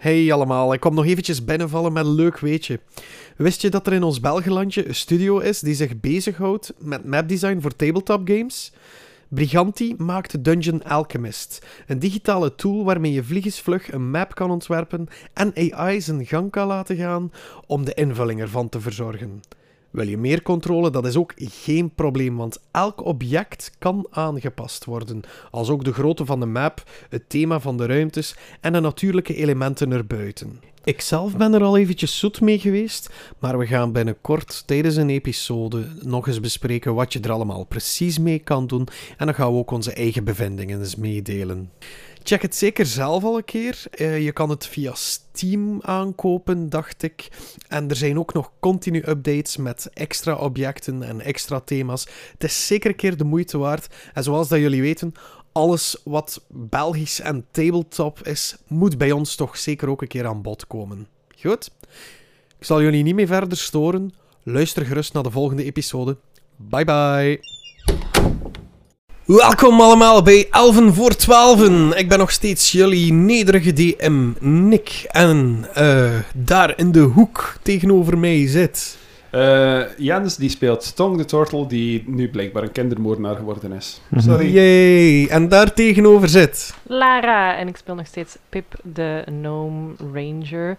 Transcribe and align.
Hey 0.00 0.32
allemaal, 0.32 0.72
ik 0.72 0.80
kom 0.80 0.94
nog 0.94 1.06
eventjes 1.06 1.44
binnenvallen 1.44 1.92
met 1.92 2.04
een 2.04 2.14
leuk 2.14 2.38
weetje. 2.38 2.80
Wist 3.36 3.62
je 3.62 3.68
dat 3.68 3.86
er 3.86 3.92
in 3.92 4.02
ons 4.02 4.20
Belgelandje 4.20 4.88
een 4.88 4.94
studio 4.94 5.38
is 5.38 5.60
die 5.60 5.74
zich 5.74 6.00
bezighoudt 6.00 6.72
met 6.78 7.04
mapdesign 7.04 7.60
voor 7.60 7.76
tabletop 7.76 8.28
games? 8.28 8.72
Briganti 9.28 9.94
maakt 9.98 10.44
Dungeon 10.44 10.82
Alchemist, 10.84 11.66
een 11.86 11.98
digitale 11.98 12.54
tool 12.54 12.84
waarmee 12.84 13.12
je 13.12 13.24
vliegensvlug 13.24 13.92
een 13.92 14.10
map 14.10 14.34
kan 14.34 14.50
ontwerpen 14.50 15.06
en 15.34 15.72
AI 15.72 16.00
zijn 16.00 16.26
gang 16.26 16.50
kan 16.50 16.66
laten 16.66 16.96
gaan 16.96 17.32
om 17.66 17.84
de 17.84 17.94
invulling 17.94 18.40
ervan 18.40 18.68
te 18.68 18.80
verzorgen. 18.80 19.40
Wil 19.90 20.08
je 20.08 20.18
meer 20.18 20.42
controle? 20.42 20.90
Dat 20.90 21.06
is 21.06 21.16
ook 21.16 21.32
geen 21.36 21.94
probleem, 21.94 22.36
want 22.36 22.58
elk 22.70 23.04
object 23.04 23.72
kan 23.78 24.06
aangepast 24.10 24.84
worden, 24.84 25.20
als 25.50 25.68
ook 25.68 25.84
de 25.84 25.92
grootte 25.92 26.24
van 26.24 26.40
de 26.40 26.46
map, 26.46 26.82
het 27.08 27.28
thema 27.28 27.60
van 27.60 27.76
de 27.76 27.86
ruimtes 27.86 28.36
en 28.60 28.72
de 28.72 28.80
natuurlijke 28.80 29.34
elementen 29.34 29.92
erbuiten. 29.92 30.60
Ikzelf 30.84 31.36
ben 31.36 31.54
er 31.54 31.62
al 31.62 31.76
eventjes 31.76 32.18
zoet 32.18 32.40
mee 32.40 32.58
geweest, 32.58 33.10
maar 33.38 33.58
we 33.58 33.66
gaan 33.66 33.92
binnenkort 33.92 34.62
tijdens 34.66 34.96
een 34.96 35.10
episode 35.10 35.86
nog 36.02 36.26
eens 36.26 36.40
bespreken 36.40 36.94
wat 36.94 37.12
je 37.12 37.20
er 37.20 37.32
allemaal 37.32 37.64
precies 37.64 38.18
mee 38.18 38.38
kan 38.38 38.66
doen 38.66 38.88
en 39.16 39.26
dan 39.26 39.34
gaan 39.34 39.52
we 39.52 39.58
ook 39.58 39.70
onze 39.70 39.92
eigen 39.92 40.24
bevindingen 40.24 40.78
eens 40.78 40.96
meedelen. 40.96 41.70
Check 42.22 42.42
het 42.42 42.54
zeker 42.54 42.86
zelf 42.86 43.24
al 43.24 43.36
een 43.36 43.44
keer. 43.44 43.82
Eh, 43.90 44.24
je 44.24 44.32
kan 44.32 44.50
het 44.50 44.66
via 44.66 44.94
Steam 44.94 45.82
aankopen, 45.82 46.68
dacht 46.68 47.02
ik. 47.02 47.28
En 47.68 47.88
er 47.88 47.96
zijn 47.96 48.18
ook 48.18 48.32
nog 48.32 48.52
continu 48.60 49.02
updates 49.06 49.56
met 49.56 49.90
extra 49.94 50.34
objecten 50.34 51.02
en 51.02 51.20
extra 51.20 51.60
thema's. 51.60 52.06
Het 52.32 52.44
is 52.44 52.66
zeker 52.66 52.90
een 52.90 52.96
keer 52.96 53.16
de 53.16 53.24
moeite 53.24 53.58
waard. 53.58 53.94
En 54.14 54.22
zoals 54.22 54.48
dat 54.48 54.58
jullie 54.58 54.82
weten, 54.82 55.12
alles 55.52 56.00
wat 56.04 56.44
Belgisch 56.48 57.20
en 57.20 57.46
tabletop 57.50 58.26
is, 58.26 58.56
moet 58.66 58.98
bij 58.98 59.12
ons 59.12 59.34
toch 59.34 59.56
zeker 59.56 59.88
ook 59.88 60.02
een 60.02 60.08
keer 60.08 60.26
aan 60.26 60.42
bod 60.42 60.66
komen. 60.66 61.06
Goed? 61.40 61.70
Ik 62.58 62.66
zal 62.66 62.82
jullie 62.82 63.02
niet 63.02 63.14
meer 63.14 63.26
verder 63.26 63.58
storen. 63.58 64.12
Luister 64.42 64.86
gerust 64.86 65.12
naar 65.12 65.22
de 65.22 65.30
volgende 65.30 65.64
episode. 65.64 66.16
Bye 66.56 66.84
bye. 66.84 67.49
Welkom 69.36 69.80
allemaal 69.80 70.22
bij 70.22 70.48
Elven 70.50 70.94
voor 70.94 71.16
12. 71.16 71.94
Ik 71.94 72.08
ben 72.08 72.18
nog 72.18 72.30
steeds 72.30 72.72
jullie 72.72 73.12
nederige 73.12 73.72
DM, 73.72 74.28
Nick. 74.40 75.04
En 75.08 75.66
eh, 75.74 76.10
daar 76.34 76.78
in 76.78 76.92
de 76.92 77.00
hoek 77.00 77.54
tegenover 77.62 78.18
mij 78.18 78.46
zit. 78.46 78.98
Eh 79.30 79.80
Jens 79.96 80.36
die 80.36 80.48
speelt 80.48 80.96
Tong 80.96 81.16
de 81.16 81.24
Turtle, 81.24 81.66
die 81.66 82.04
nu 82.06 82.30
blijkbaar 82.30 82.62
een 82.62 82.72
kindermoordenaar 82.72 83.36
geworden 83.36 83.72
is. 83.72 84.00
Sorry. 84.16 84.52
Yay. 84.52 85.26
En 85.28 85.48
daar 85.48 85.74
tegenover 85.74 86.28
zit. 86.28 86.74
Lara. 86.82 87.56
En 87.56 87.68
ik 87.68 87.76
speel 87.76 87.94
nog 87.94 88.06
steeds 88.06 88.36
Pip, 88.48 88.74
de 88.82 89.22
Gnome 89.26 89.92
Ranger. 90.12 90.76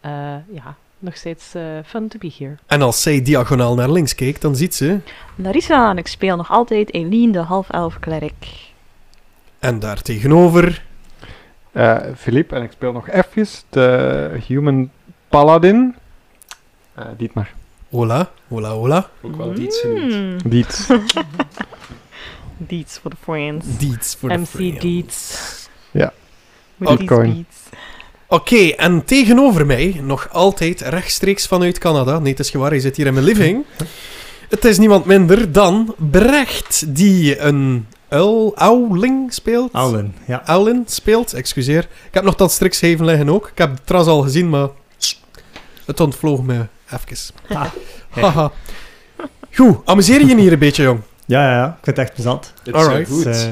Eh, 0.00 0.10
ja, 0.52 0.76
nog 1.04 1.16
steeds 1.16 1.54
eh, 1.54 1.62
fun 1.86 2.08
to 2.08 2.18
be 2.18 2.32
here. 2.38 2.56
En 2.66 2.82
als 2.82 3.02
zij 3.02 3.22
diagonaal 3.22 3.74
naar 3.74 3.90
links 3.90 4.14
kijkt, 4.14 4.40
dan 4.40 4.56
ziet 4.56 4.74
ze. 4.74 4.98
Larissa 5.34 5.90
en 5.90 5.98
ik 5.98 6.06
speel 6.06 6.36
nog 6.36 6.50
altijd 6.50 6.94
Eline, 6.94 7.32
de 7.32 7.38
half-elf 7.38 7.98
klerk. 7.98 8.46
En 9.58 9.78
daar 9.78 10.02
tegenover. 10.02 10.84
Eh 11.72 11.96
Philippe 12.16 12.54
en 12.54 12.62
ik 12.62 12.72
speel 12.72 12.92
nog 12.92 13.08
eventjes 13.08 13.64
de 13.68 14.40
Human 14.46 14.90
Paladin. 15.28 15.94
Eh 16.94 17.04
Dietmar. 17.16 17.50
Hola, 17.90 18.30
hola, 18.48 18.70
hola. 18.70 19.10
Ook 19.22 19.36
wel 19.36 19.58
iets 19.58 19.80
genoemd. 19.80 20.12
Hmm. 20.12 20.50
Diet. 20.50 20.86
Deets 22.56 22.98
for 22.98 23.10
the 23.10 23.16
friends. 23.20 23.66
Diets 23.78 24.16
voor 24.16 24.28
de 24.28 24.36
MC 24.36 24.46
friends. 24.46 24.80
Deets. 24.80 25.68
Ja. 25.90 26.12
With 26.76 26.98
Bitcoin. 26.98 27.46
Oké, 28.28 28.68
en 28.68 29.04
tegenover 29.04 29.66
mij, 29.66 30.00
nog 30.02 30.28
altijd 30.32 30.80
rechtstreeks 30.80 31.46
vanuit 31.46 31.78
Canada. 31.78 32.18
Nee, 32.18 32.30
het 32.30 32.40
is 32.40 32.50
gewaar, 32.50 32.70
hij 32.70 32.80
zit 32.80 32.96
hier 32.96 33.06
in 33.06 33.14
mijn 33.14 33.26
living. 33.26 33.64
Het 34.48 34.64
is 34.64 34.78
niemand 34.78 35.04
minder 35.04 35.52
dan 35.52 35.94
Brecht, 36.10 36.84
die 36.96 37.38
een 37.40 37.86
uil, 38.08 38.52
auling 38.56 39.32
speelt. 39.32 39.72
Aulen, 39.72 40.14
ja. 40.26 40.42
Aulin 40.44 40.82
speelt, 40.86 41.32
excuseer. 41.32 41.82
Ik 41.82 42.14
heb 42.14 42.24
nog 42.24 42.34
dat 42.34 42.52
strikscheven 42.52 43.04
liggen 43.04 43.28
ook. 43.28 43.48
Ik 43.48 43.58
heb 43.58 43.70
het 43.70 43.86
trouwens 43.86 44.14
al 44.14 44.22
gezien, 44.22 44.48
maar 44.50 44.68
het 45.84 46.00
ontvloog 46.00 46.42
me 46.42 46.66
even. 46.90 47.34
Ah, 47.48 47.66
Haha. 48.08 48.52
Goed, 49.54 49.78
amuseer 49.84 50.26
je 50.26 50.36
hier 50.36 50.52
een 50.52 50.58
beetje, 50.58 50.82
jong? 50.82 51.00
Ja, 51.26 51.42
ja, 51.42 51.56
ja. 51.56 51.66
Ik 51.66 51.84
vind 51.84 51.96
het 51.96 52.06
echt 52.06 52.14
plezant. 52.14 52.52
Het 52.62 52.74
is 52.74 52.86
eh, 52.86 53.06
goed. 53.06 53.24
Het 53.24 53.36
is, 53.36 53.46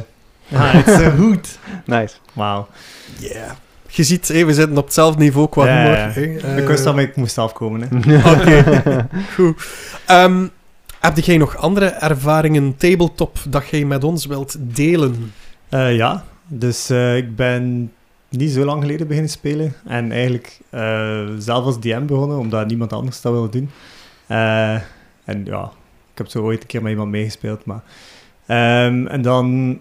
ja, 0.48 0.58
het 0.66 1.00
is 1.00 1.06
goed. 1.24 1.58
Nice. 1.84 2.14
Wauw. 2.32 2.68
Yeah. 3.18 3.50
Je 3.94 4.02
ziet, 4.02 4.28
we 4.28 4.54
zitten 4.54 4.78
op 4.78 4.84
hetzelfde 4.84 5.22
niveau 5.22 5.48
qua 5.48 5.66
Ja, 5.66 6.10
humor. 6.12 6.40
ja, 6.40 6.56
Ik 6.56 6.66
wist 6.66 6.84
dat 6.84 6.98
ik 6.98 7.16
moest 7.16 7.38
afkomen. 7.38 7.88
Hè. 7.90 8.16
Oké, 8.32 8.84
goed. 9.34 9.66
Ehm, 10.06 10.46
heb 11.00 11.18
jij 11.18 11.36
nog 11.36 11.56
andere 11.56 11.86
ervaringen 11.86 12.76
tabletop 12.76 13.38
dat 13.48 13.68
jij 13.68 13.84
met 13.84 14.04
ons 14.04 14.26
wilt 14.26 14.56
delen? 14.58 15.32
Eh, 15.68 15.96
ja, 15.96 16.24
dus 16.46 16.90
eh, 16.90 17.16
ik 17.16 17.36
ben 17.36 17.92
niet 18.28 18.50
zo 18.50 18.64
lang 18.64 18.80
geleden 18.82 19.06
beginnen 19.06 19.30
spelen. 19.30 19.74
En 19.86 20.12
eigenlijk 20.12 20.58
eh, 20.70 21.20
zelf 21.38 21.64
als 21.64 21.80
DM 21.80 22.06
begonnen, 22.06 22.38
omdat 22.38 22.66
niemand 22.66 22.92
anders 22.92 23.20
dat 23.20 23.32
wilde 23.32 23.48
doen. 23.58 23.70
Eh, 24.26 24.74
en 25.24 25.44
ja, 25.44 25.62
ik 26.12 26.18
heb 26.18 26.28
zo 26.28 26.42
ooit 26.42 26.60
een 26.60 26.66
keer 26.66 26.82
met 26.82 26.90
iemand 26.90 27.10
meegespeeld. 27.10 27.64
Maar, 27.64 27.82
Ehm, 28.46 29.06
en 29.06 29.22
dan 29.22 29.78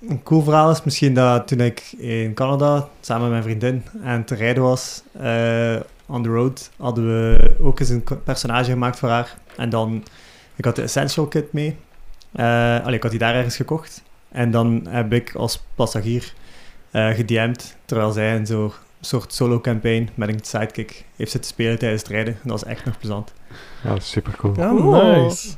een 0.00 0.22
cool 0.22 0.42
verhaal 0.42 0.70
is 0.70 0.82
misschien 0.84 1.14
dat 1.14 1.48
toen 1.48 1.60
ik 1.60 1.80
in 1.98 2.34
Canada 2.34 2.88
samen 3.00 3.22
met 3.22 3.30
mijn 3.30 3.42
vriendin 3.42 3.82
aan 4.04 4.20
het 4.20 4.30
rijden 4.30 4.62
was, 4.62 5.02
eh, 5.12 5.76
on 6.06 6.22
the 6.22 6.28
road, 6.28 6.70
hadden 6.76 7.04
we 7.06 7.56
ook 7.60 7.80
eens 7.80 7.88
een 7.88 8.04
personage 8.24 8.70
gemaakt 8.70 8.98
voor 8.98 9.08
haar. 9.08 9.36
En 9.56 9.70
dan, 9.70 10.04
ik 10.56 10.64
had 10.64 10.76
de 10.76 10.82
Essential 10.82 11.26
Kit 11.26 11.52
mee. 11.52 11.76
Eh 12.32 12.80
allee, 12.82 12.94
ik 12.96 13.02
had 13.02 13.10
die 13.10 13.20
daar 13.20 13.34
ergens 13.34 13.56
gekocht. 13.56 14.02
En 14.28 14.50
dan 14.50 14.86
heb 14.88 15.12
ik 15.12 15.34
als 15.34 15.62
passagier 15.74 16.32
eh 16.90 17.08
gedM'd, 17.10 17.76
terwijl 17.84 18.12
zij 18.12 18.36
een 18.36 18.46
zo, 18.46 18.72
soort 19.00 19.34
solo-campaign 19.34 20.08
met 20.14 20.28
een 20.28 20.38
sidekick 20.42 21.04
heeft 21.16 21.30
zitten 21.30 21.50
spelen 21.50 21.78
tijdens 21.78 22.02
het 22.02 22.10
rijden. 22.10 22.32
En 22.34 22.40
dat 22.42 22.60
was 22.60 22.64
echt 22.64 22.84
nog 22.84 22.98
plezant. 22.98 23.32
Ja, 23.82 23.88
dat 23.88 23.98
is 23.98 24.10
super 24.10 24.36
cool. 24.36 24.54
Ja, 24.56 24.68
Cool. 24.68 25.22
nice. 25.22 25.48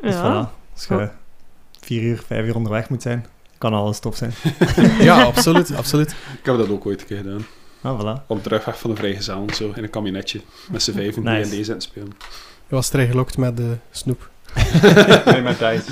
Dus 0.00 0.14
Ja. 0.14 0.20
voilà, 0.22 0.72
als 0.72 0.86
je 0.88 1.08
vier 1.80 2.02
uur, 2.02 2.22
vijf 2.26 2.46
uur 2.46 2.54
onderweg 2.56 2.88
moet 2.88 3.02
zijn, 3.02 3.26
kan 3.64 3.74
alles 3.74 3.98
tof 3.98 4.16
zijn. 4.16 4.32
Ja, 5.08 5.22
absoluut, 5.22 5.76
absoluut. 5.76 6.10
Ik 6.10 6.46
heb 6.46 6.56
dat 6.56 6.68
ook 6.68 6.86
ooit 6.86 7.00
een 7.00 7.06
keer 7.06 7.16
gedaan. 7.16 7.46
Ah, 7.80 8.00
voilà. 8.00 8.26
Op 8.26 8.42
terugweg 8.42 8.78
van 8.78 8.90
de 8.90 8.96
vrijgezel 8.96 9.46
zo 9.54 9.72
in 9.74 9.82
een 9.82 9.90
kabinetje. 9.90 10.40
Met 10.70 10.82
z'n 10.82 10.92
vijven 10.92 11.22
die 11.22 11.32
Nice. 11.32 11.70
aan 11.70 11.74
het 11.74 11.82
spelen. 11.82 12.12
Je 12.68 12.74
was 12.74 12.92
erin 12.92 13.08
gelokt 13.08 13.36
met 13.38 13.56
de 13.56 13.76
snoep. 13.90 14.30
nee, 15.26 15.40
met 15.40 15.58
Thijs. 15.58 15.84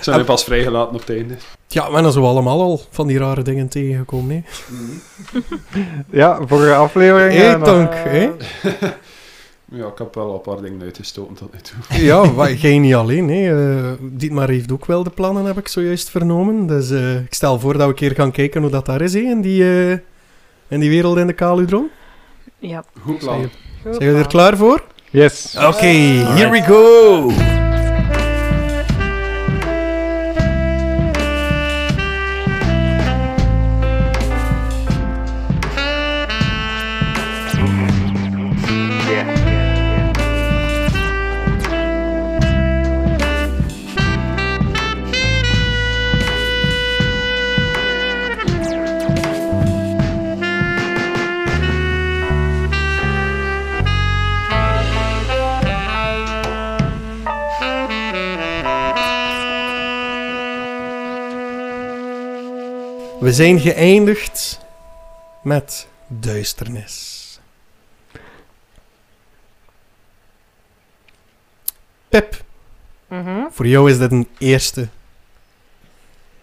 Zijn 0.00 0.18
we 0.18 0.24
pas 0.24 0.44
vrijgelaten 0.44 0.94
op 0.94 1.00
het 1.00 1.10
einde. 1.10 1.34
Ja, 1.68 1.88
maar 1.88 2.02
dan 2.02 2.12
zijn 2.12 2.24
we 2.24 2.30
allemaal 2.30 2.60
al 2.60 2.80
van 2.90 3.06
die 3.06 3.18
rare 3.18 3.42
dingen 3.42 3.68
tegengekomen, 3.68 4.34
hè? 4.34 4.42
Ja, 6.10 6.38
vorige 6.46 6.74
aflevering. 6.74 7.32
Hé, 7.32 7.52
eh, 7.54 7.64
dank, 7.64 7.92
hè? 7.94 8.30
Ja, 9.74 9.86
ik 9.86 9.98
heb 9.98 10.14
wel 10.14 10.34
een 10.34 10.40
paar 10.40 10.62
dingen 10.62 10.82
uitgestoten 10.82 11.34
tot 11.34 11.52
nu 11.52 11.58
toe. 11.60 12.02
Ja, 12.04 12.32
wa- 12.32 12.48
jij 12.64 12.78
niet 12.78 12.94
alleen, 12.94 13.28
hè? 13.28 13.56
Eh, 13.86 13.92
Dietmar 14.00 14.48
heeft 14.48 14.72
ook 14.72 14.86
wel 14.86 15.02
de 15.02 15.10
plannen, 15.10 15.44
heb 15.44 15.58
ik 15.58 15.68
zojuist 15.68 16.10
vernomen. 16.10 16.66
Dus 16.66 16.90
eh, 16.90 17.14
ik 17.20 17.34
stel 17.34 17.60
voor 17.60 17.72
dat 17.72 17.82
we 17.82 17.88
een 17.88 17.94
keer 17.94 18.14
gaan 18.14 18.30
kijken 18.30 18.62
hoe 18.62 18.70
dat 18.70 18.86
daar 18.86 19.00
is, 19.00 19.14
hè? 19.14 19.20
In 19.20 19.40
die, 19.40 19.62
eh, 19.62 19.90
in 20.68 20.80
die 20.80 20.90
wereld 20.90 21.16
in 21.16 21.26
de 21.26 21.32
Kaludron. 21.32 21.88
Ja. 22.58 22.84
Goed 23.00 23.18
plan. 23.18 23.48
Zijn 23.82 23.96
jullie 23.98 24.18
er 24.20 24.26
klaar 24.26 24.56
voor? 24.56 24.82
Yes. 25.10 25.56
Oké, 25.68 25.86
here 25.86 26.50
we 26.50 26.62
go! 26.62 27.53
Zijn 63.34 63.60
geëindigd 63.60 64.60
met 65.42 65.86
duisternis. 66.06 67.22
Pep, 72.08 72.42
Mhm. 73.08 73.40
voor 73.50 73.66
jou 73.66 73.90
is 73.90 73.98
dit 73.98 74.12
een 74.12 74.28
eerste. 74.38 74.88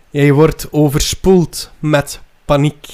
Jij 0.09 0.31
wordt 0.31 0.67
overspoeld 0.71 1.71
met 1.79 2.19
paniek. 2.45 2.85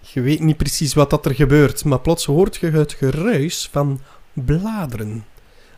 Je 0.00 0.20
weet 0.20 0.40
niet 0.40 0.56
precies 0.56 0.94
wat 0.94 1.10
dat 1.10 1.26
er 1.26 1.34
gebeurt, 1.34 1.84
maar 1.84 2.00
plots 2.00 2.24
hoort 2.24 2.56
je 2.56 2.70
het 2.70 2.92
geruis 2.92 3.68
van 3.72 4.00
bladeren. 4.32 5.24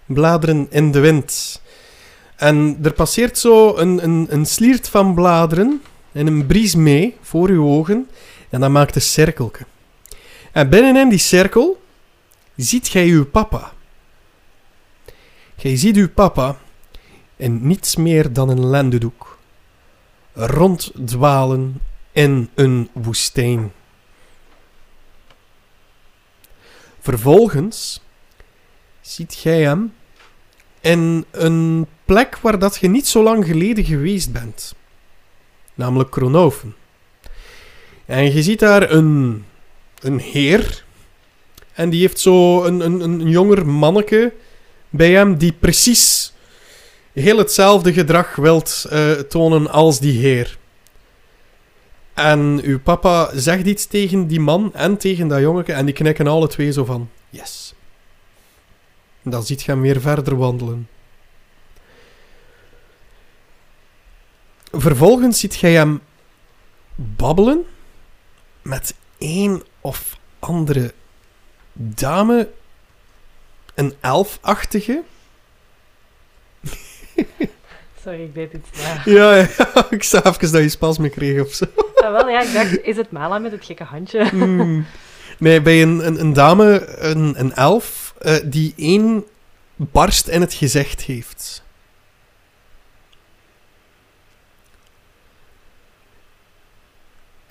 Bladeren 0.06 0.66
in 0.70 0.92
de 0.92 1.00
wind. 1.00 1.62
En 2.36 2.78
er 2.82 2.92
passeert 2.92 3.38
zo 3.38 3.76
een, 3.76 4.02
een, 4.04 4.26
een 4.30 4.46
sliert 4.46 4.88
van 4.88 5.14
bladeren 5.14 5.82
en 6.12 6.26
een 6.26 6.47
bries 6.47 6.75
mee 6.75 7.17
voor 7.20 7.49
uw 7.49 7.67
ogen. 7.67 8.09
En 8.50 8.61
dat 8.61 8.70
maakt 8.70 8.94
een 8.94 9.00
cirkelke. 9.00 9.67
En 10.53 10.69
binnenin 10.69 11.09
die 11.09 11.19
cirkel 11.19 11.82
ziet 12.56 12.88
gij 12.88 13.06
uw 13.06 13.26
papa. 13.26 13.73
Gij 15.56 15.76
ziet 15.76 15.97
uw 15.97 16.11
papa 16.11 16.59
in 17.37 17.67
niets 17.67 17.97
meer 17.97 18.32
dan 18.32 18.49
een 18.49 18.67
lendendoek. 18.67 19.38
Ronddwalen 20.32 21.81
in 22.12 22.50
een 22.55 22.88
woestijn. 22.93 23.73
Vervolgens 27.00 28.00
ziet 29.00 29.35
gij 29.35 29.62
hem 29.62 29.94
in 30.81 31.25
een 31.31 31.87
plek 32.05 32.37
waar 32.37 32.58
dat 32.58 32.76
je 32.76 32.88
niet 32.88 33.06
zo 33.06 33.23
lang 33.23 33.44
geleden 33.44 33.85
geweest 33.85 34.32
bent. 34.32 34.75
Namelijk 35.74 36.10
Kronoven. 36.10 36.74
En 38.06 38.32
je 38.34 38.42
ziet 38.42 38.58
daar 38.58 38.90
een, 38.90 39.44
een 40.00 40.19
heer. 40.19 40.84
En 41.72 41.90
die 41.90 42.00
heeft 42.00 42.19
zo 42.19 42.64
een, 42.64 42.80
een, 42.80 43.00
een 43.00 43.28
jonger 43.28 43.66
manneke 43.66 44.32
bij 44.90 45.10
hem 45.10 45.36
die 45.36 45.52
precies 45.52 46.32
heel 47.12 47.38
hetzelfde 47.38 47.92
gedrag 47.92 48.36
wilt 48.36 48.86
eh, 48.90 49.10
tonen 49.10 49.70
als 49.70 50.00
die 50.00 50.20
heer. 50.20 50.58
En 52.14 52.60
uw 52.62 52.80
papa 52.80 53.30
zegt 53.34 53.66
iets 53.66 53.86
tegen 53.86 54.26
die 54.26 54.40
man 54.40 54.74
en 54.74 54.96
tegen 54.96 55.28
dat 55.28 55.40
jongeke 55.40 55.72
en 55.72 55.84
die 55.84 55.94
knikken 55.94 56.26
alle 56.26 56.48
twee 56.48 56.72
zo 56.72 56.84
van 56.84 57.08
yes. 57.30 57.74
En 59.22 59.30
dan 59.30 59.42
ziet 59.42 59.62
je 59.62 59.70
hem 59.70 59.80
weer 59.80 60.00
verder 60.00 60.36
wandelen. 60.36 60.88
Vervolgens 64.72 65.40
ziet 65.40 65.56
jij 65.56 65.72
hem 65.72 66.00
babbelen 66.94 67.64
met 68.62 68.94
een 69.19 69.62
of 69.80 70.19
andere 70.38 70.94
dame, 71.72 72.50
een 73.74 73.94
elfachtige. 74.00 75.02
Sorry, 78.02 78.22
ik 78.22 78.34
deed 78.34 78.52
iets 78.52 78.82
na. 78.82 79.02
Ja, 79.04 79.34
ja, 79.34 79.46
ik 79.90 80.02
zag 80.02 80.24
even 80.24 80.52
dat 80.52 80.62
je 80.62 80.69
spasme 80.69 81.08
kreeg 81.08 81.42
of 81.42 81.52
zo. 81.52 81.64
Ah, 81.94 82.12
wel, 82.12 82.28
ja, 82.28 82.40
ik 82.40 82.52
dacht, 82.52 82.82
is 82.82 82.96
het 82.96 83.10
Mala 83.10 83.38
met 83.38 83.52
het 83.52 83.64
gekke 83.64 83.84
handje? 83.84 84.28
Hmm. 84.30 84.86
Nee, 85.38 85.62
bij 85.62 85.82
een, 85.82 86.06
een, 86.06 86.20
een 86.20 86.32
dame, 86.32 86.96
een, 86.98 87.40
een 87.40 87.54
elf, 87.54 88.14
eh, 88.19 88.36
die 88.44 88.74
één 88.76 89.24
barst 89.76 90.28
in 90.28 90.40
het 90.40 90.54
gezicht 90.54 91.00
heeft. 91.00 91.62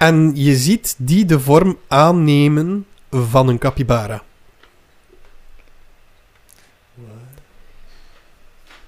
En 0.01 0.31
je 0.33 0.56
ziet 0.56 0.95
die 0.98 1.25
de 1.25 1.39
vorm 1.39 1.77
aannemen 1.88 2.86
van 3.09 3.48
een 3.48 3.57
capybara. 3.57 4.24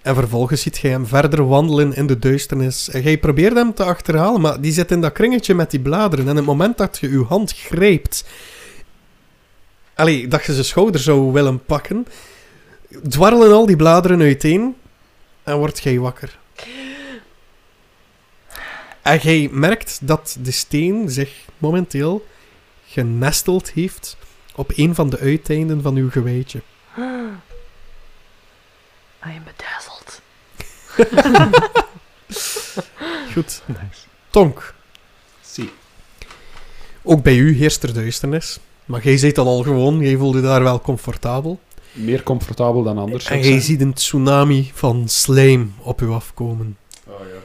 En 0.02 0.16
vervolgens 0.16 0.62
ziet 0.62 0.78
jij 0.78 0.92
hem 0.92 1.06
verder 1.06 1.48
wandelen 1.48 1.96
in 1.96 2.08
de 2.08 2.20
duisternis. 2.20 2.90
En 2.90 3.02
jij 3.02 3.18
probeert 3.18 3.56
hem 3.56 3.74
te 3.74 3.84
achterhalen, 3.84 4.42
maar 4.42 4.62
die 4.62 4.72
zit 4.72 4.92
in 4.92 5.02
dat 5.02 5.12
kringetje 5.12 5.56
met 5.56 5.72
die 5.72 5.80
bladeren. 5.80 6.28
En 6.28 6.36
het 6.36 6.46
moment 6.46 6.78
dat 6.78 6.98
je 6.98 7.10
je 7.10 7.24
hand 7.24 7.52
grijpt... 7.52 8.26
Allee, 9.96 10.28
dat 10.28 10.46
je 10.46 10.54
zijn 10.54 10.66
schouder 10.66 11.02
zou 11.02 11.32
willen 11.32 11.66
pakken... 11.66 12.08
Dwarrelen 13.08 13.52
al 13.52 13.66
die 13.66 13.76
bladeren 13.76 14.22
uiteen... 14.22 14.76
En 15.44 15.58
word 15.58 15.80
jij 15.80 16.00
wakker. 16.00 16.40
En 19.04 19.18
jij 19.18 19.50
merkt 19.52 20.00
dat 20.02 20.38
de 20.42 20.52
steen 20.52 21.10
zich 21.10 21.46
momenteel 21.58 22.26
genesteld 22.88 23.72
heeft 23.72 24.18
op 24.56 24.72
een 24.76 24.96
van 24.96 25.10
de 25.10 25.20
uiteinden 25.20 25.82
van 25.82 25.96
uw 25.96 26.10
gewijtje. 26.10 26.60
I 29.26 29.30
am 29.30 29.44
bedazzled. 29.46 30.22
Goed. 33.34 33.62
Nice. 33.66 34.06
Tonk, 34.30 34.74
Zie. 35.42 35.72
ook 37.04 37.24
bij 37.24 37.36
u 37.36 37.56
heerst 37.56 37.84
er 37.84 37.94
duisternis. 37.94 38.60
Maar 38.86 39.04
jij 39.04 39.18
zit 39.18 39.36
dan 39.36 39.48
al 39.48 39.64
gewoon, 39.64 40.00
jij 40.00 40.18
voelt 40.18 40.36
je 40.36 40.42
daar 40.42 40.64
wel 40.64 40.82
comfortabel. 40.82 41.60
Meer 41.92 42.24
comfortabel 42.24 42.84
dan 42.84 42.98
anders. 42.98 43.26
En 43.26 43.40
jij 43.40 43.60
ziet 43.60 43.82
een 43.82 43.94
tsunami 43.94 44.72
van 44.74 45.08
slijm 45.08 45.74
op 45.80 46.02
u 46.02 46.10
afkomen. 46.10 46.78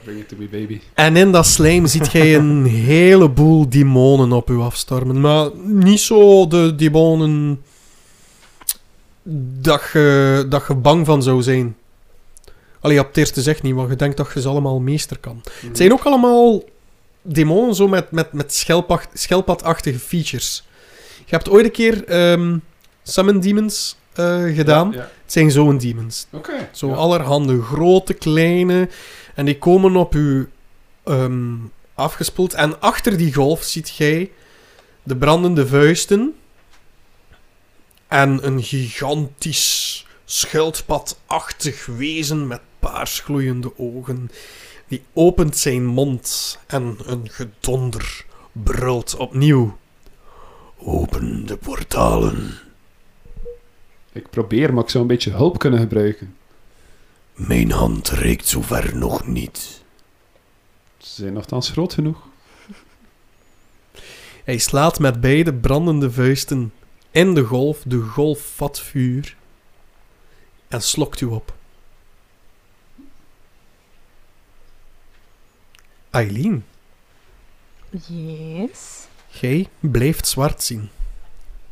Ja, 0.08 0.14
bring 0.14 0.20
it 0.20 0.28
to 0.28 0.36
me, 0.36 0.48
baby. 0.48 0.80
En 0.94 1.16
in 1.16 1.32
dat 1.32 1.46
slijm 1.46 1.86
ziet 1.86 2.12
jij 2.12 2.34
een 2.34 2.64
heleboel 2.94 3.68
demonen 3.68 4.32
op 4.32 4.50
u 4.50 4.58
afstormen. 4.58 5.20
Maar 5.20 5.50
niet 5.64 6.00
zo 6.00 6.46
de 6.46 6.74
demonen 6.74 7.62
dat 9.60 9.82
je, 9.92 10.46
dat 10.48 10.64
je 10.68 10.74
bang 10.74 11.06
van 11.06 11.22
zou 11.22 11.42
zijn. 11.42 11.76
Allee, 12.80 13.00
op 13.00 13.06
het 13.06 13.16
eerste 13.16 13.42
zegt 13.42 13.62
niet, 13.62 13.74
want 13.74 13.90
je 13.90 13.96
denkt 13.96 14.16
dat 14.16 14.30
je 14.34 14.40
ze 14.40 14.48
allemaal 14.48 14.80
meester 14.80 15.18
kan. 15.18 15.42
Het 15.66 15.76
zijn 15.76 15.92
ook 15.92 16.04
allemaal 16.04 16.62
demonen 17.22 17.74
zo 17.74 17.88
met, 17.88 18.10
met, 18.10 18.32
met 18.32 18.54
schelpacht- 18.54 19.18
schelpadachtige 19.18 19.98
features. 19.98 20.64
Je 21.18 21.34
hebt 21.34 21.48
ooit 21.48 21.64
een 21.64 21.70
keer 21.70 22.04
ehm, 22.04 22.56
Summon 23.02 23.40
Demons 23.40 23.96
eh, 24.18 24.56
gedaan. 24.56 24.90
Ja, 24.90 24.96
ja. 24.96 25.10
Het 25.22 25.32
zijn 25.32 25.50
zo'n 25.50 25.78
demons. 25.78 26.26
Oké. 26.32 26.68
Zo 26.72 26.88
ja. 26.88 26.94
allerhande 26.94 27.62
grote, 27.62 28.14
kleine. 28.14 28.88
En 29.34 29.44
die 29.44 29.58
komen 29.58 29.96
op 29.96 30.14
u 30.14 30.48
ehm, 31.04 31.54
afgespoeld. 31.94 32.54
En 32.54 32.80
achter 32.80 33.16
die 33.16 33.34
golf 33.34 33.62
ziet 33.62 33.96
jij 33.96 34.30
de 35.02 35.16
brandende 35.16 35.66
vuisten. 35.66 36.34
En 38.08 38.46
een 38.46 38.62
gigantisch 38.62 40.06
schildpadachtig 40.24 41.86
wezen 41.86 42.46
met 42.46 42.60
paarsgloeiende 42.78 43.78
ogen. 43.78 44.30
Die 44.88 45.02
opent 45.12 45.56
zijn 45.56 45.86
mond 45.86 46.58
en 46.66 46.98
een 47.06 47.28
gedonder 47.30 48.24
brult 48.52 49.16
opnieuw. 49.16 49.78
Open 50.76 51.46
de 51.46 51.56
portalen. 51.56 52.67
Ik 54.18 54.30
probeer, 54.30 54.74
maar 54.74 54.82
ik 54.84 54.90
zou 54.90 55.02
een 55.02 55.08
beetje 55.08 55.30
hulp 55.30 55.58
kunnen 55.58 55.80
gebruiken. 55.80 56.36
Mijn 57.34 57.70
hand 57.70 58.08
reikt 58.08 58.46
zover 58.46 58.96
nog 58.96 59.26
niet. 59.26 59.82
Ze 60.98 61.14
zijn 61.14 61.32
nogthans 61.32 61.70
groot 61.70 61.94
genoeg. 61.94 62.26
Hij 64.44 64.58
slaat 64.58 64.98
met 64.98 65.20
beide 65.20 65.54
brandende 65.54 66.10
vuisten 66.10 66.72
in 67.10 67.34
de 67.34 67.42
golf. 67.44 67.82
De 67.86 68.00
golf 68.00 68.52
vat 68.54 68.80
vuur 68.80 69.36
en 70.68 70.82
slokt 70.82 71.20
u 71.20 71.26
op. 71.26 71.54
Eileen, 76.10 76.64
Yes. 77.90 79.06
jij 79.28 79.68
blijft 79.80 80.26
zwart 80.28 80.62
zien. 80.62 80.88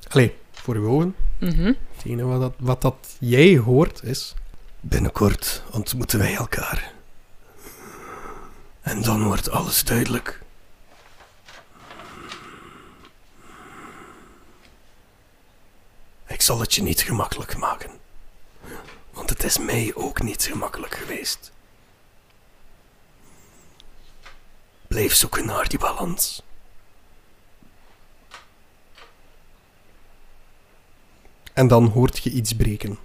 Allee, 0.09 0.35
voor 0.53 0.75
uw 0.75 0.89
ogen. 0.89 1.15
Mhm. 1.39 1.73
Het 1.97 2.05
enige 2.05 2.27
wat 2.27 2.41
dat, 2.41 2.55
wat 2.59 2.81
dat 2.83 3.17
jij 3.19 3.57
hoort 3.57 4.03
is... 4.03 4.35
Binnenkort 4.81 5.63
ontmoeten 5.73 6.19
wij 6.19 6.35
elkaar. 6.35 6.93
En 8.81 9.03
dan 9.03 9.25
wordt 9.25 9.51
alles 9.51 9.85
duidelijk. 9.85 10.43
Ik 16.27 16.43
zal 16.43 16.61
het 16.61 16.75
je 16.75 16.83
niet 16.83 17.01
gemakkelijk 17.01 17.57
maken. 17.57 17.91
Want 19.13 19.31
het 19.31 19.45
is 19.45 19.59
mij 19.59 19.93
ook 19.95 20.23
niet 20.23 20.43
gemakkelijk 20.43 20.95
geweest. 20.95 21.53
Blijf 24.87 25.15
zoeken 25.15 25.47
naar 25.47 25.69
die 25.69 25.79
balans. 25.79 26.43
En 31.57 31.69
dan 31.69 31.87
hoort 31.87 32.19
je 32.19 32.31
iets 32.31 32.53
breken. 32.53 32.99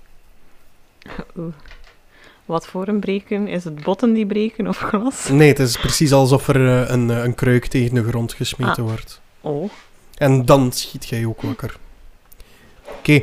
Oeh. 1.38 1.54
Wat 2.46 2.68
voor 2.68 2.88
een 2.88 3.00
breken? 3.00 3.48
Is 3.48 3.64
het 3.64 3.84
botten 3.84 4.14
die 4.14 4.26
breken 4.26 4.68
of 4.68 4.78
glas? 4.78 5.30
Nee, 5.30 5.48
het 5.48 5.60
is 5.60 5.78
precies 5.78 6.12
alsof 6.12 6.48
er 6.48 6.56
eh, 6.84 6.90
een, 6.90 7.10
eh, 7.10 7.24
een 7.24 7.36
kruik 7.36 7.66
tegen 7.66 7.96
de 7.96 8.04
grond 8.04 8.34
gesmeten 8.34 8.84
wordt. 8.84 9.22
Oh. 9.42 9.70
En 10.18 10.46
dan 10.46 10.72
schiet 10.72 11.08
jij 11.08 11.26
ook 11.26 11.42
wakker. 11.42 11.78
Oké. 12.98 13.22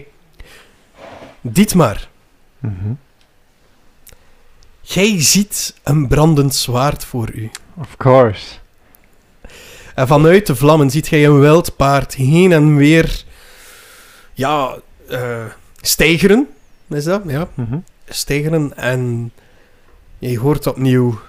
Dietmar, 1.41 2.09
Mhm. 2.59 2.93
jij 4.81 5.23
ziet 5.23 5.75
een 5.83 6.09
brandend 6.09 6.55
zwaard 6.55 7.05
voor 7.05 7.31
u. 7.35 7.51
Of 7.75 7.97
course. 7.97 8.47
En 9.95 10.07
vanuit 10.07 10.47
de 10.47 10.57
vlammen 10.57 10.91
ziet 10.91 11.09
jij 11.09 11.25
een 11.27 11.41
wild 11.41 11.77
paard 11.77 12.15
heen 12.15 12.53
en 12.53 12.77
weer 12.77 13.25
ja, 14.35 14.79
eh 15.09 15.45
stijgeren. 15.81 16.49
Is 16.89 17.05
dat? 17.05 17.23
Ja, 17.27 17.49
Mhm. 17.55 17.79
stijgeren. 18.09 18.77
En 18.77 19.33
je 20.19 20.39
hoort 20.39 20.67
opnieuw... 20.67 21.21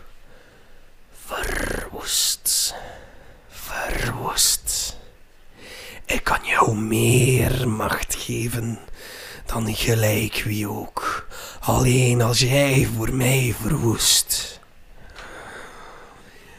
Verwoest. 1.25 2.75
Verwoest. 3.50 4.98
Ik 6.05 6.24
kan 6.24 6.39
jou 6.43 6.75
meer 6.77 7.69
macht 7.69 8.15
geven 8.15 8.79
dan 9.45 9.75
gelijk 9.75 10.41
wie 10.45 10.69
ook. 10.69 11.27
Alleen 11.59 12.21
als 12.21 12.39
jij 12.39 12.88
voor 12.95 13.13
mij 13.13 13.55
verwoest. 13.62 14.59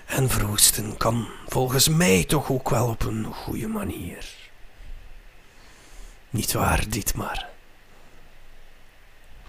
En 0.06 0.28
verwoesten 0.30 0.96
kan 0.96 1.28
volgens 1.48 1.88
mij 1.88 2.24
toch 2.24 2.50
ook 2.50 2.70
wel 2.70 2.86
op 2.88 3.02
een 3.04 3.24
goede 3.24 3.68
manier. 3.68 4.38
Niet 6.30 6.52
waar, 6.52 6.84
Dietmar? 6.88 7.48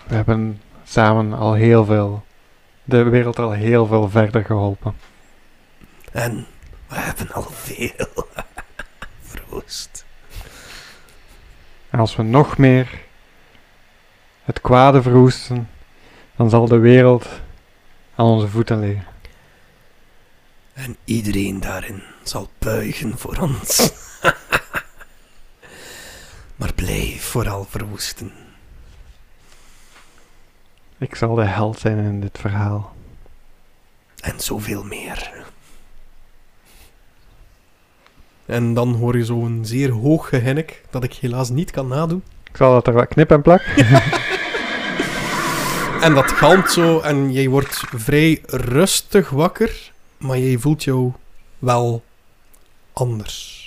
We 0.07 0.15
hebben 0.15 0.61
samen 0.83 1.33
al 1.33 1.53
heel 1.53 1.85
veel, 1.85 2.25
de 2.83 3.03
wereld 3.03 3.39
al 3.39 3.51
heel 3.51 3.85
veel 3.85 4.09
verder 4.09 4.45
geholpen. 4.45 4.95
En 6.11 6.47
we 6.87 6.95
hebben 6.95 7.31
al 7.31 7.47
veel 7.49 8.25
verwoest. 9.21 10.05
En 11.89 11.99
als 11.99 12.15
we 12.15 12.23
nog 12.23 12.57
meer 12.57 13.01
het 14.43 14.61
kwade 14.61 15.01
verwoesten, 15.01 15.69
dan 16.35 16.49
zal 16.49 16.67
de 16.67 16.77
wereld 16.77 17.27
aan 18.15 18.25
onze 18.25 18.47
voeten 18.47 18.79
liggen. 18.79 19.05
En 20.73 20.97
iedereen 21.03 21.59
daarin 21.59 22.03
zal 22.23 22.49
buigen 22.59 23.17
voor 23.17 23.37
ons. 23.37 23.89
maar 26.61 26.73
blijf 26.73 27.23
vooral 27.23 27.65
verwoesten. 27.69 28.31
Ik 30.97 31.15
zal 31.15 31.35
de 31.35 31.43
held 31.43 31.79
zijn 31.79 31.97
in 31.97 32.21
dit 32.21 32.37
verhaal. 32.39 32.95
En 34.19 34.39
zoveel 34.39 34.83
meer. 34.83 35.43
En 38.45 38.73
dan 38.73 38.93
hoor 38.93 39.17
je 39.17 39.25
zo'n 39.25 39.59
zeer 39.63 39.91
hoog 39.91 40.29
gehinnik, 40.29 40.83
dat 40.89 41.03
ik 41.03 41.13
helaas 41.13 41.49
niet 41.49 41.71
kan 41.71 41.87
nadoen. 41.87 42.23
Ik 42.43 42.57
zal 42.57 42.73
dat 42.73 42.87
er 42.87 42.93
wat 42.93 43.07
knip 43.07 43.31
en 43.31 43.41
plak. 43.41 43.61
En 46.01 46.13
dat 46.13 46.31
galmt 46.31 46.71
zo 46.71 46.99
en 46.99 47.31
jij 47.31 47.47
wordt 47.47 47.83
vrij 47.95 48.41
rustig 48.45 49.29
wakker, 49.29 49.91
maar 50.17 50.37
jij 50.37 50.57
voelt 50.57 50.83
jou 50.83 51.11
wel 51.59 52.03
anders. 52.93 53.60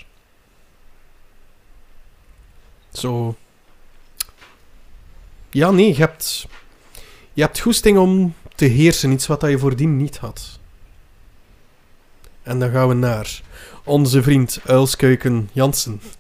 Zo. 2.99 3.37
Ja, 5.51 5.71
nee, 5.71 5.89
je 5.89 5.95
hebt, 5.95 6.47
je 7.33 7.43
hebt 7.43 7.61
goesting 7.61 7.99
om 7.99 8.35
te 8.55 8.65
heersen, 8.65 9.13
iets 9.13 9.27
wat 9.27 9.41
je 9.41 9.59
voordien 9.59 9.97
niet 9.97 10.17
had. 10.19 10.59
En 12.43 12.59
dan 12.59 12.71
gaan 12.71 12.89
we 12.89 12.95
naar 12.95 13.41
onze 13.85 14.23
vriend 14.23 14.61
Uilskuiken 14.65 15.49
Jansen. 15.53 16.01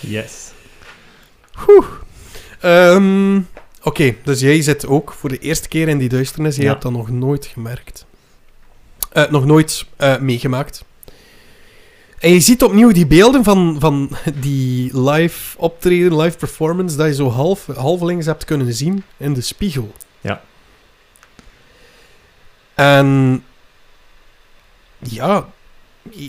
Yes. 0.00 0.50
Ehm, 2.60 3.40
Oké, 3.82 4.14
dus 4.22 4.40
jij 4.40 4.62
zit 4.62 4.86
ook 4.86 5.12
voor 5.12 5.28
de 5.28 5.38
eerste 5.38 5.68
keer 5.68 5.88
in 5.88 5.98
die 5.98 6.08
duisternis. 6.08 6.54
Jij 6.56 6.64
Ja. 6.64 6.70
hebt 6.70 6.82
dat 6.82 6.92
nog 6.92 7.10
nooit 7.10 7.46
gemerkt. 7.46 8.06
Eh, 9.12 9.30
nog 9.30 9.44
nooit 9.44 9.86
eh, 9.96 10.18
meegemaakt. 10.18 10.84
En 12.24 12.30
je 12.30 12.40
ziet 12.40 12.62
opnieuw 12.62 12.92
die 12.92 13.06
beelden 13.06 13.44
van, 13.44 13.76
van 13.78 14.16
die 14.34 15.00
live 15.00 15.58
optreden, 15.58 16.16
live 16.20 16.36
performance, 16.36 16.96
dat 16.96 17.06
je 17.06 17.14
zo 17.14 17.30
half, 17.30 17.66
halvelings 17.66 18.26
hebt 18.26 18.44
kunnen 18.44 18.74
zien 18.74 19.04
in 19.16 19.32
de 19.32 19.40
spiegel. 19.40 19.92
Ja. 20.20 20.42
En 22.74 23.44
ja, 24.98 25.48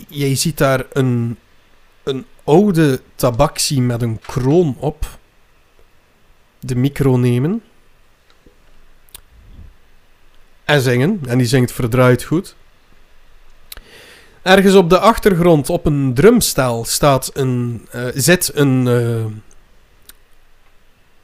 jij 0.08 0.34
ziet 0.34 0.58
daar 0.58 0.84
een, 0.92 1.38
een 2.02 2.26
oude 2.44 3.00
tabaxi 3.14 3.80
met 3.80 4.02
een 4.02 4.18
kroon 4.18 4.76
op 4.78 5.18
de 6.60 6.74
micro 6.74 7.16
nemen 7.16 7.62
en 10.64 10.80
zingen. 10.80 11.20
En 11.26 11.38
die 11.38 11.46
zingt 11.46 11.72
verdraaid 11.72 12.22
goed. 12.22 12.56
Ergens 14.46 14.74
op 14.74 14.90
de 14.90 14.98
achtergrond, 14.98 15.70
op 15.70 15.86
een 15.86 16.14
drumstel, 16.14 16.84
staat 16.84 17.30
een, 17.34 17.86
eh, 17.90 18.06
zit 18.14 18.50
een, 18.54 18.86
eh, 18.86 19.24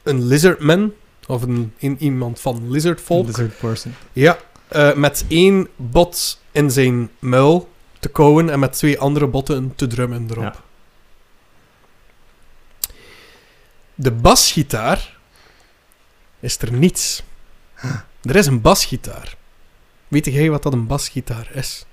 een 0.03 0.25
lizardman. 0.25 0.93
Of 1.27 1.41
een, 1.41 1.73
iemand 1.99 2.39
van 2.39 2.71
lizardvolk. 2.71 3.25
Lizard 3.25 3.57
person. 3.57 3.95
Ja, 4.13 4.37
eh, 4.67 4.93
met 4.93 5.25
één 5.27 5.67
bot 5.75 6.41
in 6.51 6.71
zijn 6.71 7.09
muil 7.19 7.69
te 7.99 8.09
kauwen 8.09 8.49
en 8.49 8.59
met 8.59 8.73
twee 8.73 8.99
andere 8.99 9.27
botten 9.27 9.75
te 9.75 9.87
drummen 9.87 10.27
erop. 10.29 10.43
Ja. 10.43 10.55
De 13.95 14.11
basgitaar 14.11 15.17
is 16.39 16.57
er 16.57 16.73
niets. 16.73 17.23
Er 18.21 18.35
is 18.35 18.45
een 18.45 18.61
basgitaar. 18.61 19.37
Weet 20.07 20.25
jij 20.25 20.49
wat 20.49 20.63
dat 20.63 20.73
een 20.73 20.87
basgitaar 20.87 21.49
is? 21.53 21.85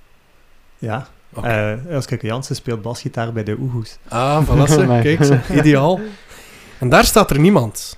Ja. 0.77 1.09
Oké. 1.33 1.47
Eh 1.47 1.93
Elske 1.93 2.17
Jansen 2.21 2.55
speelt 2.55 2.81
basgitaar 2.81 3.33
bij 3.33 3.43
de 3.43 3.57
Oehoes. 3.59 3.97
Ah, 4.07 4.47
voilà. 4.47 4.87
Nee. 4.87 5.01
kijk, 5.15 5.23
ze. 5.23 5.39
ideaal. 5.53 5.99
En 6.79 6.89
daar 6.89 7.05
staat 7.05 7.29
er 7.29 7.39
niemand. 7.39 7.97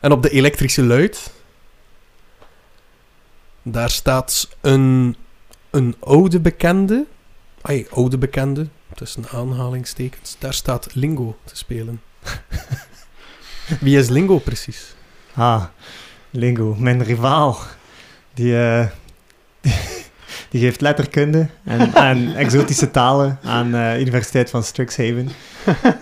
En 0.00 0.12
op 0.12 0.22
de 0.22 0.30
elektrische 0.30 0.82
luid, 0.82 1.30
daar 3.62 3.90
staat 3.90 4.48
een, 4.60 5.16
een 5.70 5.96
oude 6.00 6.40
bekende, 6.40 7.06
ai, 7.60 7.86
oude 7.90 8.18
bekende, 8.18 8.66
tussen 8.94 9.28
aanhalingstekens, 9.28 10.36
daar 10.38 10.54
staat 10.54 10.94
Lingo 10.94 11.36
te 11.44 11.56
spelen. 11.56 12.02
Wie 13.80 13.98
is 13.98 14.08
Lingo 14.08 14.38
precies? 14.38 14.94
Ah, 15.34 15.64
Lingo, 16.30 16.74
mijn 16.78 17.02
rivaal. 17.02 17.58
Die, 18.34 18.58
eh, 18.58 18.86
die 20.50 20.60
geeft 20.60 20.80
letterkunde 20.80 21.46
en, 21.64 21.94
en 22.10 22.34
exotische 22.34 22.90
talen 22.90 23.38
aan 23.42 23.70
de 23.70 23.96
Universiteit 24.00 24.50
van 24.50 24.62
Strixhaven. 24.62 25.28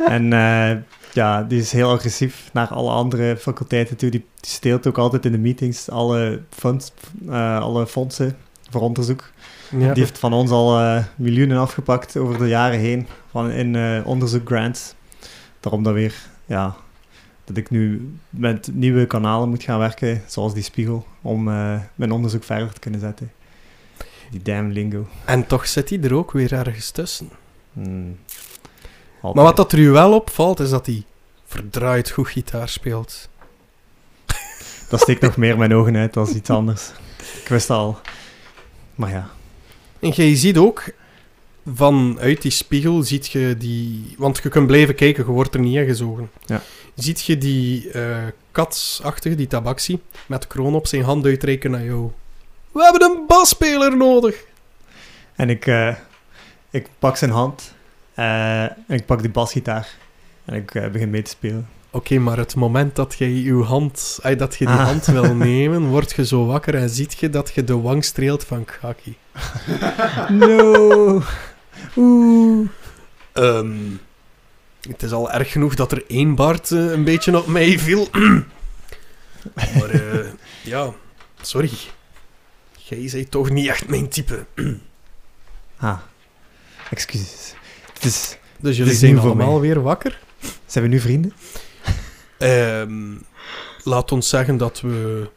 en 0.07 0.33
eh, 0.33 0.77
ja, 1.13 1.43
die 1.43 1.61
is 1.61 1.73
heel 1.73 1.91
agressief 1.91 2.51
naar 2.53 2.69
alle 2.69 2.91
andere 2.91 3.37
faculteiten 3.37 3.97
toe. 3.97 4.11
Die, 4.11 4.25
die 4.41 4.51
steelt 4.51 4.87
ook 4.87 4.99
altijd 4.99 5.25
in 5.25 5.33
de 5.33 5.39
meetings 5.39 5.91
alle, 5.91 6.41
funds, 6.51 6.93
eh, 7.29 7.61
alle 7.61 7.87
fondsen 7.87 8.37
voor 8.71 8.81
onderzoek. 8.81 9.31
Ja. 9.71 9.93
Die 9.93 10.03
heeft 10.03 10.19
van 10.19 10.33
ons 10.33 10.51
al 10.51 10.79
eh, 10.79 11.05
miljoenen 11.17 11.59
afgepakt 11.59 12.17
over 12.17 12.39
de 12.39 12.49
jaren 12.49 12.79
heen 12.79 13.07
van 13.31 13.51
in 13.51 13.77
eh, 13.77 14.01
onderzoekgrants. 14.05 14.95
Daarom 15.61 15.83
dat 15.83 15.95
weer, 15.95 16.15
ja, 16.47 16.77
dat 17.45 17.57
ik 17.57 17.71
nu 17.71 18.13
met 18.31 18.71
nieuwe 18.73 19.07
kanalen 19.07 19.49
moet 19.49 19.63
gaan 19.63 19.79
werken, 19.79 20.23
zoals 20.27 20.55
die 20.55 20.63
spiegel, 20.63 21.07
om 21.23 21.49
eh, 21.49 21.81
mijn 21.95 22.13
onderzoek 22.13 22.45
verder 22.45 22.73
te 22.73 22.81
kunnen 22.81 23.01
zetten. 23.01 23.31
Die 24.31 24.43
damn 24.43 24.73
lingo. 24.73 25.07
En 25.25 25.47
toch 25.47 25.67
zit 25.67 25.91
hij 25.91 26.01
er 26.01 26.15
ook 26.15 26.33
weer 26.33 26.53
ergens 26.53 26.91
tussen. 26.91 27.31
Hmm. 27.73 28.19
Maar 29.23 29.45
wat 29.45 29.57
dat 29.57 29.73
er 29.73 29.79
u 29.79 29.91
wel 29.91 30.15
opvalt, 30.15 30.61
is 30.61 30.71
dat 30.71 30.87
hij 30.87 31.05
verdraaid 31.47 32.11
goed 32.11 32.29
gitaar 32.29 32.69
speelt. 32.69 33.29
Dat 34.91 35.01
steekt 35.01 35.21
nog 35.21 35.37
meer 35.37 35.59
mijn 35.59 35.75
ogen 35.75 35.97
uit 35.97 36.17
als 36.17 36.31
iets 36.31 36.51
anders. 36.51 36.91
Ik 37.43 37.49
wist 37.49 37.71
al. 37.71 37.99
Maar 38.95 39.11
ja. 39.11 39.31
En 39.99 40.11
jij 40.11 40.37
ziet 40.37 40.57
ook, 40.57 40.85
vanuit 41.75 42.43
die 42.43 42.51
spiegel, 42.51 43.03
ziet 43.03 43.27
je 43.29 43.55
die... 43.59 44.15
Want 44.19 44.41
je 44.43 44.49
kunt 44.49 44.67
blijven 44.67 44.95
kijken, 44.95 45.25
je 45.27 45.31
wordt 45.31 45.55
er 45.55 45.61
niet 45.61 45.77
ingezogen. 45.77 46.31
Ja. 46.47 46.63
Ziet 46.95 47.25
je 47.25 47.39
die 47.39 47.91
eh 47.91 48.27
katsachtige, 48.53 49.35
die 49.35 49.47
tabaxi, 49.47 50.01
met 50.27 50.43
de 50.43 50.49
kroon 50.49 50.75
op 50.75 50.87
zijn 50.87 51.03
hand 51.03 51.25
uitreiken 51.25 51.71
naar 51.71 51.85
jou. 51.85 52.11
We 52.73 52.83
hebben 52.83 53.03
een 53.11 53.25
basspeler 53.27 53.97
nodig! 53.97 54.45
En 55.35 55.51
ik, 55.51 55.67
eh, 55.67 55.95
ik 56.71 56.89
pak 56.99 57.17
zijn 57.17 57.31
hand 57.31 57.75
eh, 58.15 58.63
en 58.63 58.75
ik 58.87 59.07
pak 59.07 59.21
die 59.21 59.31
basgitaar 59.31 59.89
en 60.45 60.55
ik 60.55 60.75
eh, 60.75 60.89
begin 60.91 61.11
mee 61.11 61.23
te 61.23 61.31
spelen. 61.31 61.69
Oké, 61.91 62.19
maar 62.19 62.37
het 62.37 62.55
moment 62.55 62.97
dat 62.97 63.15
jij 63.19 63.29
uw 63.29 63.63
hand, 63.63 64.19
ay, 64.23 64.37
dat 64.37 64.57
je 64.57 64.67
die 64.67 64.75
Ah. 64.75 64.85
hand 64.85 65.07
wil 65.07 65.35
nemen, 65.51 65.87
word 65.87 66.13
je 66.13 66.27
zo 66.27 66.47
wakker 66.47 66.75
en 66.75 66.91
ziet 66.91 67.19
je 67.19 67.31
dat 67.31 67.53
je 67.55 67.65
de 67.65 67.79
wang 67.81 68.05
streelt 68.05 68.45
van 68.45 68.65
Kaki. 68.65 69.17
No! 70.29 71.23
Oeh. 71.97 72.69
Ehm, 73.33 73.77
het 74.89 75.03
is 75.03 75.13
al 75.13 75.31
erg 75.31 75.53
genoeg 75.53 75.75
dat 75.75 75.93
er 75.93 76.05
één 76.09 76.35
Bart 76.35 76.71
eh, 76.71 76.91
een 76.91 77.05
beetje 77.05 77.39
op 77.39 77.47
mij 77.47 77.79
viel. 77.79 78.09
maar 79.55 79.91
eh, 79.91 80.27
ja, 80.63 80.93
sorry. 81.41 81.71
Jij 82.89 83.09
zei 83.09 83.29
toch 83.29 83.51
niet 83.51 83.69
echt 83.69 83.89
mijn 83.89 84.09
type. 84.09 84.45
Ah, 85.81 85.99
excuses. 86.91 87.55
Het 87.95 88.05
is, 88.05 88.37
Dus 88.59 88.67
Het 88.69 88.77
jullie 88.77 88.93
is 88.93 88.99
zijn 88.99 89.19
allemaal 89.19 89.51
mij. 89.53 89.61
weer 89.61 89.83
wakker. 89.83 90.19
zijn 90.67 90.85
we 90.85 90.91
nu 90.91 91.01
vrienden? 91.01 91.33
Ehm, 92.39 93.15
laat 93.85 94.13
ons 94.13 94.29
zeggen 94.29 94.57
dat 94.57 94.81
we 94.81 95.29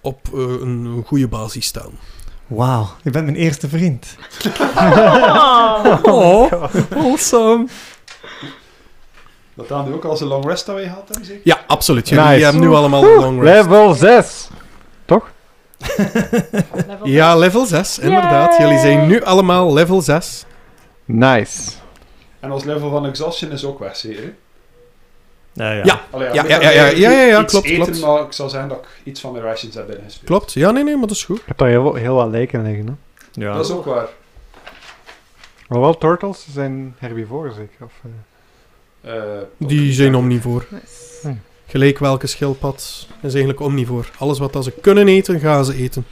op 0.00 0.20
eh, 0.34 0.40
een 0.40 1.02
goede 1.06 1.28
basis 1.28 1.66
staan. 1.66 1.90
Wauw, 2.46 2.88
je 3.02 3.10
bent 3.10 3.24
mijn 3.24 3.36
eerste 3.36 3.68
vriend. 3.68 4.06
Oh, 6.02 6.52
awesome. 6.94 7.66
Dat 9.54 9.68
hadden 9.68 9.90
we 9.92 9.94
ook 9.96 10.04
al 10.04 10.20
een 10.20 10.26
long 10.26 10.46
rest 10.46 10.66
wij 10.66 10.82
gehad 10.82 11.04
hebben, 11.08 11.24
zeker? 11.26 11.40
Ja, 11.44 11.64
absoluut. 11.66 12.08
Jullie 12.08 12.24
Nice. 12.24 12.44
hebben 12.44 12.60
nu 12.62 12.68
allemaal 12.68 13.04
een 13.04 13.20
long 13.20 13.42
rest. 13.42 13.54
Level 13.68 13.94
6. 13.94 14.48
Toch? 15.04 15.30
Level 16.86 17.06
Ja, 17.06 17.36
level 17.36 17.66
6, 17.66 17.98
inderdaad. 17.98 18.56
Yay! 18.56 18.66
Jullie 18.66 18.78
zijn 18.80 19.06
nu 19.06 19.22
allemaal 19.22 19.72
level 19.72 20.00
6. 20.00 20.44
Nice. 21.04 21.70
En 22.40 22.52
ons 22.52 22.64
level 22.64 22.90
van 22.90 23.06
exhaustion 23.06 23.50
is 23.50 23.64
ook 23.64 23.78
weg, 23.78 23.96
zeker? 23.96 24.22
hè? 24.22 24.30
Ja, 25.64 25.72
ja. 25.72 25.82
Ja. 25.84 26.00
Allee, 26.10 26.32
Ja, 26.32 26.44
ja, 26.46 26.60
ja, 26.60 26.70
ja, 26.70 26.86
ja, 26.88 27.10
ja, 27.10 27.40
iets 27.42 27.52
klopt, 27.52 27.66
eten, 27.66 27.84
klopt. 27.84 28.00
maar 28.00 28.20
ik 28.22 28.32
zal 28.32 28.48
zeggen 28.48 28.68
dat 28.68 28.78
ik 28.78 28.88
iets 29.04 29.20
van 29.20 29.32
mijn 29.32 29.44
rations 29.44 29.74
heb 29.74 29.86
binnengespeeld. 29.86 30.26
Klopt. 30.26 30.52
Ja, 30.52 30.70
nee, 30.70 30.84
nee, 30.84 30.96
maar 30.96 31.06
dat 31.06 31.16
is 31.16 31.24
goed. 31.24 31.38
Ik 31.38 31.46
heb 31.46 31.58
daar 31.58 31.68
heel, 31.68 31.94
heel 31.94 32.14
wat 32.14 32.28
lijken 32.28 32.62
liggen. 32.62 32.86
Hè? 32.86 32.92
Ja. 33.44 33.54
Dat 33.54 33.64
is 33.64 33.70
ook 33.70 33.84
waar. 33.84 34.06
Maar 35.68 35.80
wel 35.80 35.98
turtles 35.98 36.46
zijn 36.52 36.94
herbivoren 36.98 37.52
zeker. 37.54 37.84
Of, 37.84 37.92
eh, 38.02 39.16
Eh, 39.16 39.42
Die 39.58 39.92
zijn 39.92 40.14
omnivoor. 40.14 40.66
Nice. 40.70 41.36
Gelijk 41.76 41.98
welke 41.98 42.26
schildpad 42.26 43.06
is 43.22 43.32
eigenlijk 43.32 43.60
omnivoor. 43.60 44.10
Alles 44.18 44.38
wat 44.38 44.52
dat 44.52 44.64
ze 44.64 44.70
kunnen 44.70 45.08
eten, 45.08 45.40
gaan 45.40 45.64
ze 45.64 45.74
eten. 45.74 46.06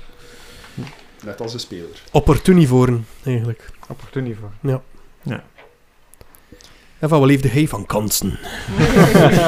Net 1.25 1.41
als 1.41 1.53
de 1.53 1.59
speler. 1.59 2.03
Opportunivoren, 2.11 3.07
eigenlijk. 3.25 3.71
opportunivoor. 3.89 4.51
En 6.99 7.09
van 7.09 7.19
wat 7.19 7.29
leefde 7.29 7.49
hij 7.49 7.69
van 7.69 7.87
kansen? 7.87 8.39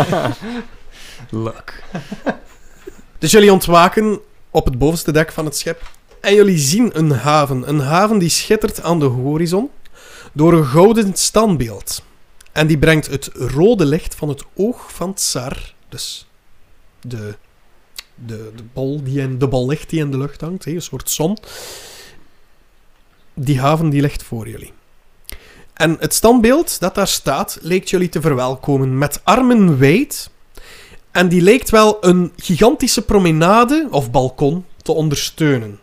Luck. 1.30 1.82
Dus 3.18 3.30
jullie 3.30 3.52
ontwaken 3.52 4.20
op 4.50 4.64
het 4.64 4.78
bovenste 4.78 5.12
dek 5.12 5.32
van 5.32 5.44
het 5.44 5.56
schip. 5.56 5.82
En 6.20 6.34
jullie 6.34 6.58
zien 6.58 6.98
een 6.98 7.10
haven. 7.10 7.68
Een 7.68 7.80
haven 7.80 8.18
die 8.18 8.28
schittert 8.28 8.82
aan 8.82 8.98
de 8.98 9.04
horizon 9.04 9.70
door 10.32 10.52
een 10.52 10.66
gouden 10.66 11.16
standbeeld. 11.16 12.02
En 12.52 12.66
die 12.66 12.78
brengt 12.78 13.06
het 13.06 13.30
rode 13.34 13.84
licht 13.84 14.14
van 14.14 14.28
het 14.28 14.44
oog 14.54 14.92
van 14.92 15.14
Tsar. 15.14 15.74
Dus 15.88 16.26
de, 17.00 17.36
de, 18.14 18.52
de, 18.56 18.62
bol 18.72 19.02
die 19.02 19.20
in, 19.20 19.38
de 19.38 19.48
bol 19.48 19.68
licht 19.68 19.90
die 19.90 20.00
in 20.00 20.10
de 20.10 20.18
lucht 20.18 20.40
hangt. 20.40 20.64
hè, 20.64 20.72
Een 20.72 20.82
soort 20.82 21.10
zon. 21.10 21.38
Die 23.34 23.60
haven 23.60 23.90
die 23.90 24.00
ligt 24.00 24.22
voor 24.22 24.48
jullie. 24.48 24.72
En 25.72 25.96
het 26.00 26.14
standbeeld 26.14 26.80
dat 26.80 26.94
daar 26.94 27.08
staat, 27.08 27.58
leek 27.60 27.88
jullie 27.88 28.08
te 28.08 28.20
verwelkomen 28.20 28.98
met 28.98 29.20
armen 29.24 29.78
wijd 29.78 30.30
en 31.10 31.28
die 31.28 31.40
lijkt 31.40 31.70
wel 31.70 31.96
een 32.04 32.32
gigantische 32.36 33.02
promenade 33.02 33.88
of 33.90 34.10
balkon 34.10 34.64
te 34.82 34.92
ondersteunen. 34.92 35.78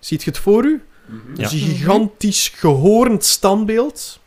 Ziet 0.00 0.22
je 0.22 0.30
het 0.30 0.38
voor 0.38 0.64
u? 0.64 0.82
Mhm. 1.06 1.18
Ja. 1.28 1.34
Dus 1.34 1.52
een 1.52 1.58
gigantisch 1.68 2.48
gehoornd 2.48 3.24
standbeeld. 3.24 4.20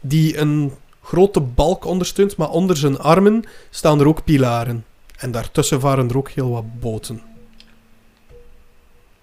Die 0.00 0.38
een 0.38 0.72
grote 1.06 1.40
balk 1.40 1.84
ondersteunt, 1.84 2.36
maar 2.36 2.50
onder 2.50 2.76
zijn 2.76 2.98
armen 2.98 3.44
staan 3.70 4.00
er 4.00 4.06
ook 4.08 4.24
pilaren. 4.24 4.84
En 5.16 5.30
daartussen 5.30 5.80
varen 5.80 6.08
er 6.08 6.16
ook 6.16 6.30
heel 6.30 6.50
wat 6.50 6.80
boten. 6.80 7.22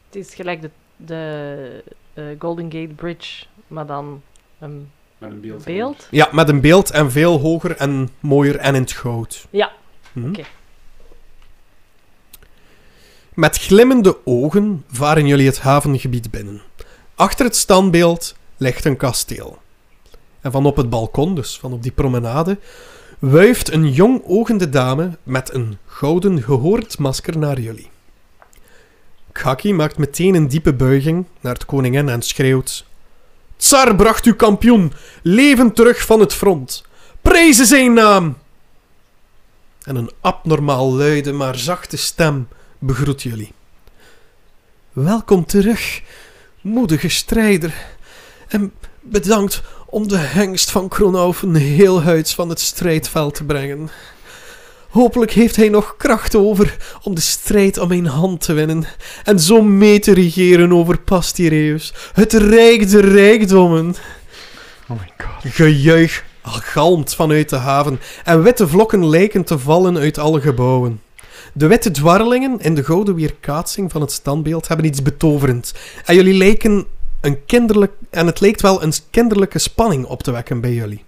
Het 0.05 0.15
is 0.15 0.33
gelijk 0.35 0.61
de, 0.61 0.69
de 0.95 1.83
eh, 2.13 2.23
Golden 2.39 2.71
Gate 2.71 2.93
Bridge, 2.95 3.45
maar 3.67 3.85
dan 3.85 4.21
een 4.59 4.91
Met 5.17 5.31
een 5.31 5.41
beeld. 5.41 5.63
beeld. 5.63 6.07
Ja, 6.11 6.29
met 6.31 6.49
een 6.49 6.61
beeld 6.61 6.91
en 6.91 7.11
veel 7.11 7.39
hoger 7.39 7.75
en 7.75 8.09
mooier 8.19 8.55
en 8.57 8.75
in 8.75 8.81
het 8.81 8.91
goud. 8.91 9.47
Ja. 9.49 9.71
Mhm. 10.11 10.29
Oké. 10.29 10.43
Met 13.33 13.57
glimmende 13.57 14.17
ogen 14.25 14.83
varen 14.87 15.27
jullie 15.27 15.45
het 15.47 15.59
havengebied 15.59 16.31
binnen. 16.31 16.61
Achter 17.15 17.45
het 17.45 17.55
standbeeld 17.55 18.35
ligt 18.57 18.85
een 18.85 18.97
kasteel. 18.97 19.61
En 20.43 20.51
van 20.51 20.65
op 20.65 20.77
het 20.77 20.89
balkon, 20.89 21.35
dus 21.35 21.59
van 21.59 21.73
op 21.73 21.83
die 21.83 21.91
promenade, 21.91 22.57
wuift 23.19 23.71
een 23.71 23.91
jong 23.91 24.21
ogende 24.25 24.69
dame 24.69 25.17
met 25.23 25.53
een 25.53 25.77
gouden 25.85 26.41
gehoord 26.41 26.97
masker 26.97 27.37
naar 27.37 27.59
jullie. 27.59 27.89
Khaki 29.31 29.73
maakt 29.73 29.97
meteen 29.97 30.35
een 30.35 30.47
diepe 30.47 30.73
buiging 30.73 31.25
naar 31.41 31.59
de 31.59 31.65
koningin 31.65 32.09
en 32.09 32.21
schreeuwt: 32.21 32.85
Tsar 33.55 33.95
bracht 33.95 34.25
uw 34.25 34.35
kampioen 34.35 34.93
levend 35.21 35.75
terug 35.75 36.05
van 36.05 36.19
het 36.19 36.33
front. 36.33 36.83
Prezen 37.21 37.65
zijn 37.65 37.93
naam! 37.93 38.37
En 39.83 39.95
een 39.95 40.11
abnormaal 40.21 40.93
luide, 40.93 41.31
maar 41.31 41.57
zachte 41.57 41.97
stem 41.97 42.47
begroet 42.79 43.21
jullie. 43.21 43.51
Welkom 44.93 45.45
terug, 45.45 46.01
moedige 46.61 47.09
strijder. 47.09 47.73
En 48.47 48.73
bedankt 49.01 49.61
om 49.93 50.07
de 50.07 50.17
hengst 50.17 50.71
van 50.71 50.87
Kronaufen 50.87 51.55
heel 51.55 52.01
huids 52.01 52.33
van 52.33 52.49
het 52.49 52.59
strijdveld 52.59 53.35
te 53.35 53.43
brengen. 53.43 53.89
Hopelijk 54.89 55.31
heeft 55.31 55.55
hij 55.55 55.69
nog 55.69 55.95
kracht 55.97 56.35
over 56.35 56.77
om 57.03 57.15
de 57.15 57.21
strijd 57.21 57.77
om 57.77 57.87
mijn 57.87 58.05
hand 58.05 58.41
te 58.41 58.53
winnen 58.53 58.85
en 59.23 59.39
zo 59.39 59.61
mee 59.61 59.99
te 59.99 60.13
regeren 60.13 60.73
over 60.73 60.99
Pastireus, 60.99 61.93
het 62.13 62.33
rijk 62.33 62.89
der 62.89 63.05
rijkdommen. 63.11 63.95
Oh 64.87 64.99
my 64.99 65.11
god. 65.17 65.53
Gejuich 65.53 66.23
galmt 66.43 67.15
vanuit 67.15 67.49
de 67.49 67.55
haven 67.55 67.99
en 68.23 68.43
witte 68.43 68.67
vlokken 68.67 69.09
lijken 69.09 69.43
te 69.43 69.59
vallen 69.59 69.97
uit 69.97 70.17
alle 70.17 70.41
gebouwen. 70.41 71.01
De 71.53 71.67
witte 71.67 71.91
dwarrelingen 71.91 72.59
in 72.59 72.75
de 72.75 72.83
gouden 72.83 73.15
weerkaatsing 73.15 73.91
van 73.91 74.01
het 74.01 74.11
standbeeld 74.11 74.67
hebben 74.67 74.85
iets 74.85 75.01
betoverends. 75.01 75.73
En 76.05 76.15
jullie 76.15 76.33
lijken 76.33 76.87
een 77.23 77.45
kinderlijk... 77.45 77.91
En 78.09 78.25
het 78.25 78.39
lijkt 78.39 78.61
wel 78.61 78.83
een 78.83 78.93
kinderlijke 79.09 79.59
spanning 79.59 80.05
op 80.05 80.23
te 80.23 80.31
wekken 80.31 80.61
bij 80.61 80.73
jullie. 80.73 81.03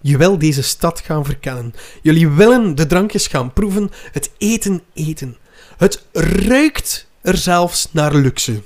Je 0.00 0.16
wil 0.16 0.38
deze 0.38 0.62
stad 0.62 1.00
gaan 1.00 1.24
verkennen. 1.24 1.74
Jullie 2.02 2.28
willen 2.28 2.74
de 2.74 2.86
drankjes 2.86 3.26
gaan 3.26 3.52
proeven, 3.52 3.90
het 4.12 4.30
eten 4.38 4.82
eten. 4.94 5.36
Het 5.76 6.06
ruikt 6.12 7.06
er 7.20 7.36
zelfs 7.36 7.88
naar 7.92 8.14
luxe. 8.14 8.62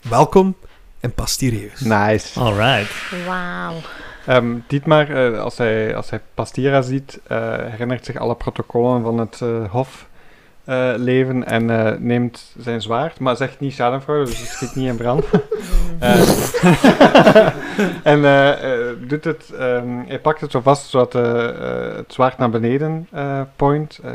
Welkom 0.00 0.56
in 1.00 1.12
Pastireus. 1.12 1.80
Nice. 1.80 2.40
Alright. 2.40 2.90
Wauw. 3.26 3.74
Ehm, 4.26 4.58
Dietmar, 4.66 5.10
eh, 5.10 5.40
als, 5.40 5.58
hij, 5.58 5.96
als 5.96 6.10
hij 6.10 6.20
Pastira 6.34 6.82
ziet, 6.82 7.20
eh, 7.26 7.56
herinnert 7.56 8.04
zich 8.04 8.16
alle 8.16 8.34
protocollen 8.34 9.02
van 9.02 9.18
het 9.18 9.40
eh, 10.64 10.90
hofleven 10.90 11.46
en 11.46 11.70
eh, 11.70 11.98
neemt 11.98 12.54
zijn 12.58 12.82
zwaard, 12.82 13.18
maar 13.18 13.36
zegt 13.36 13.60
niet 13.60 13.72
schadenfraude, 13.72 14.24
dus 14.30 14.40
het 14.40 14.48
schiet 14.48 14.74
niet 14.74 14.88
in 14.88 14.96
brand. 14.96 15.24
Eh, 15.98 16.20
en 18.12 18.20
doet 19.08 19.24
het, 19.24 19.50
ehm, 19.58 19.88
hij 20.06 20.20
pakt 20.20 20.40
het 20.40 20.50
zo 20.50 20.60
vast 20.60 20.90
zodat 20.90 21.12
het 21.96 22.12
zwaard 22.12 22.38
naar 22.38 22.50
beneden 22.50 23.08
eh, 23.10 23.40
point, 23.56 23.98
eh, 24.04 24.12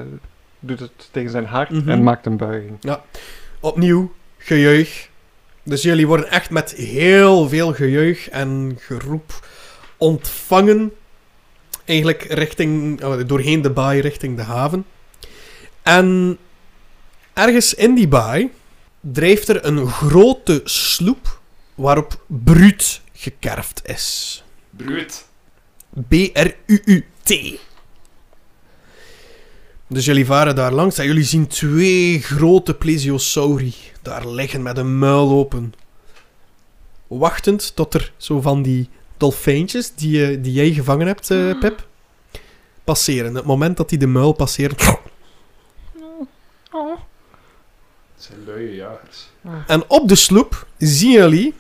doet 0.60 0.80
het 0.80 1.10
tegen 1.12 1.30
zijn 1.30 1.46
hart 1.46 1.70
Mhm. 1.70 1.90
en 1.90 2.04
maakt 2.04 2.26
een 2.26 2.38
buiging. 2.38 2.78
Opnieuw, 3.60 4.12
gejuich. 4.38 5.10
Dus 5.64 5.82
jullie 5.82 6.08
worden 6.08 6.30
echt 6.32 6.50
met 6.50 6.72
heel 6.72 7.50
veel 7.50 7.74
gejuich 7.74 8.30
en 8.30 8.78
geroep 8.80 9.46
ontvangen. 9.98 10.92
Eigenlijk 11.86 12.24
richting, 12.24 13.02
doorheen 13.26 13.62
de 13.62 13.70
baai, 13.70 14.02
richting 14.02 14.36
de 14.36 14.44
haven. 14.44 14.86
En 15.90 16.38
ergens 17.34 17.74
in 17.74 17.96
die 17.96 18.08
baai 18.08 18.50
drijft 19.02 19.48
er 19.50 19.66
een 19.66 19.88
grote 19.88 20.62
sloep 20.64 21.40
waarop 21.76 22.24
Bruut 22.28 23.02
gekerfd 23.14 23.82
is. 23.90 24.44
Bruut. 24.70 25.28
B-R-U-U-T. 26.08 27.34
Dus 29.88 30.06
jullie 30.06 30.26
varen 30.26 30.56
daar 30.56 30.72
langs 30.72 30.98
en 30.98 31.06
jullie 31.06 31.24
zien 31.24 31.48
twee 31.48 32.22
grote 32.22 32.74
plesiosauri 32.74 33.74
daar 34.02 34.28
liggen 34.28 34.62
met 34.62 34.78
een 34.78 35.00
muil 35.00 35.30
open. 35.30 35.74
Wachtend 37.08 37.76
tot 37.76 37.94
er 37.94 38.12
zo 38.18 38.42
van 38.42 38.62
die 38.62 38.90
dolfijntjes 39.18 39.92
die, 39.96 40.12
je- 40.18 40.42
die 40.42 40.54
jij 40.54 40.72
gevangen 40.72 41.08
hebt, 41.08 41.32
eh, 41.32 41.60
Pip, 41.60 41.88
passeren. 42.84 43.36
Het 43.36 43.46
moment 43.46 43.78
dat 43.78 43.90
die 43.90 43.98
de 43.98 44.08
muil 44.08 44.32
passeren. 44.32 44.78
Oh. 46.72 47.00
Het 48.16 48.24
zijn 48.24 48.44
luie 48.46 48.76
jagers. 48.76 49.30
En 49.68 49.84
op 49.88 50.08
de 50.08 50.16
sloep 50.16 50.68
zien 50.78 51.12
jullie 51.12 51.54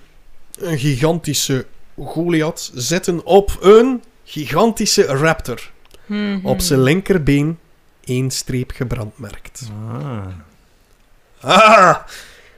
een 0.58 0.78
gigantische 0.80 1.66
Goliath 1.98 2.72
zitten 2.74 3.26
op 3.26 3.58
een 3.62 4.04
gigantische 4.24 5.06
raptor. 5.06 5.72
Mhm. 6.06 6.46
Op 6.46 6.60
zijn 6.60 6.82
linkerbeen 6.82 7.60
één 8.04 8.32
streep 8.32 8.72
gebrandmerkt. 8.72 9.70
Ah. 9.92 10.26
Ah, 11.42 11.96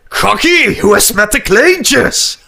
Gakkie, 0.08 0.82
hoe 0.82 0.96
is 0.96 1.08
het 1.08 1.18
met 1.18 1.32
de 1.32 1.42
kleintjes? 1.42 2.40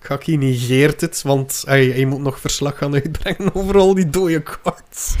Gakkie 0.00 0.38
negeert 0.38 1.00
het, 1.00 1.22
want 1.22 1.62
hij, 1.66 1.86
hij 1.86 2.04
moet 2.04 2.20
nog 2.20 2.40
verslag 2.40 2.78
gaan 2.78 2.94
uitbrengen 2.94 3.54
over 3.54 3.76
al 3.76 3.94
die 3.94 4.10
dode 4.10 4.42
cards. 4.42 5.14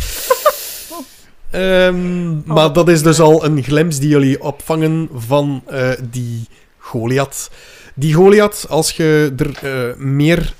Ehm, 1.50 2.40
maar 2.44 2.72
dat 2.72 2.88
is 2.88 3.02
dus 3.02 3.20
al 3.20 3.44
een 3.44 3.62
glimps 3.62 3.98
die 3.98 4.08
jullie 4.08 4.42
opvangen 4.42 5.08
van 5.14 5.62
eh, 5.66 5.90
die 6.10 6.48
Goliath. 6.78 7.50
Die 7.94 8.14
Goliath, 8.14 8.66
als 8.68 8.90
je 8.90 9.32
er 9.36 9.50
eh, 9.62 9.96
meer 9.96 10.54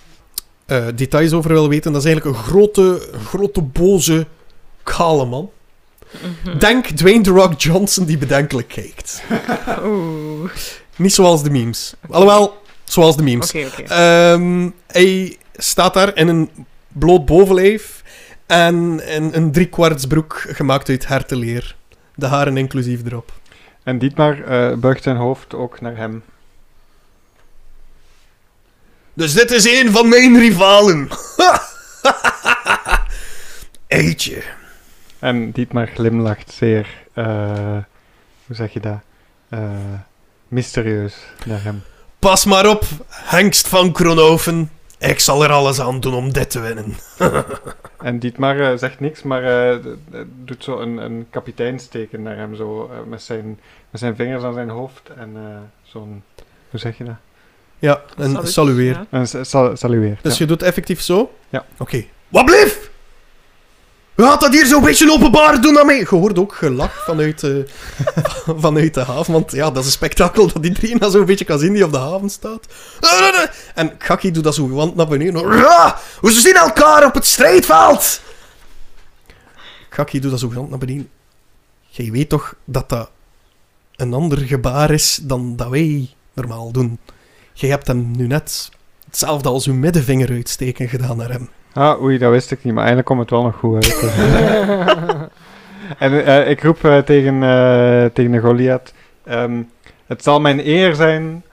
eh, 0.66 0.86
details 0.94 1.32
over 1.32 1.52
wil 1.52 1.68
weten, 1.68 1.92
dat 1.92 2.04
is 2.04 2.08
eigenlijk 2.08 2.36
een 2.36 2.44
grote, 2.44 3.08
grote 3.24 3.62
boze, 3.62 4.26
kale 4.82 5.24
man. 5.24 5.50
Mhm. 6.44 6.58
Denk 6.58 6.86
Dwayne 6.86 7.22
The 7.22 7.30
Rock 7.30 7.60
Johnson 7.60 8.04
die 8.04 8.18
bedenkelijk 8.18 8.68
kijkt. 8.68 9.22
Oeh. 9.84 10.50
Niet 10.96 11.14
zoals 11.14 11.42
de 11.42 11.50
memes. 11.50 11.94
Alhoewel, 12.10 12.56
zoals 12.84 13.16
de 13.16 13.22
memes. 13.22 13.52
Ehm, 13.52 14.68
hij 14.86 15.36
staat 15.56 15.94
daar 15.94 16.16
in 16.16 16.28
een 16.28 16.50
bloot 16.88 17.24
bovenlijf 17.24 18.02
en 18.48 19.06
in 19.06 19.30
een 19.32 19.52
driekwartsbroek 19.52 20.44
gemaakt 20.48 20.88
uit 20.88 21.06
hertenleer. 21.06 21.76
De 22.14 22.26
haren 22.26 22.56
inclusief 22.56 23.04
erop. 23.04 23.32
En 23.82 23.98
Dietmar 23.98 24.42
eh, 24.42 24.76
buigt 24.76 25.02
zijn 25.02 25.16
hoofd 25.16 25.54
ook 25.54 25.80
naar 25.80 25.96
hem. 25.96 26.22
Dus 29.14 29.32
dit 29.32 29.50
is 29.50 29.64
een 29.64 29.92
van 29.92 30.08
mijn 30.08 30.38
rivalen. 30.38 31.08
Eetje. 33.86 34.42
En 35.18 35.50
Dietmar 35.50 35.86
glimlacht 35.86 36.52
zeer, 36.52 36.88
eh, 37.12 37.76
hoe 38.46 38.56
zeg 38.56 38.72
je 38.72 38.80
dat? 38.80 38.98
Eh, 39.48 39.60
mysterieus 40.48 41.16
naar 41.44 41.62
hem. 41.62 41.82
Pas 42.18 42.44
maar 42.44 42.66
op, 42.66 42.84
hengst 43.08 43.68
van 43.68 43.92
Kronoven. 43.92 44.70
Ik 44.98 45.20
zal 45.20 45.44
er 45.44 45.50
alles 45.52 45.80
aan 45.80 46.00
doen 46.00 46.14
om 46.14 46.32
dit 46.32 46.50
te 46.50 46.60
winnen. 46.60 46.94
En 47.98 48.18
Dietmar 48.18 48.60
eh, 48.60 48.78
zegt 48.78 49.00
niks, 49.00 49.22
maar 49.22 49.70
eh, 49.70 49.76
d- 49.76 49.86
doet 50.44 50.64
zo 50.64 50.78
een, 50.80 50.96
een 50.96 51.26
kapiteinsteken 51.30 52.22
naar 52.22 52.36
hem, 52.36 52.54
zo 52.54 52.90
eh, 52.92 52.98
met, 53.08 53.22
zijn, 53.22 53.60
met 53.90 54.00
zijn 54.00 54.16
vingers 54.16 54.42
aan 54.42 54.54
zijn 54.54 54.68
hoofd 54.68 55.08
en 55.16 55.30
eh, 55.36 55.42
zo'n, 55.82 56.22
hoe 56.70 56.80
zeg 56.80 56.98
je 56.98 57.04
dat? 57.04 57.14
Ja, 57.78 58.02
een 58.16 58.46
salueer. 58.46 58.92
ja. 58.92 59.06
Een 59.10 59.26
salueer. 59.76 60.18
Dus 60.22 60.32
ja. 60.32 60.38
je 60.38 60.46
doet 60.46 60.62
effectief 60.62 61.00
zo? 61.00 61.32
Ja. 61.48 61.64
Oké. 61.78 62.04
Wat 62.28 62.44
blief? 62.44 62.90
Gaat 64.20 64.40
dat 64.40 64.52
hier 64.52 64.66
zo'n 64.66 64.82
beetje 64.82 65.12
openbaar 65.12 65.60
doen 65.60 65.78
aan 65.78 65.86
mij? 65.86 65.98
Je 65.98 66.06
hoort 66.08 66.38
ook 66.38 66.54
gelach 66.54 67.04
vanuit, 67.04 67.42
eh, 67.42 67.56
vanuit 68.64 68.94
de 68.94 69.00
haven. 69.00 69.32
Want 69.32 69.52
ja, 69.52 69.70
dat 69.70 69.78
is 69.78 69.84
een 69.84 69.92
spektakel 69.92 70.52
dat 70.52 70.64
iedereen 70.64 70.98
dat 70.98 71.12
zo'n 71.12 71.24
beetje 71.24 71.44
kan 71.44 71.58
zien 71.58 71.72
die 71.72 71.84
op 71.84 71.92
de 71.92 71.98
haven 71.98 72.30
staat. 72.30 72.66
En 73.74 73.94
Gakkie 73.98 74.30
doet 74.30 74.44
dat 74.44 74.54
zo 74.54 74.66
gewand 74.66 74.94
naar 74.94 75.08
beneden. 75.08 75.48
We 76.20 76.30
zien 76.30 76.54
elkaar 76.54 77.04
op 77.04 77.14
het 77.14 77.26
strijdveld! 77.26 78.20
Gakkie 79.90 80.20
doet 80.20 80.30
dat 80.30 80.40
zo 80.40 80.48
gewand 80.48 80.70
naar 80.70 80.78
beneden. 80.78 81.10
Jij 81.88 82.10
weet 82.10 82.28
toch 82.28 82.54
dat 82.64 82.88
dat 82.88 83.10
een 83.96 84.14
ander 84.14 84.38
gebaar 84.38 84.90
is 84.90 85.18
dan 85.22 85.56
dat 85.56 85.68
wij 85.68 86.14
normaal 86.32 86.72
doen. 86.72 86.98
Jij 87.52 87.70
hebt 87.70 87.86
hem 87.86 88.10
nu 88.16 88.26
net 88.26 88.70
hetzelfde 89.04 89.48
als 89.48 89.66
uw 89.66 89.74
middenvinger 89.74 90.30
uitsteken 90.30 90.88
gedaan 90.88 91.16
naar 91.16 91.30
hem. 91.30 91.48
Ah, 91.78 92.02
oei, 92.02 92.18
dat 92.18 92.30
wist 92.30 92.50
ik 92.50 92.64
niet, 92.64 92.74
maar 92.74 92.84
eigenlijk 92.84 93.06
komt 93.06 93.20
het 93.20 93.30
wel 93.30 93.42
nog 93.42 93.56
goed 93.56 93.74
uit. 93.74 94.02
en 95.98 96.24
eh, 96.24 96.50
ik 96.50 96.62
roep 96.62 96.84
eh, 96.84 96.98
tegen, 96.98 97.42
eh, 97.42 98.04
tegen 98.12 98.32
de 98.32 98.38
Goliath, 98.38 98.92
ehm, 99.24 99.62
het 100.06 100.22
zal 100.22 100.40
mijn 100.40 100.66
eer 100.66 100.94
zijn 100.94 101.44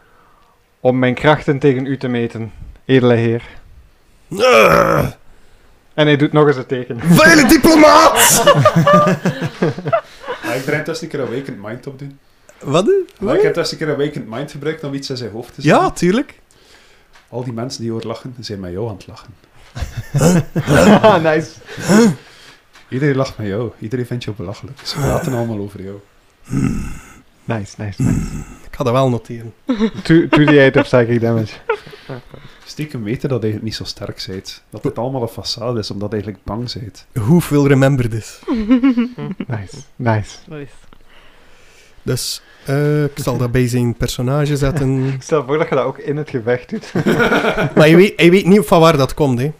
om 0.79 0.99
mijn 0.99 1.13
krachten 1.13 1.59
tegen 1.59 1.85
u 1.85 1.97
te 1.97 2.07
meten, 2.07 2.51
edele 2.85 3.13
heer. 3.13 3.43
Uh, 4.29 5.05
En 5.93 6.05
hij 6.05 6.17
doet 6.17 6.31
nog 6.31 6.47
eens 6.47 6.55
het 6.55 6.67
teken. 6.67 6.99
vuile 7.19 7.47
diplomaat! 7.47 8.43
Maar 10.45 10.55
ik 10.55 10.65
er 10.65 11.01
een 11.01 11.07
keer 11.07 11.21
Awakened 11.21 11.61
Mind 11.61 11.88
op 11.88 11.99
doen. 11.99 12.19
Wat? 12.59 12.89
Maar 13.19 13.35
ik 13.35 13.41
heb 13.41 13.55
een 13.55 13.77
keer 13.77 13.93
Awakened 13.93 14.29
Mind 14.29 14.51
gebruikt 14.51 14.83
om 14.83 14.93
iets 14.93 15.09
in 15.09 15.17
zijn 15.17 15.31
hoofd 15.31 15.55
te 15.55 15.61
zetten. 15.61 15.81
Ja, 15.81 15.91
tuurlijk. 15.91 16.39
Al 17.29 17.43
die 17.43 17.53
mensen 17.53 17.81
die 17.81 17.91
hoor 17.91 18.03
lachen, 18.03 18.35
zijn 18.39 18.59
met 18.59 18.71
jou 18.71 18.88
aan 18.89 18.95
het 18.95 19.07
lachen. 19.07 19.33
nice. 21.31 21.51
Iedereen 22.89 23.15
lacht 23.15 23.38
met 23.38 23.47
jou. 23.47 23.71
Iedereen 23.79 24.05
vindt 24.05 24.23
jou 24.23 24.35
belachelijk. 24.35 24.79
Ze 24.83 24.95
praten 24.97 25.33
allemaal 25.33 25.59
over 25.59 25.83
jou. 25.83 25.99
Nice, 27.45 27.73
nice, 27.77 28.01
nice. 28.03 28.21
Ik 28.65 28.75
ga 28.75 28.83
dat 28.83 28.93
wel 28.93 29.09
noteren. 29.09 29.53
Doe 30.03 30.45
die 30.45 30.59
uit 30.59 30.77
op 30.77 30.83
psychic 30.83 31.21
damage. 31.21 31.53
Stiekem 32.65 33.03
weten 33.03 33.29
dat 33.29 33.41
je 33.41 33.43
eigenlijk 33.43 33.63
niet 33.63 33.75
zo 33.75 33.83
sterk 33.83 34.23
bent. 34.27 34.63
Dat 34.69 34.83
het 34.83 34.97
allemaal 34.97 35.21
een 35.21 35.29
façade 35.29 35.77
is, 35.77 35.91
omdat 35.91 36.09
je 36.09 36.15
eigenlijk 36.15 36.43
bang 36.43 36.73
bent. 36.73 37.05
Hoeveel 37.13 37.67
remember 37.67 38.09
this? 38.09 38.39
Nice, 39.47 39.77
nice. 39.95 40.38
Is. 40.49 40.69
Dus 42.06 42.41
eh, 42.65 43.04
ik 43.04 43.12
zal 43.15 43.38
dat 43.38 43.52
bij 43.52 43.68
zijn 43.68 43.96
personage 43.96 44.58
zetten. 44.58 45.04
Ik 45.13 45.22
stel 45.22 45.44
voor 45.46 45.58
dat 45.58 45.70
je 45.70 45.76
dat 45.76 45.84
ook 45.86 45.98
in 45.98 46.18
het 46.18 46.30
gevecht 46.30 46.70
doet. 46.70 46.91
maar 47.76 47.86
hij 47.86 47.96
weet, 47.96 48.30
weet 48.30 48.46
niet 48.46 48.65
van 48.65 48.80
waar 48.80 48.98
dat 48.98 49.13
komt, 49.13 49.39
hè. 49.39 49.52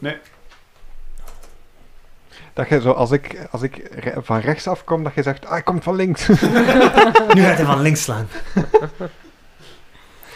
Dat 2.54 2.70
je 2.70 2.82
zo, 2.82 2.92
als 2.92 3.12
ik, 3.12 3.48
als 3.52 3.62
ik 3.62 3.88
re- 4.00 4.14
van 4.22 4.40
rechts 4.40 4.68
afkom, 4.68 5.04
dat 5.04 5.14
je 5.16 5.24
zegt, 5.24 5.46
ah, 5.46 5.52
hij 5.52 5.62
komt 5.62 5.84
van 5.84 5.96
links. 5.96 6.28
Nu 7.34 7.42
gaat 7.44 7.58
hij 7.58 7.66
van 7.66 7.82
links 7.82 8.02
slaan. 8.04 8.28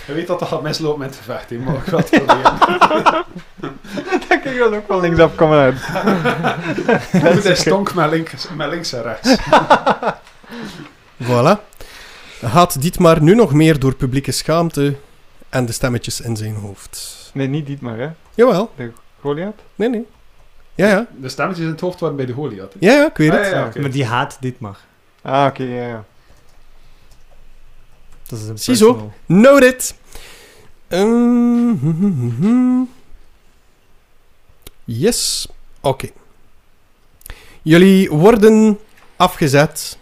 Je 0.06 0.13
weet 0.13 0.28
dat 0.28 0.39
dat 0.39 0.48
gaat 0.48 0.62
mislopen 0.62 1.00
met 1.00 1.10
het 1.10 1.17
gevecht, 1.17 1.50
hè, 1.50 1.58
maar 1.58 1.76
ik 1.76 1.84
ga 1.84 1.98
het 1.98 2.10
proberen. 2.10 2.58
dat 4.28 4.45
ik 4.54 4.58
dan 4.60 4.76
ook 4.76 4.84
van 4.88 5.00
links 5.00 5.19
afkomen 5.19 5.58
uit. 5.60 5.76
Je 7.12 7.32
moet 7.34 7.43
hij 7.43 7.56
stonk 7.56 7.93
met 7.93 8.10
links, 8.10 8.48
met 8.56 8.69
links 8.69 8.93
en 8.93 9.02
rechts. 9.02 9.36
Voilà. 11.24 11.67
Gaat 12.41 12.82
Dietmar 12.82 13.21
nu 13.21 13.36
nog 13.36 13.54
meer 13.54 13.80
door 13.80 13.95
publieke 13.95 14.32
schaamte 14.32 14.95
en 15.49 15.65
de 15.65 15.71
stemmetjes 15.71 16.21
in 16.21 16.38
zijn 16.38 16.56
hoofd? 16.56 17.30
Nee, 17.34 17.47
niet 17.47 17.65
Dietmar, 17.65 17.97
hè. 17.97 18.10
Jawel. 18.36 18.71
Goliath? 19.21 19.60
Nee, 19.75 19.89
nee. 19.89 20.06
Ja, 20.75 20.88
ja. 20.88 21.08
De 21.17 21.30
stemmetjes 21.30 21.65
in 21.65 21.71
het 21.71 21.82
hoofd 21.82 21.99
waren 21.99 22.15
bij 22.15 22.25
de 22.25 22.34
Goliath. 22.34 22.73
hè. 22.73 22.80
Ja, 22.80 22.93
ja, 22.93 23.06
ik 23.08 23.17
weet 23.17 23.30
Ah, 23.32 23.38
het. 23.38 23.45
ja, 23.45 23.58
ja, 23.60 23.65
oké. 23.65 23.80
Maar 23.80 23.91
die 23.91 24.06
haat 24.06 24.38
dit 24.39 24.60
maar. 24.60 24.78
Ah, 25.21 25.45
oké, 25.45 25.63
ja, 25.63 25.88
ja. 25.88 26.06
Dat 28.28 28.39
is 28.39 28.47
een 28.47 28.58
Ziezo. 28.60 28.86
personal. 28.93 29.13
Noted. 29.25 29.95
Ehm, 30.88 31.08
hm, 31.80 31.91
hm, 31.91 32.12
hm, 32.12 32.30
hm. 32.41 32.82
Yes. 34.84 35.47
Oké. 35.82 36.10
Jullie 37.62 38.10
worden 38.12 38.80
afgezet. 39.15 39.97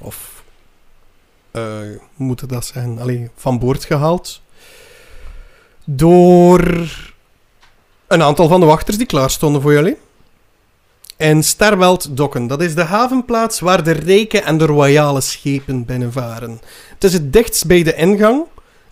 Of. 0.00 0.27
Eh, 1.50 1.62
hoe 2.14 2.26
moet 2.26 2.42
ik 2.42 2.48
dat 2.48 2.64
zijn? 2.64 2.98
Allee, 2.98 3.30
van 3.36 3.58
boord 3.58 3.84
gehaald. 3.84 4.40
Door. 5.84 6.88
Een 8.06 8.22
aantal 8.22 8.48
van 8.48 8.60
de 8.60 8.66
wachters 8.66 8.96
die 8.96 9.06
klaar 9.06 9.30
stonden 9.30 9.62
voor 9.62 9.72
jullie. 9.72 9.96
En 11.16 11.42
Sterweld 11.42 12.16
Dokken, 12.16 12.46
dat 12.46 12.62
is 12.62 12.74
de 12.74 12.82
havenplaats 12.82 13.60
waar 13.60 13.84
de 13.84 13.92
rijke 13.92 14.40
en 14.40 14.58
de 14.58 14.66
royale 14.66 15.20
schepen 15.20 15.84
binnenvaren. 15.84 16.60
Het 16.94 17.04
is 17.04 17.12
het 17.12 17.32
dichtst 17.32 17.66
bij 17.66 17.82
de 17.82 17.94
ingang 17.94 18.44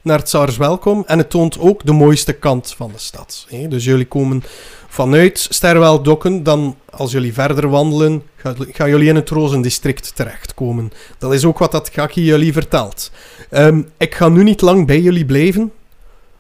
naar 0.07 0.19
het 0.19 0.27
Tsars 0.27 0.57
Welkom 0.57 1.03
en 1.07 1.19
het 1.19 1.31
toont 1.31 1.59
ook 1.59 1.85
de 1.85 1.93
mooiste 1.93 2.33
kant 2.33 2.75
van 2.77 2.91
de 2.93 2.99
stad. 2.99 3.47
hè. 3.49 3.69
Dus 3.69 3.85
jullie 3.85 4.07
komen 4.07 4.43
vanuit 4.89 5.47
Sterwel 5.51 6.03
Dokken, 6.03 6.43
dan 6.43 6.77
als 6.91 7.13
jullie 7.13 7.33
verder 7.33 7.69
wandelen, 7.69 8.23
ga- 8.37 8.55
gaan 8.73 8.89
jullie 8.89 9.09
in 9.09 9.15
het 9.17 9.29
Rozendistrict 9.31 10.17
terechtkomen. 10.17 10.93
Dat 11.19 11.33
is 11.33 11.45
ook 11.45 11.59
wat 11.59 11.73
dat 11.73 11.89
Gaki 11.93 12.25
jullie 12.25 12.53
vertelt. 12.53 13.11
Ehm, 13.51 13.83
ik 13.97 14.15
ga 14.15 14.29
nu 14.29 14.43
niet 14.43 14.61
lang 14.61 14.87
bij 14.87 15.01
jullie 15.01 15.25
blijven, 15.25 15.73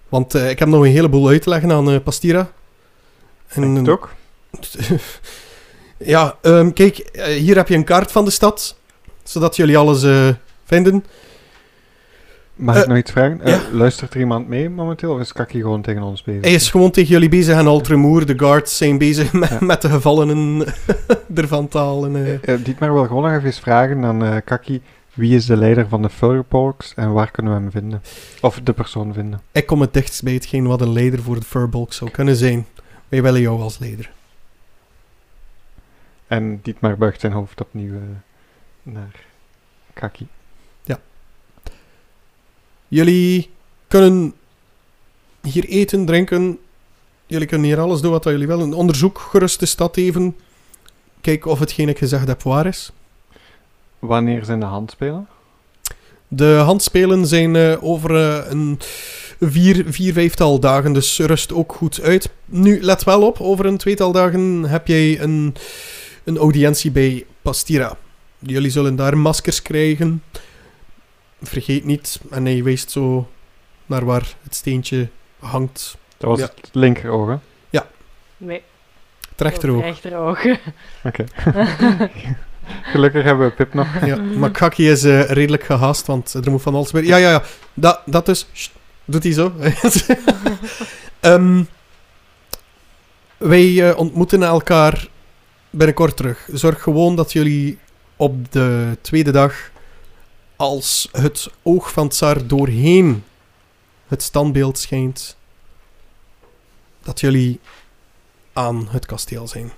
want 0.09 0.35
eh, 0.35 0.51
ik 0.51 0.59
heb 0.59 0.69
nog 0.69 0.85
een 0.85 0.91
heleboel 0.91 1.29
uit 1.29 1.43
te 1.43 1.49
leggen 1.49 1.73
aan 1.73 1.91
eh, 1.91 2.01
Pastira. 2.05 2.51
En 3.49 3.89
ook? 3.91 4.11
Ja, 5.99 6.37
ehm, 6.43 6.73
kijk, 6.73 6.99
eh, 6.99 7.25
hier 7.25 7.57
heb 7.57 7.69
je 7.69 7.75
een 7.75 7.85
kaart 7.85 8.13
van 8.13 8.25
de 8.25 8.31
stad, 8.31 8.77
zodat 9.23 9.57
jullie 9.57 9.79
alles 9.79 10.05
vinden. 10.65 11.05
Mag 12.57 12.77
ik 12.77 12.83
Eh, 12.83 12.89
nog 12.89 12.97
iets 12.99 13.11
vragen? 13.11 13.41
Eh. 13.41 13.59
Luistert 13.73 14.15
er 14.15 14.21
iemand 14.21 14.49
mee 14.49 14.71
momenteel, 14.71 15.13
of 15.15 15.21
is 15.21 15.33
Kaki 15.33 15.61
gewoon 15.61 15.83
tegen 15.83 16.03
ons 16.03 16.23
bezig? 16.23 16.41
Hij 16.45 16.53
is 16.55 16.71
gewoon 16.71 16.91
tegen 16.91 17.11
jullie 17.11 17.29
bezig 17.29 17.57
en 17.59 17.67
Altremoer, 17.67 18.27
de 18.27 18.39
guards, 18.39 18.77
zijn 18.77 18.99
bezig 18.99 19.33
met, 19.33 19.49
Ja. 19.49 19.59
met 19.73 19.83
de 19.83 19.89
gevallenen 19.89 20.67
ervan 21.35 21.69
te 21.69 21.79
halen. 21.79 22.41
eh. 22.43 22.65
Dietmar 22.65 22.93
wil 22.93 23.07
gewoon 23.07 23.23
nog 23.23 23.33
even 23.33 23.45
eens 23.47 23.61
vragen 23.61 24.05
aan 24.05 24.43
Kaki, 24.45 24.81
wie 25.15 25.35
is 25.37 25.47
de 25.47 25.57
leider 25.57 25.89
van 25.89 26.03
de 26.03 26.11
Furbolgs 26.11 26.93
en 26.95 27.13
waar 27.13 27.31
kunnen 27.31 27.55
we 27.55 27.61
hem 27.61 27.71
vinden? 27.71 28.03
Of 28.41 28.61
de 28.65 28.73
persoon 28.73 29.13
vinden? 29.15 29.41
Ik 29.53 29.67
kom 29.67 29.81
het 29.81 29.95
dichtst 29.95 30.23
bij 30.23 30.33
hetgeen 30.33 30.67
wat 30.67 30.81
een 30.81 30.93
leider 30.93 31.23
voor 31.23 31.35
de 31.41 31.47
Furbolg 31.47 31.95
zou 31.95 32.11
kunnen 32.11 32.37
zijn. 32.37 32.67
Wij 33.09 33.23
willen 33.23 33.41
jou 33.41 33.61
als 33.61 33.79
leider. 33.79 34.11
En 36.27 36.61
Dietmar 36.63 36.97
buigt 36.97 37.21
zijn 37.21 37.33
hoofd 37.33 37.61
opnieuw 37.61 37.95
naar 38.83 39.15
Kaki. 39.93 40.27
Jullie 42.89 43.51
kunnen 43.89 44.35
hier 45.43 45.65
eten, 45.65 46.07
drinken. 46.07 46.59
Jullie 47.27 47.47
kunnen 47.47 47.67
hier 47.67 47.81
alles 47.81 48.01
doen 48.01 48.11
wat 48.11 48.25
jullie 48.25 48.47
willen. 48.47 48.73
Onderzoek 48.73 49.19
gerust 49.19 49.61
de 49.61 49.67
stad 49.67 49.97
even. 49.97 50.37
Kijk 51.21 51.47
of 51.47 51.59
hetgeen 51.59 51.89
ik 51.89 51.99
gezegd 51.99 52.27
heb 52.27 52.43
waar 52.43 52.67
is. 52.67 52.93
Wanneer 53.99 54.45
zijn 54.45 54.61
de 54.61 54.67
handspelen? 54.67 55.29
De 56.29 56.61
handspelen 56.65 57.27
zijn 57.27 57.57
eh, 57.57 57.85
over 57.85 58.17
eh, 58.17 58.51
een 58.51 58.79
vier, 59.41 59.85
vier, 59.89 60.13
vijftal 60.13 60.61
dagen, 60.61 60.93
dus 60.93 61.19
rust 61.19 61.53
ook 61.53 61.73
goed 61.73 62.01
uit. 62.01 62.31
Nu, 62.45 62.83
let 62.83 63.05
wel 63.05 63.23
op, 63.23 63.41
over 63.41 63.67
een 63.67 63.77
tweetal 63.77 64.13
dagen 64.13 64.65
heb 64.65 64.87
jij 64.87 65.21
een, 65.21 65.55
een 66.25 66.37
audiëntie 66.37 66.91
bij 66.91 67.27
Pastira. 67.43 67.97
Jullie 68.39 68.71
zullen 68.71 68.97
daar 68.97 69.19
maskers 69.19 69.63
krijgen. 69.63 70.23
Vergeet 71.49 71.85
niet, 71.85 72.21
en 72.31 72.45
hij 72.45 72.63
wijst 72.63 72.91
zo 72.91 73.29
naar 73.87 74.05
waar 74.05 74.35
het 74.43 74.55
steentje 74.55 75.09
hangt. 75.39 75.97
Dat 76.17 76.31
was 76.31 76.39
Ja. 76.39 76.45
het 76.55 76.69
linkeroog, 76.73 77.29
hè? 77.29 77.37
Nee, 78.39 78.63
Het 79.31 79.41
rechteroog. 79.41 79.83
rechteroog. 79.83 80.45
Oké. 81.05 81.25
Gelukkig 82.83 83.25
hebben 83.25 83.47
we 83.49 83.53
Pip 83.55 83.75
nog. 83.75 84.05
Ja, 84.05 84.17
maar 84.17 84.51
Kaki 84.51 84.91
is 84.91 85.05
eh, 85.05 85.23
redelijk 85.23 85.63
gehaast, 85.65 86.07
want 86.07 86.35
er 86.35 86.51
moet 86.51 86.63
van 86.63 86.75
alles 86.75 86.91
weer... 86.91 87.05
Ja, 87.05 87.17
ja, 87.17 87.31
ja. 87.31 87.43
Dat, 87.75 88.01
dat 88.07 88.27
dus. 88.27 88.47
Sst, 88.53 88.71
doet 89.05 89.23
hij 89.23 89.33
zo. 89.33 89.53
Ehm, 91.21 91.63
wij 93.37 93.89
eh, 93.91 93.99
ontmoeten 93.99 94.43
elkaar 94.43 95.09
binnenkort 95.71 96.17
terug. 96.17 96.49
Zorg 96.53 96.83
gewoon 96.83 97.17
dat 97.17 97.33
jullie 97.33 97.79
op 98.17 98.53
de 98.53 98.97
tweede 99.01 99.31
dag, 99.31 99.71
als 100.57 101.09
het 101.13 101.51
oog 101.63 101.93
van 101.93 102.09
Tsar 102.09 102.47
doorheen 102.47 103.25
het 104.07 104.23
standbeeld 104.23 104.79
schijnt, 104.79 105.37
dat 107.03 107.21
jullie 107.21 107.61
aan 108.53 108.89
het 108.91 109.07
kasteel 109.07 109.49
zijn. 109.49 109.73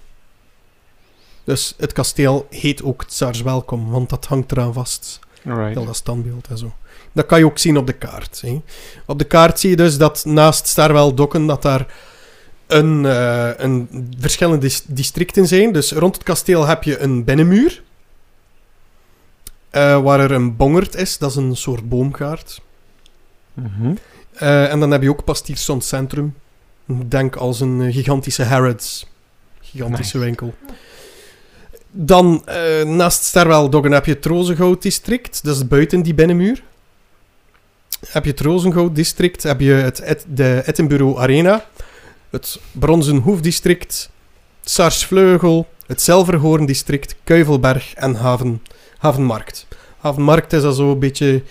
Dus 1.45 1.75
het 1.77 1.93
kasteel 1.93 2.47
heet 2.51 2.83
ook 2.83 3.05
Tsars 3.05 3.43
Welkom, 3.43 3.91
want 3.91 4.11
dat 4.11 4.25
hangt 4.25 4.53
eraan 4.53 4.73
vast. 4.73 5.19
Alright. 5.47 5.75
Heel 5.75 5.85
dat 5.87 5.97
standbeeld 5.97 6.47
en 6.47 6.59
zo. 6.59 6.73
Dat 7.13 7.27
kan 7.27 7.39
je 7.39 7.45
ook 7.45 7.59
zien 7.59 7.77
op 7.77 7.87
de 7.87 7.93
kaart. 7.93 8.41
Hè. 8.41 8.63
Op 9.07 9.19
de 9.19 9.25
kaart 9.25 9.61
zie 9.61 9.71
je 9.71 9.77
dus 9.77 9.99
dat 9.99 10.25
naast 10.25 10.67
Starwell 10.67 11.15
Dokken 11.15 11.47
dat 11.47 11.63
daar 11.63 11.95
een, 12.67 13.07
eh, 13.07 13.51
een 13.57 13.89
verschillende 14.19 14.59
dis- 14.59 14.85
districten 14.87 15.47
zijn. 15.47 15.73
Dus 15.73 15.93
rond 15.93 16.15
het 16.15 16.25
kasteel 16.25 16.67
heb 16.67 16.83
je 16.83 16.99
een 16.99 17.25
binnenmuur. 17.25 17.83
Eh, 19.71 20.03
waar 20.03 20.21
er 20.21 20.31
een 20.31 20.57
bongerd 20.57 20.95
is, 20.95 21.19
dat 21.19 21.31
is 21.31 21.37
een 21.37 21.57
soort 21.57 21.89
boomgaard. 21.89 22.61
Mhm. 23.55 23.95
Eh, 24.35 24.73
en 24.73 24.81
dan 24.81 24.91
heb 24.91 25.03
je 25.03 25.11
ook 25.11 25.25
Pastierson 25.25 25.81
Centrum. 25.83 26.35
Denk 27.09 27.37
als 27.37 27.61
een 27.61 27.81
eh, 27.83 27.95
gigantische 27.95 28.45
Harrods. 28.45 29.07
Gigantische 29.61 30.17
Nice. 30.17 30.29
winkel. 30.29 30.55
Dan 31.91 32.43
eh, 32.47 32.85
naast 32.85 33.25
Sterwell 33.25 33.69
Doggen 33.69 33.93
heb 33.93 34.07
je 34.07 34.13
het 34.13 34.27
Rozengoud 34.27 34.83
district. 34.83 35.45
Dat 35.45 35.57
is 35.57 35.67
buiten 35.69 36.03
die 36.03 36.15
binnenmuur. 36.15 36.63
Heb 38.09 38.25
je 38.25 38.31
het 38.31 38.41
Rozengoud 38.41 38.95
district. 38.95 39.43
Heb 39.43 39.61
je 39.61 39.73
het, 39.73 40.01
Et- 40.01 40.25
de 40.29 40.63
Edinburgh 40.67 41.21
Arena. 41.21 41.65
Het 42.31 42.61
Bronzen 42.73 43.17
Hoefdistrict. 43.17 44.11
Sarsvleugel. 44.63 45.69
Het 45.87 46.03
Zilverhoorn 46.03 46.67
district. 46.67 47.15
Kuivelberg 47.25 47.95
en 47.95 48.15
Haven, 48.15 48.63
Havenmarkt. 48.99 49.67
Havenmarkt 49.99 50.53
is 50.53 50.63
al 50.63 50.73
zo 50.73 50.91
een 50.91 50.99
beetje... 50.99 51.43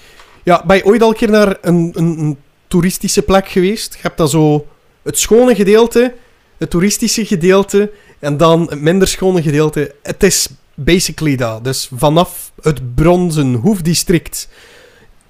Ja, 0.44 0.64
ben 0.66 0.78
je 0.78 0.86
ooit 0.86 1.02
al 1.02 1.10
een 1.10 1.16
keer 1.16 1.30
naar 1.30 1.58
een, 1.62 1.92
een, 1.94 2.20
een 2.20 2.38
toeristische 2.68 3.22
plek 3.22 3.48
geweest? 3.48 3.94
Je 3.94 4.00
hebt 4.02 4.18
dan 4.18 4.30
zo 4.30 4.68
het 5.04 5.20
schone 5.20 5.56
gedeelte, 5.56 6.14
het 6.58 6.70
toeristische 6.70 7.26
gedeelte 7.26 7.92
en 8.20 8.38
dan 8.38 8.62
het 8.70 8.82
minder 8.82 9.08
schone 9.08 9.42
gedeelte. 9.42 9.96
Het 10.04 10.24
is 10.24 10.48
basically 10.74 11.36
dat. 11.36 11.64
Dus 11.64 11.90
vanaf 11.96 12.52
het 12.62 12.96
Bronzen 12.96 13.54
Hoefdistrict 13.54 14.50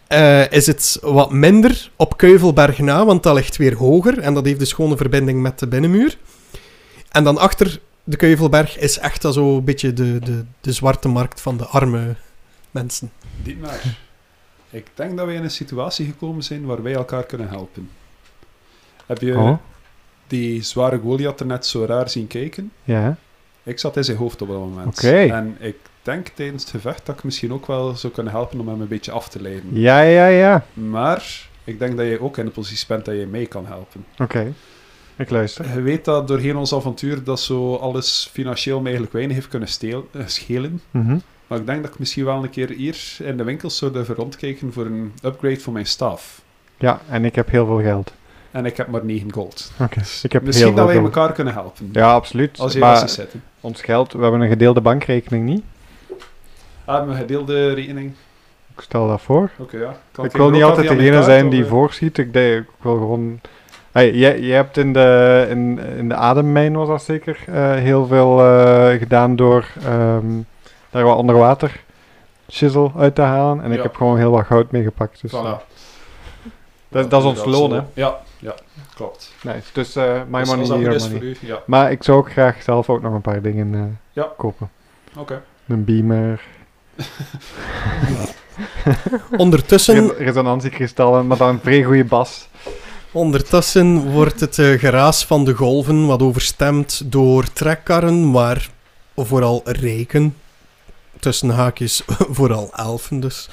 eh, 0.07 0.51
is 0.51 0.67
het 0.67 0.97
wat 1.01 1.31
minder 1.31 1.91
op 1.95 2.17
Keuvelberg 2.17 2.79
na, 2.79 3.05
want 3.05 3.23
dat 3.23 3.35
ligt 3.35 3.57
weer 3.57 3.75
hoger 3.75 4.19
en 4.19 4.33
dat 4.33 4.45
heeft 4.45 4.59
de 4.59 4.65
schone 4.65 4.97
verbinding 4.97 5.41
met 5.41 5.59
de 5.59 5.67
binnenmuur. 5.67 6.17
En 7.11 7.23
dan 7.23 7.37
achter 7.37 7.79
de 8.09 8.15
Keuvelberg 8.17 8.77
is 8.77 8.97
echt 8.97 9.23
een 9.23 9.63
beetje 9.63 9.93
de, 9.93 10.19
de, 10.19 10.43
de 10.61 10.71
zwarte 10.71 11.07
markt 11.07 11.41
van 11.41 11.57
de 11.57 11.65
arme 11.65 12.15
mensen. 12.71 13.11
Dietmar, 13.43 13.79
ik 14.69 14.87
denk 14.93 15.17
dat 15.17 15.25
wij 15.25 15.35
in 15.35 15.43
een 15.43 15.51
situatie 15.51 16.05
gekomen 16.05 16.43
zijn 16.43 16.65
waar 16.65 16.83
wij 16.83 16.93
elkaar 16.93 17.23
kunnen 17.25 17.49
helpen. 17.49 17.89
Heb 19.05 19.21
je 19.21 19.37
Oh, 19.37 19.57
die 20.27 20.63
zware 20.63 20.99
Goliath 20.99 21.39
er 21.39 21.45
net 21.45 21.65
zo 21.65 21.85
raar 21.85 22.09
zien 22.09 22.27
kijken? 22.27 22.71
ja. 22.83 23.17
Ik 23.63 23.79
zat 23.79 23.97
in 23.97 24.03
zijn 24.03 24.17
hoofd 24.17 24.41
op 24.41 24.47
dat 24.47 24.57
moment. 24.57 24.87
Oké. 24.97 25.17
En 25.25 25.55
ik 25.59 25.75
denk 26.01 26.27
tijdens 26.27 26.61
het 26.63 26.71
gevecht 26.71 27.05
dat 27.05 27.17
ik 27.17 27.23
misschien 27.23 27.53
ook 27.53 27.67
wel 27.67 27.95
zou 27.95 28.13
kunnen 28.13 28.33
helpen 28.33 28.59
om 28.59 28.67
hem 28.67 28.81
een 28.81 28.87
beetje 28.87 29.11
af 29.11 29.29
te 29.29 29.41
leiden. 29.41 29.79
Ja, 29.79 30.01
ja, 30.01 30.27
ja. 30.27 30.65
Maar 30.73 31.47
ik 31.63 31.79
denk 31.79 31.97
dat 31.97 32.05
jij 32.05 32.19
ook 32.19 32.37
in 32.37 32.45
de 32.45 32.51
positie 32.51 32.87
bent 32.87 33.05
dat 33.05 33.15
je 33.15 33.25
mee 33.25 33.45
kan 33.45 33.65
helpen. 33.65 34.05
Oké. 34.19 34.53
Ik 35.17 35.29
luister. 35.29 35.73
Je 35.73 35.81
weet 35.81 36.05
dat 36.05 36.27
doorheen 36.27 36.55
ons 36.55 36.73
avontuur 36.73 37.23
dat 37.23 37.39
zo 37.39 37.75
alles 37.75 38.29
financieel 38.31 38.77
me 38.77 38.83
eigenlijk 38.83 39.13
weinig 39.13 39.35
heeft 39.35 39.47
kunnen 39.47 39.67
steel- 39.67 40.07
eh, 40.11 40.21
schelen. 40.25 40.81
Mhm. 40.91 41.17
Maar 41.47 41.59
ik 41.59 41.65
denk 41.65 41.81
dat 41.83 41.91
ik 41.91 41.99
misschien 41.99 42.25
wel 42.25 42.43
een 42.43 42.49
keer 42.49 42.69
hier 42.69 43.17
in 43.23 43.37
de 43.37 43.43
winkels 43.43 43.77
zou 43.77 43.91
durven 43.91 44.15
rondkijken 44.15 44.73
voor 44.73 44.85
een 44.85 45.13
upgrade 45.23 45.59
voor 45.59 45.73
mijn 45.73 45.85
staf. 45.85 46.41
Ja, 46.77 47.01
en 47.09 47.25
ik 47.25 47.35
heb 47.35 47.49
heel 47.49 47.65
veel 47.65 47.81
geld. 47.81 48.13
En 48.51 48.65
ik 48.65 48.77
heb 48.77 48.87
maar 48.87 49.05
9 49.05 49.33
gold. 49.33 49.71
Oké. 49.79 50.01
Ik 50.23 50.31
heb 50.31 50.43
Misschien 50.43 50.67
heel 50.67 50.75
dat 50.75 50.85
wij 50.85 50.97
elkaar 50.97 51.31
kunnen 51.31 51.53
helpen. 51.53 51.89
Ja, 51.91 52.13
absoluut. 52.13 52.59
Als 52.59 52.73
je 52.73 52.79
maar 52.79 53.09
ons 53.61 53.81
geld, 53.81 54.13
we 54.13 54.21
hebben 54.21 54.41
een 54.41 54.49
gedeelde 54.49 54.81
bankrekening 54.81 55.45
niet. 55.45 55.63
Ah, 56.85 57.05
mijn 57.05 57.17
gedeelde 57.17 57.73
rekening. 57.73 58.13
Ik 58.75 58.81
stel 58.81 59.07
dat 59.07 59.21
voor. 59.21 59.51
Oké, 59.57 59.77
ja. 59.77 59.97
Kan 60.11 60.25
ik 60.25 60.31
wil 60.31 60.49
niet 60.49 60.63
altijd 60.63 60.87
degene 60.87 61.23
zijn 61.23 61.49
die 61.49 61.63
eh? 61.63 61.69
voorschiet. 61.69 62.17
Ik, 62.17 62.33
denk, 62.33 62.61
ik 62.63 62.83
wil 62.83 62.97
gewoon... 62.97 63.41
Hey, 63.97 64.11
jij, 64.11 64.39
jij 64.39 64.55
hebt 64.55 64.77
in 64.77 64.93
de, 64.93 65.45
in, 65.49 65.79
in 65.97 66.09
de 66.09 66.15
ademmijn, 66.15 66.73
was 66.73 66.87
dat 66.87 67.03
zeker, 67.03 67.39
eh, 67.47 67.71
heel 67.73 68.05
veel 68.07 68.39
eh, 68.45 68.97
gedaan 68.99 69.35
door 69.35 69.65
ehm, 69.85 70.25
daar 70.89 71.03
wat 71.03 71.17
onder 71.17 71.35
water 71.37 71.83
chisel 72.47 72.91
uit 72.97 73.15
te 73.15 73.21
halen. 73.21 73.63
En 73.63 73.71
ik 73.71 73.81
heb 73.83 73.95
gewoon 73.95 74.17
heel 74.17 74.31
wat 74.31 74.45
goud 74.45 74.71
meegepakt. 74.71 75.21
Dus, 75.21 75.31
Voilà. 75.31 75.65
dat, 76.89 77.09
dat 77.09 77.21
is 77.21 77.27
ons 77.27 77.45
loon, 77.45 77.71
hè. 77.71 77.81
Ja, 77.93 78.15
ja, 78.39 78.53
klopt. 78.95 79.33
Nice. 79.43 79.67
Dus 79.73 79.95
eh 79.95 80.21
my 80.29 80.39
Dus 80.39 80.47
money, 80.49 80.59
als 80.61 80.69
dat 80.69 80.79
your 80.79 80.91
goed 80.91 80.95
is 81.01 81.03
money. 81.03 81.17
voor 81.17 81.27
u, 81.27 81.47
ja. 81.47 81.59
Maar 81.65 81.91
ik 81.91 82.03
zou 82.03 82.17
ook 82.17 82.31
graag 82.31 82.61
zelf 82.61 82.89
ook 82.89 83.01
nog 83.01 83.13
een 83.13 83.21
paar 83.21 83.41
dingen 83.41 83.73
eh, 83.73 83.81
Ja. 84.11 84.27
kopen. 84.37 84.69
Oké. 85.17 85.41
Een 85.67 85.83
beamer, 85.85 86.41
Ondertussen 89.37 90.07
re- 90.07 90.23
resonantiekristallen, 90.23 91.27
maar 91.27 91.37
dan 91.37 91.49
een 91.49 91.59
vrij 91.59 91.83
goede 91.83 92.03
bas. 92.05 92.46
Ondertussen 93.17 94.11
wordt 94.11 94.39
het 94.39 94.59
eh, 94.59 94.79
geraas 94.79 95.25
van 95.25 95.45
de 95.45 95.53
golven 95.53 96.05
wat 96.05 96.21
overstemd 96.21 97.01
door 97.05 97.53
trekkarren 97.53 98.31
waar 98.31 98.69
vooral 99.15 99.61
rijken, 99.65 100.35
tussen 101.19 101.49
haakjes 101.49 102.01
vooral 102.37 102.69
elfen 102.75 103.19
dus, 103.19 103.49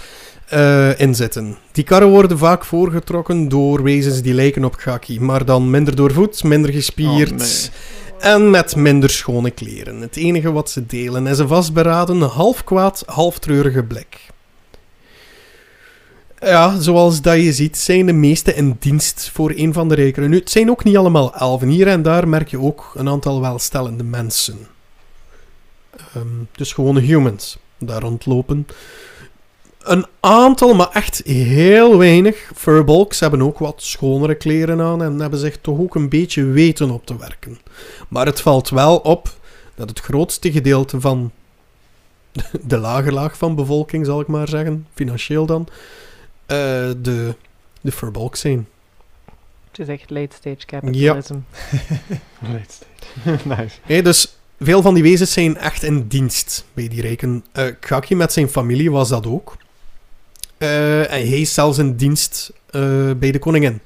eh, 0.49 1.01
in 1.01 1.15
zitten. 1.15 1.57
Die 1.73 1.85
karren 1.85 2.09
worden 2.09 2.39
vaak 2.39 2.65
voorgetrokken 2.65 3.49
door 3.49 3.83
wezens 3.83 4.23
die 4.23 4.35
lijken 4.35 4.65
op 4.65 4.75
Gaki, 4.75 5.21
maar 5.21 5.45
dan 5.45 5.71
minder 5.71 5.97
doorvoed, 5.97 6.43
minder 6.43 6.73
gespierd 6.73 7.71
Oh, 8.21 8.33
en 8.33 8.51
met 8.51 8.77
minder 8.77 9.11
schone 9.11 9.51
kleren. 9.51 10.01
Het 10.01 10.17
enige 10.17 10.53
wat 10.53 10.71
ze 10.71 10.87
delen 10.87 11.27
is 11.27 11.39
een 11.39 11.49
vastberaden, 11.49 12.21
half 12.21 12.65
kwaad, 12.65 13.03
half 13.07 13.39
treurige 13.39 13.83
blik. 13.83 14.33
Ja, 16.45 16.81
zoals 16.81 17.21
dat 17.21 17.43
je 17.43 17.53
ziet, 17.53 17.79
zijn 17.79 18.07
de 18.07 18.13
meeste 18.13 18.55
in 18.55 18.77
dienst 18.79 19.31
voor 19.33 19.53
een 19.57 19.73
van 19.73 19.89
de 19.89 19.95
rijkeren. 19.95 20.31
Nu, 20.31 20.39
het 20.39 20.51
zijn 20.51 20.71
ook 20.71 20.85
niet 20.85 20.97
allemaal 20.97 21.35
elfen. 21.35 21.69
Hier 21.69 21.87
en 21.87 22.03
daar 22.03 22.29
merk 22.29 22.49
je 22.49 22.61
ook 22.61 22.93
een 22.95 23.09
aantal 23.09 23.41
welstellende 23.41 24.05
mensen. 24.05 24.59
Ehm, 25.97 26.27
dus 26.53 26.73
gewone 26.73 27.01
humans 27.01 27.59
daar 27.79 28.01
rondlopen. 28.01 28.67
Een 29.83 30.07
aantal, 30.21 30.75
maar 30.75 30.91
echt 30.93 31.23
heel 31.25 31.99
weinig, 31.99 32.51
furbolks 32.55 33.21
hebben 33.21 33.43
ook 33.43 33.59
wat 33.59 33.83
schonere 33.83 34.35
kleren 34.35 34.81
aan 34.81 35.03
en 35.03 35.21
hebben 35.21 35.39
zich 35.39 35.59
toch 35.61 35.79
ook 35.79 35.95
een 35.95 36.09
beetje 36.09 36.45
weten 36.45 36.91
op 36.91 37.07
te 37.07 37.17
werken. 37.19 37.59
Maar 38.09 38.27
het 38.27 38.41
valt 38.41 38.69
wel 38.69 38.97
op 38.97 39.35
dat 39.75 39.89
het 39.89 40.01
grootste 40.01 40.53
gedeelte 40.53 41.01
van 41.01 41.31
de 42.67 42.79
lage 42.79 43.13
laag 43.13 43.37
van 43.37 43.55
bevolking, 43.55 44.07
zal 44.07 44.21
ik 44.21 44.27
maar 44.27 44.49
zeggen, 44.49 44.87
financieel 44.95 45.47
dan, 45.47 45.69
de, 46.47 47.35
de 47.81 47.93
furbolks 47.93 48.41
zijn. 48.41 48.69
Het 49.71 49.79
is 49.79 49.89
echt 49.89 50.11
late 50.11 50.37
stage 50.37 50.67
capitalism. 50.67 51.35
Late 52.53 52.65
stage. 52.69 53.49
nice. 53.57 53.77
Hé, 53.83 54.03
dus 54.03 54.37
veel 54.61 54.83
van 54.83 54.95
die 54.95 55.03
wezens 55.03 55.33
zijn 55.33 55.57
echt 55.57 55.83
in 55.83 56.07
dienst 56.09 56.65
bij 56.73 56.89
die 56.89 57.01
rijken. 57.01 57.45
Eh 57.53 57.67
Kaki 57.81 58.15
met 58.15 58.33
zijn 58.33 58.49
familie 58.49 58.91
was 58.91 59.09
dat 59.09 59.27
ook. 59.27 59.57
Eh, 60.59 61.01
en 61.01 61.29
hij 61.29 61.41
is 61.41 61.55
zelfs 61.55 61.79
in 61.79 61.97
dienst 61.97 62.53
eh, 62.71 63.11
bij 63.17 63.31
de 63.31 63.39
koningin. 63.39 63.81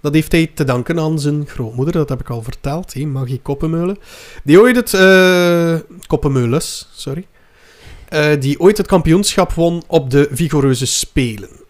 Dat 0.00 0.14
heeft 0.14 0.32
hij 0.32 0.50
te 0.54 0.64
danken 0.64 0.98
aan 0.98 1.18
zijn 1.18 1.46
grootmoeder, 1.46 1.94
dat 1.94 2.08
heb 2.08 2.20
ik 2.20 2.30
al 2.30 2.42
verteld, 2.42 2.94
hè, 2.94 3.04
Magie 3.04 3.40
Koppenmeulen. 3.42 3.98
Die 4.44 4.60
ooit 4.60 4.76
het... 4.76 4.94
eh 4.94 5.76
Koppenmeulens, 6.06 6.88
sorry. 6.92 7.26
Eh, 8.08 8.40
die 8.40 8.60
ooit 8.60 8.76
het 8.76 8.86
kampioenschap 8.86 9.52
won 9.52 9.82
op 9.86 10.10
de 10.10 10.28
Vigoureuze 10.30 10.86
Spelen. 10.86 11.63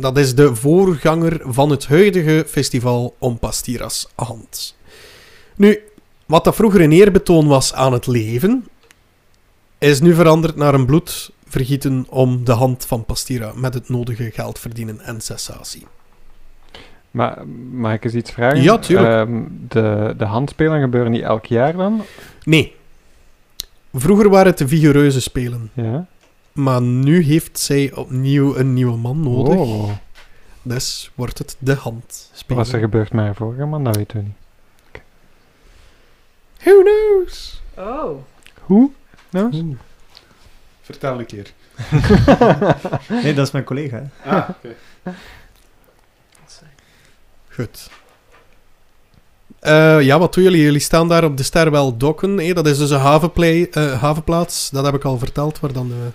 Dat 0.00 0.18
is 0.18 0.34
de 0.34 0.54
voorganger 0.54 1.40
van 1.44 1.70
het 1.70 1.86
huidige 1.86 2.44
festival 2.48 3.16
om 3.18 3.38
Pastiras 3.38 4.08
hand. 4.14 4.76
Nu, 5.56 5.78
wat 6.26 6.44
dat 6.44 6.54
vroeger 6.54 6.80
een 6.80 6.92
eerbetoon 6.92 7.46
was 7.46 7.74
aan 7.74 7.92
het 7.92 8.06
leven, 8.06 8.68
is 9.78 10.00
nu 10.00 10.14
veranderd 10.14 10.56
naar 10.56 10.74
een 10.74 10.86
bloedvergieten 10.86 12.06
om 12.08 12.44
de 12.44 12.52
hand 12.52 12.86
van 12.86 13.04
Pastira 13.04 13.52
met 13.54 13.74
het 13.74 13.88
nodige 13.88 14.30
geld 14.30 14.58
verdienen 14.58 15.00
en 15.00 15.20
cessatie. 15.20 15.86
Maar 17.10 17.46
mag 17.72 17.92
ik 17.92 18.04
eens 18.04 18.14
iets 18.14 18.30
vragen? 18.30 18.62
Ja, 18.62 18.78
tuurlijk. 18.78 19.28
Ehm, 19.28 19.42
de, 19.68 20.14
de 20.16 20.24
handspelen 20.24 20.80
gebeuren 20.80 21.10
niet 21.10 21.22
elk 21.22 21.46
jaar 21.46 21.76
dan? 21.76 22.02
Nee. 22.44 22.74
Vroeger 23.92 24.28
waren 24.28 24.46
het 24.46 24.58
de 24.58 24.68
vigoureuze 24.68 25.20
spelen, 25.20 25.70
Ja. 25.74 26.06
Maar 26.62 26.82
nu 26.82 27.22
heeft 27.22 27.58
zij 27.58 27.92
opnieuw 27.94 28.56
een 28.56 28.72
nieuwe 28.72 28.96
man 28.96 29.20
nodig. 29.22 29.54
Oh. 29.54 29.90
Dus 30.62 31.10
wordt 31.14 31.38
het 31.38 31.56
de 31.58 31.74
hand 31.74 32.30
spelen. 32.32 32.56
Wat 32.56 32.66
is 32.66 32.72
er 32.72 32.80
gebeurd 32.80 33.12
met 33.12 33.24
haar 33.24 33.34
vorige 33.34 33.64
man? 33.64 33.84
Dat 33.84 33.96
weten 33.96 34.16
we 34.16 34.22
niet. 34.22 34.34
Who 36.64 36.82
knows? 36.82 37.62
Oh. 37.76 38.18
Hoe? 38.60 38.90
Nou? 39.30 39.76
Vertel 40.82 41.18
een 41.18 41.26
keer. 41.26 41.52
Nee, 43.22 43.34
dat 43.34 43.46
is 43.46 43.52
mijn 43.52 43.64
collega. 43.64 44.02
hè. 44.16 44.30
Ah, 44.36 44.48
oké. 44.48 44.74
Goed. 47.48 47.90
Eh, 49.58 50.00
ja, 50.02 50.18
wat 50.18 50.34
doen 50.34 50.44
jullie? 50.44 50.62
Jullie 50.62 50.80
staan 50.80 51.08
daar 51.08 51.24
op 51.24 51.36
de 51.36 51.42
Sterwell 51.42 51.92
Dokken. 51.96 52.38
hè? 52.38 52.52
Dat 52.52 52.66
is 52.66 52.78
dus 52.78 52.90
een 52.90 52.98
havenplei, 52.98 53.64
eh, 53.64 54.00
havenplaats. 54.00 54.70
Dat 54.70 54.84
heb 54.84 54.94
ik 54.94 55.04
al 55.04 55.18
verteld, 55.18 55.60
waar 55.60 55.72
dan 55.72 55.88
de 55.88 56.08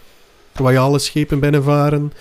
royale 0.58 1.00
schepen 1.00 1.40
binnenvaren. 1.40 2.14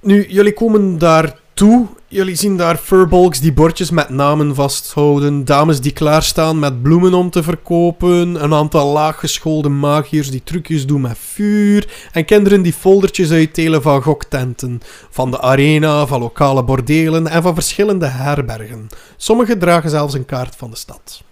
Nu, 0.00 0.26
jullie 0.28 0.52
komen 0.52 0.98
daar 0.98 1.40
toe. 1.54 1.86
Jullie 2.08 2.34
zien 2.34 2.56
daar 2.56 2.76
furbolgs 2.76 3.40
die 3.40 3.52
bordjes 3.52 3.90
met 3.90 4.08
namen 4.08 4.54
vasthouden. 4.54 5.44
Dames 5.44 5.80
die 5.80 5.92
klaarstaan 5.92 6.58
met 6.58 6.82
bloemen 6.82 7.14
om 7.14 7.30
te 7.30 7.42
verkopen. 7.42 8.42
Een 8.42 8.54
aantal 8.54 8.92
laaggeschoolde 8.92 9.68
magiërs 9.68 10.30
die 10.30 10.42
trucjes 10.44 10.86
doen 10.86 11.00
met 11.00 11.18
vuur. 11.18 12.08
En 12.12 12.24
kinderen 12.24 12.62
die 12.62 12.72
foldertjes 12.72 13.30
uitdelen 13.30 13.82
van 13.82 14.02
goktenten. 14.02 14.80
Van 15.10 15.30
de 15.30 15.40
arena, 15.40 16.06
van 16.06 16.20
lokale 16.20 16.64
bordelen 16.64 17.26
en 17.26 17.42
van 17.42 17.54
verschillende 17.54 18.06
herbergen. 18.06 18.88
Sommigen 19.16 19.58
dragen 19.58 19.90
zelfs 19.90 20.14
een 20.14 20.24
kaart 20.24 20.56
van 20.56 20.70
de 20.70 20.76
stad. 20.76 21.22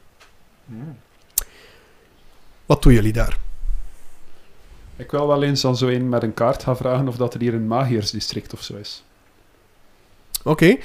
Wat 2.67 2.83
doen 2.83 2.93
jullie 2.93 3.13
daar? 3.13 3.39
Ik 5.01 5.11
wil 5.11 5.27
wel 5.27 5.43
eens 5.43 5.65
aan 5.65 5.77
zo 5.77 5.89
een 5.89 6.09
met 6.09 6.23
een 6.23 6.35
kaart 6.35 6.63
gaan 6.63 6.77
vragen 6.77 7.09
of 7.09 7.17
dat 7.17 7.35
er 7.35 7.41
hier 7.41 7.55
een 7.55 7.67
magiersdistrict 7.67 8.53
of 8.53 8.63
zo 8.63 8.77
is. 8.77 9.03
Oké. 10.43 10.77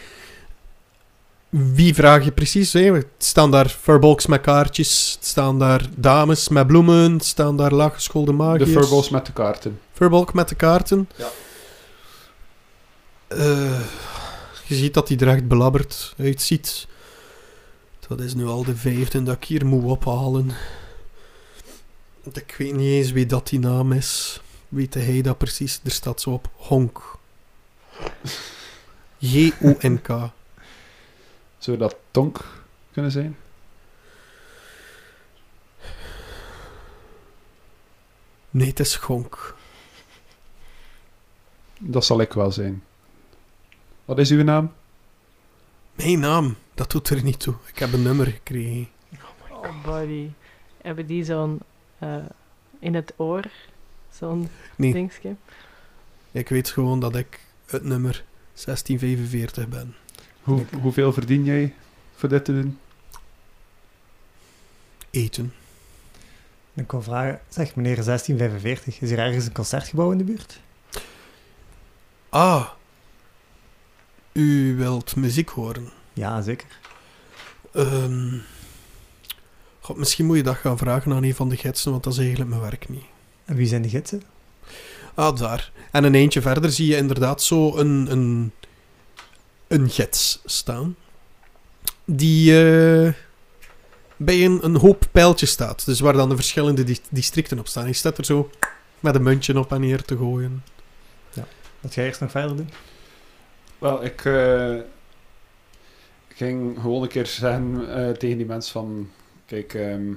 Wie 1.50 1.94
vraag 1.94 2.24
je 2.24 2.32
precies? 2.32 2.74
Hè? 2.74 2.96
Er 2.96 3.04
staan 3.18 3.52
daar 3.52 3.70
furbolgs 3.70 4.26
met 4.26 4.42
kaartjes. 4.42 5.18
Er 5.20 5.28
staan 5.28 5.60
daar 5.60 5.90
dames 5.96 6.50
met 6.50 6.68
bloemen. 6.68 7.14
Er 7.14 7.26
staan 7.26 7.58
daar 7.58 7.72
laaggeschoolde 7.72 8.32
magiërs. 8.32 8.72
De 8.74 8.80
furballs 8.80 9.10
met 9.10 9.26
de 9.26 9.34
kaarten. 9.34 9.80
Furbolg 9.94 10.34
met 10.34 10.50
de 10.50 10.56
kaarten. 10.56 11.10
Ja. 11.16 11.28
Eh, 13.28 13.80
je 14.66 14.76
ziet 14.76 14.94
dat 14.94 15.08
hij 15.08 15.18
er 15.18 15.28
echt 15.28 15.48
belabberd 15.48 16.14
uitziet. 16.18 16.88
Dat 18.08 18.20
is 18.20 18.34
nu 18.34 18.46
al 18.46 18.64
de 18.64 18.76
vijfde 18.76 19.24
dat 19.24 19.36
ik 19.36 19.44
hier 19.44 19.66
moet 19.66 19.84
ophalen. 19.84 20.52
Ik 22.34 22.56
weet 22.58 22.74
niet 22.74 22.90
eens 22.90 23.12
wie 23.12 23.26
dat 23.26 23.48
die 23.48 23.60
naam 23.60 23.92
is. 23.92 24.42
Weet 24.68 24.94
hij 24.94 25.22
dat 25.22 25.38
precies? 25.38 25.80
Er 25.84 25.92
staat 25.92 26.22
zo 26.22 26.30
op 26.30 26.50
Honk. 26.56 27.18
J-O-N-K. 29.18 30.08
Zou 31.58 31.78
dat 31.78 31.96
Tonk 32.12 32.64
kunnen 32.92 33.12
zijn? 33.12 33.38
Nee, 38.50 38.68
het 38.68 38.80
is 38.80 38.96
Gonk. 38.96 39.56
Dat 41.80 42.06
zal 42.06 42.22
ik 42.22 42.34
wel 42.34 42.52
zijn. 42.52 42.84
Wat 44.06 44.20
is 44.20 44.32
uw 44.32 44.44
naam? 44.44 44.74
Mijn 45.96 46.20
naam, 46.20 46.56
dat 46.74 46.92
doet 46.92 47.10
er 47.10 47.24
niet 47.24 47.40
toe. 47.40 47.56
Ik 47.66 47.80
heb 47.80 47.94
een 47.94 48.02
nummer 48.02 48.26
gekregen. 48.26 48.90
Oh, 49.50 49.86
buddy. 49.86 50.30
Hebben 50.82 51.06
die 51.06 51.24
zo'n 51.24 51.60
eh, 52.06 52.26
in 52.80 52.94
het 52.96 53.14
oor? 53.18 53.44
Zo'n 54.12 54.50
Nee. 54.76 54.94
dingetje? 54.94 55.36
Ik 56.32 56.50
weet 56.50 56.70
gewoon 56.70 57.00
dat 57.00 57.16
ik 57.16 57.40
het 57.66 57.84
nummer 57.84 58.24
1645 58.54 59.68
ben. 59.68 59.96
Hoe, 60.44 60.66
hoeveel 60.82 61.14
verdien 61.14 61.44
jij 61.44 61.74
voor 62.16 62.30
dit 62.30 62.46
te 62.46 62.52
doen? 62.52 62.80
Eten. 65.10 65.54
Ik 66.74 66.88
kon 66.88 67.04
vragen, 67.04 67.40
zeg 67.50 67.76
meneer 67.76 68.04
1645, 68.04 69.02
is 69.02 69.10
hier 69.10 69.20
ergens 69.20 69.46
een 69.46 69.52
concertgebouw 69.54 70.12
in 70.12 70.18
de 70.18 70.24
buurt? 70.24 70.60
Ah. 72.30 72.70
U 74.34 74.76
wilt 74.78 75.16
muziek 75.16 75.50
horen. 75.50 75.90
Ja, 76.14 76.42
zeker. 76.42 76.80
Ehm 77.74 78.38
God, 79.86 79.98
misschien 79.98 80.26
moet 80.26 80.38
je 80.38 80.44
dat 80.44 80.56
gaan 80.56 80.78
vragen 80.78 81.14
aan 81.14 81.24
een 81.24 81.36
van 81.36 81.50
de 81.50 81.58
gidsen, 81.58 81.92
want 81.92 82.04
dat 82.04 82.14
is 82.14 82.20
eigenlijk 82.20 82.50
mijn 82.50 82.62
werk 82.62 82.90
niet. 82.90 83.04
En 83.46 83.56
wie 83.56 83.68
zijn 83.68 83.82
de 83.82 83.90
gidsen? 83.90 84.24
Ah, 85.14 85.38
daar. 85.38 85.72
En 85.92 86.04
een 86.04 86.16
eentje 86.16 86.42
verder 86.42 86.72
zie 86.72 86.88
je 86.88 86.96
inderdaad 86.96 87.42
zo 87.42 87.78
een, 87.78 88.12
een, 88.12 88.52
een 89.68 89.90
gids 89.90 90.42
staan. 90.46 90.96
Die 92.06 92.52
eh, 92.52 93.14
bij 94.18 94.46
een, 94.46 94.66
een 94.66 94.76
hoop 94.76 95.08
pijltjes 95.12 95.50
staat. 95.50 95.86
Dus 95.86 96.00
waar 96.00 96.14
dan 96.14 96.30
de 96.30 96.36
verschillende 96.36 96.84
di- 96.84 97.00
districten 97.10 97.60
op 97.60 97.68
staan. 97.68 97.84
Hij 97.84 97.94
staat 97.94 98.18
er 98.18 98.26
zo 98.26 98.50
met 99.00 99.16
een 99.16 99.24
muntje 99.24 99.60
op 99.60 99.72
en 99.72 99.82
neer 99.82 100.02
te 100.04 100.18
gooien. 100.18 100.64
Wat 101.80 101.94
ga 101.94 102.02
je 102.02 102.08
eerst 102.08 102.22
nog 102.22 102.32
verder 102.32 102.56
doen? 102.56 102.70
Wel, 103.78 104.04
ik 104.04 104.26
eh, 104.26 104.76
ging 106.28 106.78
gewoon 106.82 107.02
een 107.02 107.08
keer 107.08 107.26
zeggen 107.26 107.96
eh, 107.96 108.12
tegen 108.12 108.38
die 108.38 108.46
mensen 108.46 108.72
van... 108.72 109.10
Kijk, 109.46 109.74
ehm, 109.74 110.14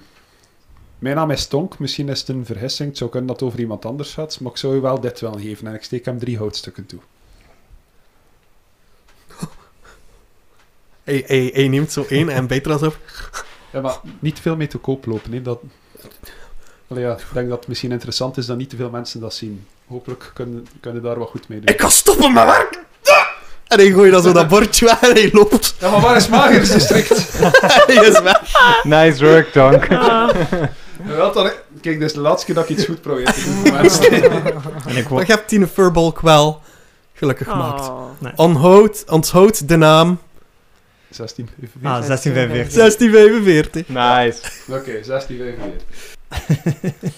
mijn 0.98 1.16
naam 1.16 1.30
is 1.30 1.46
Tonk. 1.46 1.78
Misschien 1.78 2.08
is 2.08 2.20
het 2.20 2.28
een 2.28 2.46
vergissing. 2.46 2.88
Het 2.88 2.98
zou 2.98 3.10
kunnen 3.10 3.28
dat 3.28 3.40
het 3.40 3.48
over 3.48 3.60
iemand 3.60 3.84
anders 3.84 4.14
gaat. 4.14 4.40
Maar 4.40 4.52
ik 4.52 4.58
zou 4.58 4.74
je 4.74 4.80
wel 4.80 5.00
dit 5.00 5.20
willen 5.20 5.40
geven. 5.40 5.66
En 5.66 5.74
ik 5.74 5.82
steek 5.82 6.04
hem 6.04 6.18
drie 6.18 6.38
houtstukken 6.38 6.86
toe. 6.86 7.00
Hij, 11.04 11.24
hij, 11.26 11.50
hij 11.54 11.68
neemt 11.68 11.92
zo 11.92 12.04
één 12.08 12.28
en 12.28 12.46
bijt 12.46 12.66
er 12.66 12.72
als 12.72 12.82
op. 12.82 12.98
Ja, 13.72 13.80
maar 13.80 14.00
niet 14.18 14.40
veel 14.40 14.56
mee 14.56 14.66
te 14.66 14.78
koop 14.78 15.06
lopen. 15.06 15.32
Hè. 15.32 15.42
Dat... 15.42 15.60
Allee, 16.88 17.04
ja, 17.04 17.16
ik 17.16 17.26
denk 17.32 17.48
dat 17.48 17.58
het 17.58 17.68
misschien 17.68 17.92
interessant 17.92 18.36
is 18.36 18.46
dat 18.46 18.56
niet 18.56 18.70
te 18.70 18.76
veel 18.76 18.90
mensen 18.90 19.20
dat 19.20 19.34
zien. 19.34 19.66
Hopelijk 19.86 20.30
kunnen, 20.34 20.66
kunnen 20.80 21.02
daar 21.02 21.18
wat 21.18 21.28
goed 21.28 21.48
mee 21.48 21.60
doen. 21.60 21.74
Ik 21.74 21.80
ga 21.80 21.88
stoppen 21.88 22.32
met 22.32 22.44
werk! 22.44 22.86
En 23.68 23.78
hij 23.78 23.90
gooit 23.90 24.12
dan 24.12 24.22
zo 24.22 24.32
dat 24.32 24.48
bordje 24.48 24.84
weg 24.84 25.00
en 25.00 25.10
hij 25.12 25.30
loopt. 25.32 25.74
Ja, 25.80 25.90
maar 25.90 26.00
waar 26.00 26.16
is 26.16 26.28
Magers 26.28 26.70
district? 26.70 27.38
hij 27.86 27.94
is 28.06 28.20
weg. 28.20 28.40
Nice 28.82 29.24
work, 29.24 29.52
Tonk. 29.52 29.92
Ah, 29.92 30.28
Ja, 31.06 31.30
dan, 31.30 31.50
kijk, 31.80 31.98
dit 31.98 32.02
is 32.02 32.12
de 32.12 32.20
laatste 32.20 32.46
keer 32.46 32.54
dat 32.54 32.64
ik 32.68 32.76
iets 32.76 32.84
goed 32.86 33.00
probeer 33.00 33.32
te 33.32 33.44
doen. 33.44 33.64
En 34.86 34.96
ik 34.96 35.02
Maar 35.02 35.08
word... 35.08 35.26
je 35.26 35.32
hebt 35.32 35.48
Tine 35.48 35.66
Furbolg 35.66 36.20
wel 36.20 36.60
gelukkig 37.14 37.46
gemaakt. 37.48 37.88
oh. 37.88 38.02
Onthoud, 38.36 39.04
onthoud 39.08 39.68
de 39.68 39.76
naam 39.76 40.18
16, 41.10 41.48
Ah, 41.82 42.06
1645. 42.06 42.72
1645. 42.72 43.88
Nice. 43.88 44.38
Oké, 44.80 45.02
16, 45.04 45.36
45. 45.36 47.02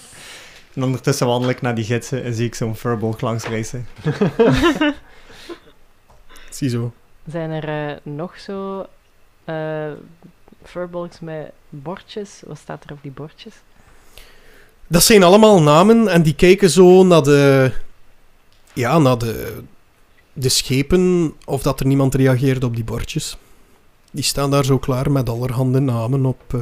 En 0.74 0.82
ondertussen 0.84 1.26
wandel 1.26 1.50
ik 1.50 1.60
naar 1.62 1.74
die 1.74 1.84
gidsen 1.84 2.24
en 2.24 2.34
zie 2.34 2.46
ik 2.46 2.54
zo'n 2.54 2.76
furbolg 2.76 3.20
langs 3.20 3.44
racen. 3.44 3.86
Ziezo. 6.60 6.92
Zijn 7.30 7.50
er 7.50 7.90
eh, 7.90 7.96
nog 8.02 8.38
zo 8.38 8.86
eh 9.44 9.92
furbolgs 10.64 11.20
met 11.20 11.50
bordjes? 11.68 12.42
Wat 12.46 12.58
staat 12.58 12.84
er 12.84 12.92
op 12.92 12.98
die 13.02 13.10
bordjes? 13.10 13.54
Dat 14.86 15.02
zijn 15.02 15.22
allemaal 15.22 15.62
namen 15.62 16.08
en 16.08 16.22
die 16.22 16.34
kijken 16.34 16.70
zo 16.70 17.02
naar 17.04 17.22
de... 17.22 17.72
Ja, 18.72 18.98
naar 18.98 19.18
de, 19.18 19.62
de 20.32 20.48
schepen 20.48 21.34
of 21.44 21.62
dat 21.62 21.80
er 21.80 21.86
niemand 21.86 22.14
reageert 22.14 22.64
op 22.64 22.74
die 22.74 22.84
bordjes. 22.84 23.36
Die 24.10 24.24
staan 24.24 24.50
daar 24.50 24.64
zo 24.64 24.78
klaar 24.78 25.10
met 25.10 25.28
allerhande 25.28 25.80
namen 25.80 26.26
op. 26.26 26.54
eh, 26.54 26.60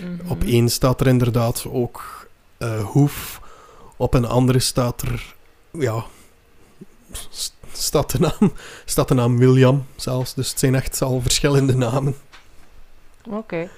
Mhm. 0.00 0.30
Op 0.30 0.44
één 0.44 0.68
staat 0.68 1.00
er 1.00 1.06
inderdaad 1.06 1.64
ook 1.68 2.28
eh, 2.58 2.84
Hoef. 2.84 3.40
Op 3.96 4.14
een 4.14 4.24
andere 4.26 4.58
staat 4.58 5.02
er, 5.02 5.34
ja, 5.70 6.04
staat 7.82 8.10
de 8.10 8.18
naam, 8.20 8.52
staat 8.84 9.08
de 9.08 9.14
naam 9.14 9.38
William 9.38 9.86
zelfs. 9.96 10.34
Dus 10.34 10.50
het 10.50 10.58
zijn 10.58 10.74
echt 10.74 11.02
al 11.02 11.20
verschillende 11.20 11.76
namen. 11.76 12.16
Oké. 13.24 13.68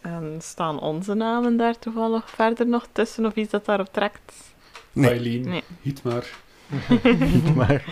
En 0.00 0.38
staan 0.42 0.80
onze 0.80 1.14
namen 1.14 1.56
daar 1.56 1.78
toevallig 1.78 2.30
verder 2.30 2.66
nog 2.66 2.86
tussen 2.92 3.26
of 3.26 3.34
iets 3.34 3.50
dat 3.50 3.64
daarop 3.64 3.88
trekt? 3.92 4.32
Nee. 4.92 5.10
Eileen, 5.10 5.48
Nee. 5.48 5.62
Hiet 5.82 6.02
maar. 6.02 6.26
maar 7.56 7.84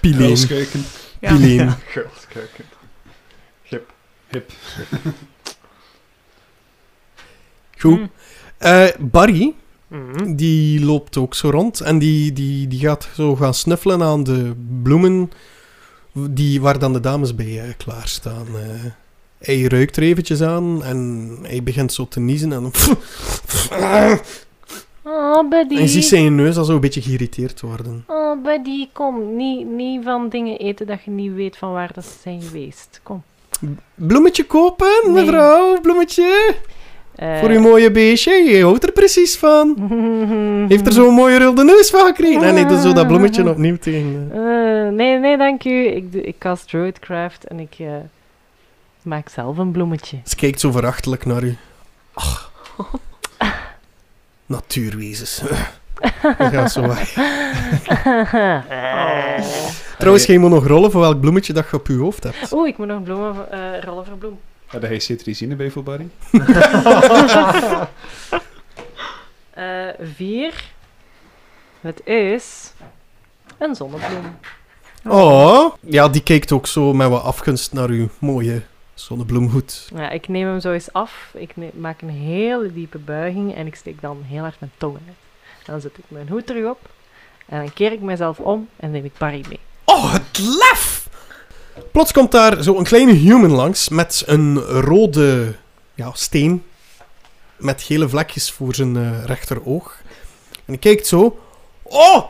Pileen. 0.00 0.26
Hulskuiken. 0.26 0.84
Ja. 1.20 1.34
Pileen. 1.34 1.70
Girlskeuken. 1.86 2.64
Hip. 4.30 4.52
Goed. 7.78 7.98
Hm. 7.98 8.06
Eh, 8.58 8.88
Barry, 8.98 9.54
Mhm. 9.90 10.34
die 10.34 10.84
loopt 10.84 11.16
ook 11.16 11.34
zo 11.34 11.50
rond. 11.50 11.80
En 11.80 11.98
die, 11.98 12.32
die, 12.32 12.66
die 12.68 12.78
gaat 12.78 13.08
zo 13.14 13.36
gaan 13.36 13.54
snuffelen 13.54 14.02
aan 14.02 14.24
de 14.24 14.52
bloemen 14.82 15.30
die, 16.12 16.60
waar 16.60 16.78
dan 16.78 16.92
de 16.92 17.00
dames 17.00 17.34
bij 17.34 17.60
eh, 17.60 17.68
klaarstaan. 17.76 18.46
eh. 18.46 18.84
hij 19.38 19.62
ruikt 19.62 19.96
er 19.96 20.02
eventjes 20.02 20.42
aan 20.42 20.84
en 20.84 21.28
hij 21.42 21.62
begint 21.62 21.92
zo 21.92 22.08
te 22.08 22.20
niezen. 22.20 22.52
En, 22.52 22.70
Oh, 25.04 25.48
buddy. 25.48 25.74
en 25.74 25.80
je 25.82 25.88
ziet 25.88 26.04
zijn 26.04 26.34
neus 26.34 26.56
al 26.56 26.64
zo 26.64 26.74
een 26.74 26.80
beetje 26.80 27.02
geïrriteerd 27.02 27.60
worden. 27.60 28.04
Oh, 28.06 28.42
buddy, 28.42 28.88
kom. 28.92 29.36
Niet, 29.36 29.66
niet 29.66 30.04
van 30.04 30.28
dingen 30.28 30.58
eten 30.58 30.86
dat 30.86 31.02
je 31.04 31.10
niet 31.10 31.32
weet 31.34 31.56
van 31.56 31.72
waar 31.72 31.90
dat 31.94 32.04
ze 32.04 32.10
zijn 32.22 32.42
geweest. 32.42 33.00
Kom. 33.02 33.22
Bloemetje 33.94 34.44
kopen, 34.44 35.00
Nee. 35.04 35.12
mevrouw? 35.24 35.80
Bloemetje? 35.80 36.54
Eh, 37.20 37.38
Voor 37.38 37.48
uw 37.48 37.60
mooie 37.60 37.90
beestje? 37.90 38.32
Je 38.32 38.62
houdt 38.62 38.84
er 38.84 38.92
precies 38.92 39.36
van. 39.36 39.76
Heeft 40.68 40.86
er 40.86 40.92
zo'n 40.92 41.14
mooie 41.14 41.38
rulde 41.38 41.64
neus 41.64 41.90
van 41.90 42.06
gekregen? 42.06 42.42
En 42.42 42.54
nee, 42.54 42.66
doe 42.66 42.80
zo 42.80 42.92
dat 42.92 43.06
bloemetje 43.06 43.48
opnieuw 43.50 43.76
tegen. 43.76 44.30
Eh, 44.32 44.92
nee, 44.92 45.18
nee, 45.18 45.36
dank 45.36 45.64
u. 45.64 45.86
Ik, 45.86 46.12
ik 46.12 46.34
cast 46.38 46.68
Druidcraft 46.68 47.44
en 47.44 47.60
ik 47.60 47.76
maak 49.02 49.28
zelf 49.28 49.58
een 49.58 49.70
bloemetje. 49.70 50.18
Ze 50.24 50.36
kijkt 50.36 50.60
zo 50.60 50.70
verachtelijk 50.70 51.26
naar 51.26 51.42
u. 51.42 51.56
Ach. 52.12 52.52
Natuurwezens. 54.46 55.42
Dat 56.38 56.48
gaat 56.52 56.72
zo 56.72 56.86
weg. 56.86 57.12
Trouwens, 59.98 60.26
jij 60.26 60.38
moet 60.38 60.50
nog 60.50 60.66
rollen 60.66 60.90
voor 60.90 61.00
welk 61.00 61.20
bloemetje 61.20 61.52
dat 61.52 61.66
je 61.70 61.76
op 61.76 61.86
je 61.86 61.96
hoofd 61.96 62.22
hebt. 62.22 62.52
Oeh, 62.52 62.68
ik 62.68 62.78
moet 62.78 62.86
nog 62.86 63.02
bloemen 63.02 63.34
rollen 63.84 64.04
voor 64.04 64.16
bloem. 64.18 64.38
Had 64.70 64.82
hij 64.82 64.98
cetrizine 64.98 65.54
bij 65.56 65.70
voor 65.70 65.82
Barry? 65.82 66.08
Eh, 69.50 69.88
vier. 70.00 70.64
Het 71.80 72.06
is 72.06 72.72
een 73.58 73.74
zonnebloem. 73.74 74.38
Oh, 75.08 75.74
ja, 75.80 76.08
die 76.08 76.22
kijkt 76.22 76.52
ook 76.52 76.66
zo 76.66 76.92
met 76.92 77.08
wat 77.08 77.22
afgunst 77.22 77.72
naar 77.72 77.88
uw 77.88 78.08
mooie 78.18 78.62
zonnebloemhoed. 78.94 79.88
Ja, 79.94 80.10
ik 80.10 80.28
neem 80.28 80.46
hem 80.46 80.60
zo 80.60 80.72
eens 80.72 80.92
af. 80.92 81.30
Ik 81.34 81.56
ne- 81.56 81.70
maak 81.74 82.02
een 82.02 82.08
hele 82.10 82.72
diepe 82.72 82.98
buiging 82.98 83.54
en 83.54 83.66
ik 83.66 83.74
steek 83.74 84.00
dan 84.00 84.22
heel 84.26 84.42
hard 84.42 84.60
mijn 84.60 84.72
tong 84.76 84.94
uit. 84.94 85.16
En 85.66 85.72
dan 85.72 85.80
zet 85.80 85.98
ik 85.98 86.04
mijn 86.08 86.28
hoed 86.28 86.46
terug 86.46 86.70
op. 86.70 86.88
En 87.46 87.58
dan 87.60 87.72
keer 87.72 87.92
ik 87.92 88.00
mezelf 88.00 88.38
om 88.38 88.68
en 88.76 88.90
neem 88.90 89.04
ik 89.04 89.18
Barry 89.18 89.44
mee. 89.48 89.60
Oh, 89.84 90.12
het 90.12 90.38
lef! 90.38 90.99
Plots 91.92 92.12
komt 92.12 92.32
daar 92.32 92.62
zo 92.62 92.76
een 92.76 92.84
kleine 92.84 93.12
human 93.12 93.50
langs 93.50 93.88
met 93.88 94.22
een 94.26 94.58
rode 94.58 95.54
ja, 95.94 96.10
steen 96.14 96.64
met 97.56 97.82
gele 97.82 98.08
vlekjes 98.08 98.50
voor 98.50 98.74
zijn 98.74 98.96
eh, 98.96 99.24
rechteroog. 99.24 100.02
En 100.50 100.62
hij 100.64 100.78
kijkt 100.78 101.06
zo. 101.06 101.38
Oh! 101.82 102.24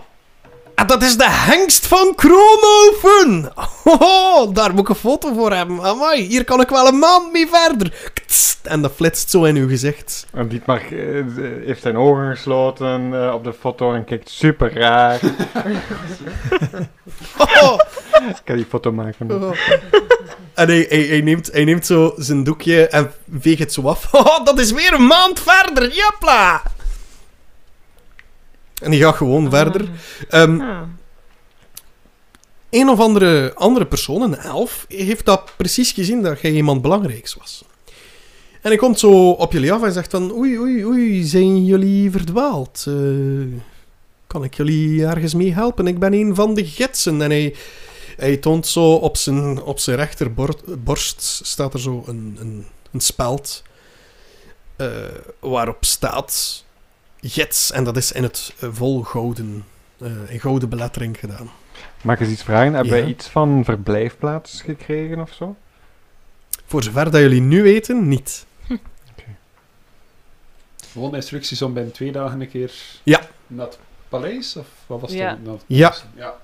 En 0.81 0.87
dat 0.87 1.03
is 1.03 1.16
de 1.16 1.28
hengst 1.31 1.87
van 1.87 2.14
Kroonhoven! 2.14 3.53
Oh, 3.85 4.55
daar 4.55 4.70
moet 4.70 4.81
ik 4.81 4.89
een 4.89 4.95
foto 4.95 5.33
voor 5.35 5.53
hebben. 5.53 5.83
Amai, 5.83 6.22
hier 6.22 6.45
kan 6.45 6.61
ik 6.61 6.68
wel 6.68 6.87
een 6.87 6.99
maand 6.99 7.33
mee 7.33 7.47
verder. 7.47 8.11
Ktst, 8.14 8.59
En 8.62 8.83
dat 8.83 8.93
flitst 8.95 9.31
zo 9.31 9.45
in 9.45 9.57
uw 9.57 9.68
gezicht. 9.68 10.26
En 10.33 10.49
Dietmar 10.49 10.81
eh, 10.81 11.24
heeft 11.64 11.83
zijn 11.83 11.97
ogen 11.97 12.31
gesloten 12.31 13.11
eh, 13.14 13.35
op 13.35 13.45
de 13.45 13.53
foto 13.53 13.95
en 13.95 14.05
kijkt 14.05 14.31
super 14.31 14.72
raar. 14.78 15.20
Oh. 17.39 17.78
Ik 18.28 18.41
kan 18.45 18.57
die 18.57 18.66
foto 18.68 18.93
maken. 18.93 19.31
Oh. 19.31 19.51
En 20.55 20.68
hij, 20.68 20.87
hij, 20.89 21.03
hij, 21.03 21.20
neemt, 21.20 21.53
hij 21.53 21.64
neemt 21.64 21.87
zo 21.87 22.14
zijn 22.16 22.45
doekje 22.45 22.89
en 22.89 23.12
veegt 23.39 23.59
het 23.59 23.72
zo 23.72 23.83
af. 23.83 24.14
Oh, 24.14 24.45
dat 24.45 24.59
is 24.59 24.72
weer 24.72 24.93
een 24.93 25.07
maand 25.07 25.41
verder. 25.41 25.95
Japla! 25.95 26.62
En 28.81 28.91
die 28.91 29.01
gaat 29.03 29.16
gewoon 29.16 29.51
verder. 29.51 29.89
Ehm, 30.28 30.61
Ah. 30.61 30.83
een 32.70 32.89
of 32.89 33.01
andere, 33.01 33.55
andere 33.55 33.87
persoon, 33.87 34.22
een 34.22 34.37
elf, 34.37 34.85
heeft 34.89 35.24
dat 35.24 35.53
precies 35.57 35.93
gezien 35.93 36.22
dat 36.22 36.41
jij 36.41 36.51
iemand 36.51 36.83
belangrijks 36.83 37.35
was. 37.35 37.64
En 38.62 38.68
hij 38.70 38.76
komt 38.76 38.99
zo 38.99 39.31
op 39.31 39.53
jullie 39.53 39.72
af 39.72 39.83
en 39.83 39.93
zegt 39.93 40.11
van... 40.11 40.33
Oei, 40.33 40.59
oei, 40.59 40.87
oei, 40.87 41.24
zijn 41.24 41.64
jullie 41.64 42.11
verdwaald? 42.11 42.85
Eh, 42.89 42.95
kan 44.26 44.45
ik 44.45 44.55
jullie 44.55 45.07
ergens 45.07 45.35
mee 45.35 45.53
helpen? 45.55 45.87
Ik 45.87 45.99
ben 45.99 46.12
een 46.12 46.35
van 46.35 46.55
de 46.55 46.66
gidsen. 46.66 47.22
En 47.22 47.31
hij, 47.31 47.55
hij 48.16 48.37
toont 48.37 48.66
zo 48.66 48.93
op 48.95 49.16
zijn, 49.16 49.62
op 49.62 49.78
zijn 49.78 49.97
rechterborst... 49.97 51.41
staat 51.45 51.74
er 51.74 51.81
zo 51.81 52.05
een, 52.07 52.37
een, 52.41 52.66
een 52.93 53.01
speld... 53.01 53.62
eh, 54.76 54.87
waarop 55.39 55.85
staat... 55.85 56.64
Gids. 57.23 57.73
En 57.73 57.85
dat 57.85 57.97
is 57.97 58.12
in 58.12 58.23
het 58.23 58.55
eh, 58.61 58.68
vol 58.73 59.03
gouden... 59.03 59.64
eh, 59.99 60.11
in 60.29 60.41
gouden 60.41 60.68
belettering 60.68 61.18
gedaan. 61.18 61.51
Mag 62.03 62.14
ik 62.14 62.21
eens 62.21 62.31
iets 62.31 62.43
vragen? 62.43 62.73
Hebben 62.75 62.97
Ja. 62.97 63.01
wij 63.03 63.11
iets 63.11 63.27
van 63.27 63.64
verblijfplaats 63.64 64.62
gekregen 64.62 65.21
of 65.21 65.33
zo? 65.33 65.57
Voor 66.66 66.83
zover 66.83 67.11
dat 67.11 67.21
jullie 67.21 67.41
nu 67.41 67.62
weten, 67.62 68.09
niet. 68.09 68.47
Gewoon 70.93 71.14
instructies 71.14 71.62
om 71.62 71.73
binnen 71.73 71.93
twee 71.93 72.12
dagen 72.12 72.41
een 72.41 72.49
keer 72.51 72.73
Ja. 73.03 73.21
naar 73.47 73.66
het 73.66 73.79
paleis? 74.09 74.57
Of 74.57 74.66
wat 74.87 75.01
was 75.01 75.12
Ja. 75.12 75.39
het 75.45 75.62
Ja. 75.66 75.95
ja. 76.16 76.35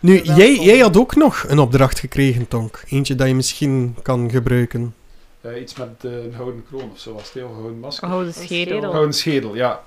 Nu, 0.00 0.20
jij, 0.22 0.54
jij 0.60 0.78
had 0.78 0.96
ook 0.96 1.16
nog 1.16 1.44
een 1.48 1.58
opdracht 1.58 1.98
gekregen, 1.98 2.48
Tonk. 2.48 2.82
Eentje 2.88 3.14
dat 3.14 3.26
je 3.28 3.34
misschien 3.34 3.96
kan 4.02 4.30
gebruiken. 4.30 4.94
Eh, 5.40 5.60
iets 5.60 5.74
met 5.74 5.88
een 6.00 6.32
houden 6.36 6.64
kroon 6.68 6.90
of 6.92 6.98
zo 6.98 7.12
was 7.12 7.22
het, 7.22 7.32
heel 7.32 7.52
houden 7.52 7.78
masker. 7.78 8.08
Gouden 8.08 8.28
Een 8.28 8.34
schedel. 8.34 8.72
schedel. 8.72 8.90
Houden 8.92 9.14
schedel, 9.14 9.54
ja. 9.56 9.82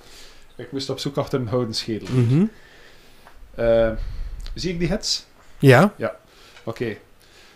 Ik 0.55 0.71
moest 0.71 0.89
op 0.89 0.99
zoek 0.99 1.17
achter 1.17 1.39
een 1.39 1.47
houden 1.47 1.73
schedel. 1.73 2.07
Mhm. 2.11 2.45
Eh, 3.55 3.91
zie 4.53 4.71
ik 4.71 4.79
die 4.79 4.87
hits? 4.87 5.25
Ja. 5.59 5.93
Oké. 6.63 6.95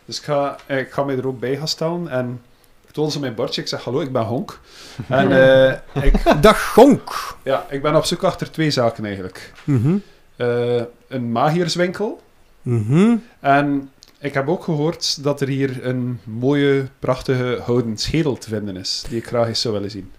Dus 0.05 0.17
ik 0.17 0.23
ga, 0.23 0.57
eh, 0.65 0.79
ik 0.79 0.91
ga 0.91 1.03
mij 1.03 1.17
er 1.17 1.27
ook 1.27 1.39
bij 1.39 1.57
gaan 1.57 1.67
staan 1.67 2.09
en 2.09 2.41
ik 2.87 2.91
toon 2.91 3.11
ze 3.11 3.19
mijn 3.19 3.35
bordje. 3.35 3.61
Ik 3.61 3.67
zeg 3.67 3.83
hallo, 3.83 3.99
ik 4.01 4.11
ben 4.11 4.21
Honk. 4.21 4.59
En 5.07 5.31
eh, 5.31 6.03
ik, 6.03 6.13
Dag 6.41 6.73
Gonk. 6.73 7.37
ja, 7.43 7.65
ik 7.69 7.81
ben 7.81 7.95
op 7.95 8.05
zoek 8.05 8.23
achter 8.23 8.51
twee 8.51 8.71
zaken 8.71 9.05
eigenlijk. 9.05 9.51
Mhm. 9.63 9.97
Eh, 10.35 10.81
een 11.07 11.31
magierswinkel. 11.31 12.21
Mhm. 12.61 13.15
En 13.39 13.89
ik 14.19 14.33
heb 14.33 14.47
ook 14.47 14.63
gehoord 14.63 15.23
dat 15.23 15.41
er 15.41 15.47
hier 15.47 15.85
een 15.85 16.19
mooie, 16.23 16.87
prachtige 16.99 17.61
houden 17.65 17.97
schedel 17.97 18.37
te 18.37 18.49
vinden 18.49 18.77
is. 18.77 19.03
Die 19.09 19.17
ik 19.17 19.27
graag 19.27 19.47
eens 19.47 19.61
zou 19.61 19.73
willen 19.73 19.91
zien. 19.91 20.11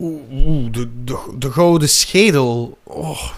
Oeh, 0.00 0.20
oeh, 0.32 0.72
de, 0.72 0.88
de, 1.04 1.18
de 1.38 1.50
gouden 1.50 1.88
schedel. 1.88 2.78
Oh, 2.82 3.30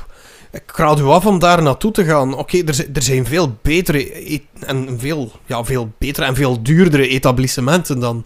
ik 0.50 0.70
raad 0.74 0.98
u 1.00 1.02
af 1.02 1.26
om 1.26 1.38
daar 1.38 1.62
naartoe 1.62 1.92
te 1.92 2.04
gaan. 2.04 2.34
Oké, 2.34 2.58
er, 2.58 2.86
er 2.92 3.02
zijn 3.02 3.26
veel 3.26 3.56
betere 3.62 4.32
e- 4.32 4.40
en 4.60 4.98
veel, 4.98 5.32
ja, 5.46 5.64
veel 5.64 5.92
betere 5.98 6.26
en 6.26 6.34
veel 6.34 6.62
duurdere 6.62 7.08
etablissementen 7.08 8.00
dan, 8.00 8.24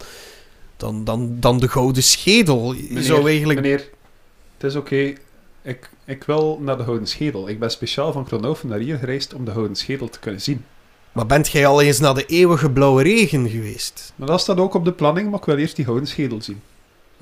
dan, 0.77 1.03
dan, 1.03 1.37
dan 1.39 1.59
de 1.59 1.67
gouden 1.67 2.03
schedel. 2.03 2.73
Meneer, 2.73 3.03
zou 3.03 3.29
eigenlijk... 3.29 3.61
Meneer, 3.61 3.89
het 4.57 4.63
is 4.63 4.75
oké. 4.75 5.13
Ik, 5.61 5.89
ik 6.05 6.23
wil 6.23 6.59
naar 6.61 6.77
de 6.77 6.83
houden 6.83 7.07
schedel. 7.07 7.49
Ik 7.49 7.59
ben 7.59 7.71
speciaal 7.71 8.11
van 8.11 8.25
Kronoven 8.25 8.69
naar 8.69 8.79
hier 8.79 8.97
gereisd 8.97 9.33
om 9.33 9.45
de 9.45 9.51
houden 9.51 9.75
schedel 9.75 10.09
te 10.09 10.19
kunnen 10.19 10.41
zien. 10.41 10.65
Maar 11.11 11.25
bent 11.25 11.47
jij 11.47 11.67
al 11.67 11.81
eens 11.81 11.99
naar 11.99 12.13
de 12.13 12.25
eeuwige 12.25 12.71
blauwe 12.71 13.03
regen 13.03 13.49
geweest? 13.49 14.13
Maar 14.15 14.27
dat 14.27 14.41
staat 14.41 14.57
ook 14.57 14.73
op 14.73 14.85
de 14.85 14.91
planning, 14.91 15.29
maar 15.29 15.39
ik 15.39 15.45
wil 15.45 15.57
eerst 15.57 15.75
die 15.75 15.85
houden 15.85 16.07
schedel 16.07 16.41
zien. 16.41 16.61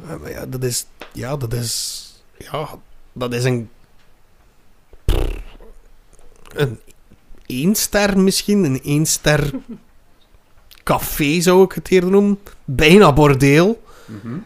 Ja, 0.07 0.17
maar 0.17 0.31
ja, 0.31 0.45
dat 0.45 0.63
is... 0.63 0.85
Ja, 1.11 1.37
dat 1.37 1.53
is... 1.53 2.03
Ja, 2.37 2.79
dat 3.13 3.33
is 3.33 3.43
een... 3.43 3.69
Een 6.53 6.79
één 7.45 7.75
ster 7.75 8.19
misschien. 8.19 8.63
Een 8.63 8.81
één 8.83 9.05
ster 9.05 9.51
café 10.83 11.41
zou 11.41 11.63
ik 11.63 11.71
het 11.71 11.91
eerder 11.91 12.09
noemen. 12.09 12.39
Bijna 12.65 13.13
bordeel. 13.13 13.83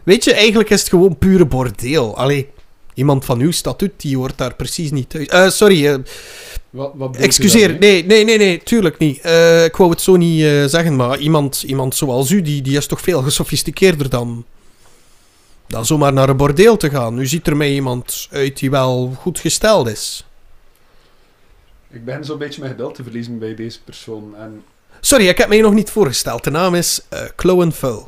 Weet 0.02 0.24
je, 0.24 0.34
eigenlijk 0.34 0.70
is 0.70 0.80
het 0.80 0.88
gewoon 0.88 1.18
pure 1.18 1.46
bordeel. 1.46 2.16
Allee, 2.16 2.48
iemand 2.94 3.24
van 3.24 3.40
uw 3.40 3.50
statuut, 3.50 3.92
die 3.96 4.16
hoort 4.16 4.38
daar 4.38 4.54
precies 4.54 4.90
niet 4.90 5.10
thuis. 5.10 5.26
Eh, 5.26 5.48
sorry, 5.48 5.86
eh, 5.86 5.98
Wat, 6.70 6.92
wat 6.94 7.16
Excuseer, 7.16 7.78
nee, 7.78 8.04
nee, 8.04 8.24
nee, 8.24 8.38
nee, 8.38 8.62
tuurlijk 8.62 8.98
niet. 8.98 9.20
Eh, 9.20 9.64
ik 9.64 9.76
wou 9.76 9.90
het 9.90 10.00
zo 10.00 10.16
niet 10.16 10.70
zeggen, 10.70 10.96
maar 10.96 11.18
iemand, 11.18 11.62
iemand 11.62 11.94
zoals 11.94 12.30
u, 12.30 12.42
die, 12.42 12.62
die 12.62 12.76
is 12.76 12.86
toch 12.86 13.00
veel 13.00 13.22
gesofisticeerder 13.22 14.08
dan, 14.08 14.44
dan 15.70 15.86
zomaar 15.86 16.12
naar 16.12 16.28
een 16.28 16.36
bordeel 16.36 16.76
te 16.76 16.90
gaan. 16.90 17.18
U 17.18 17.26
ziet 17.26 17.46
er 17.46 17.56
mij 17.56 17.72
iemand 17.72 18.28
uit 18.30 18.58
die 18.58 18.70
wel 18.70 19.14
goed 19.18 19.38
gesteld 19.38 19.88
is. 19.88 20.26
Ik 21.90 22.04
ben 22.04 22.24
zo'n 22.24 22.38
beetje 22.38 22.60
mijn 22.60 22.72
geduld 22.72 22.94
te 22.94 23.02
verliezen 23.02 23.38
bij 23.38 23.54
deze 23.54 23.82
persoon. 23.82 24.36
En 24.36 24.64
Sorry, 25.00 25.28
ik 25.28 25.38
heb 25.38 25.48
mij 25.48 25.60
nog 25.60 25.72
niet 25.72 25.90
voorgesteld. 25.90 26.44
De 26.44 26.50
naam 26.50 26.74
is 26.74 27.00
eh 27.08 27.24
Chloe 27.36 27.72
Full. 27.72 28.02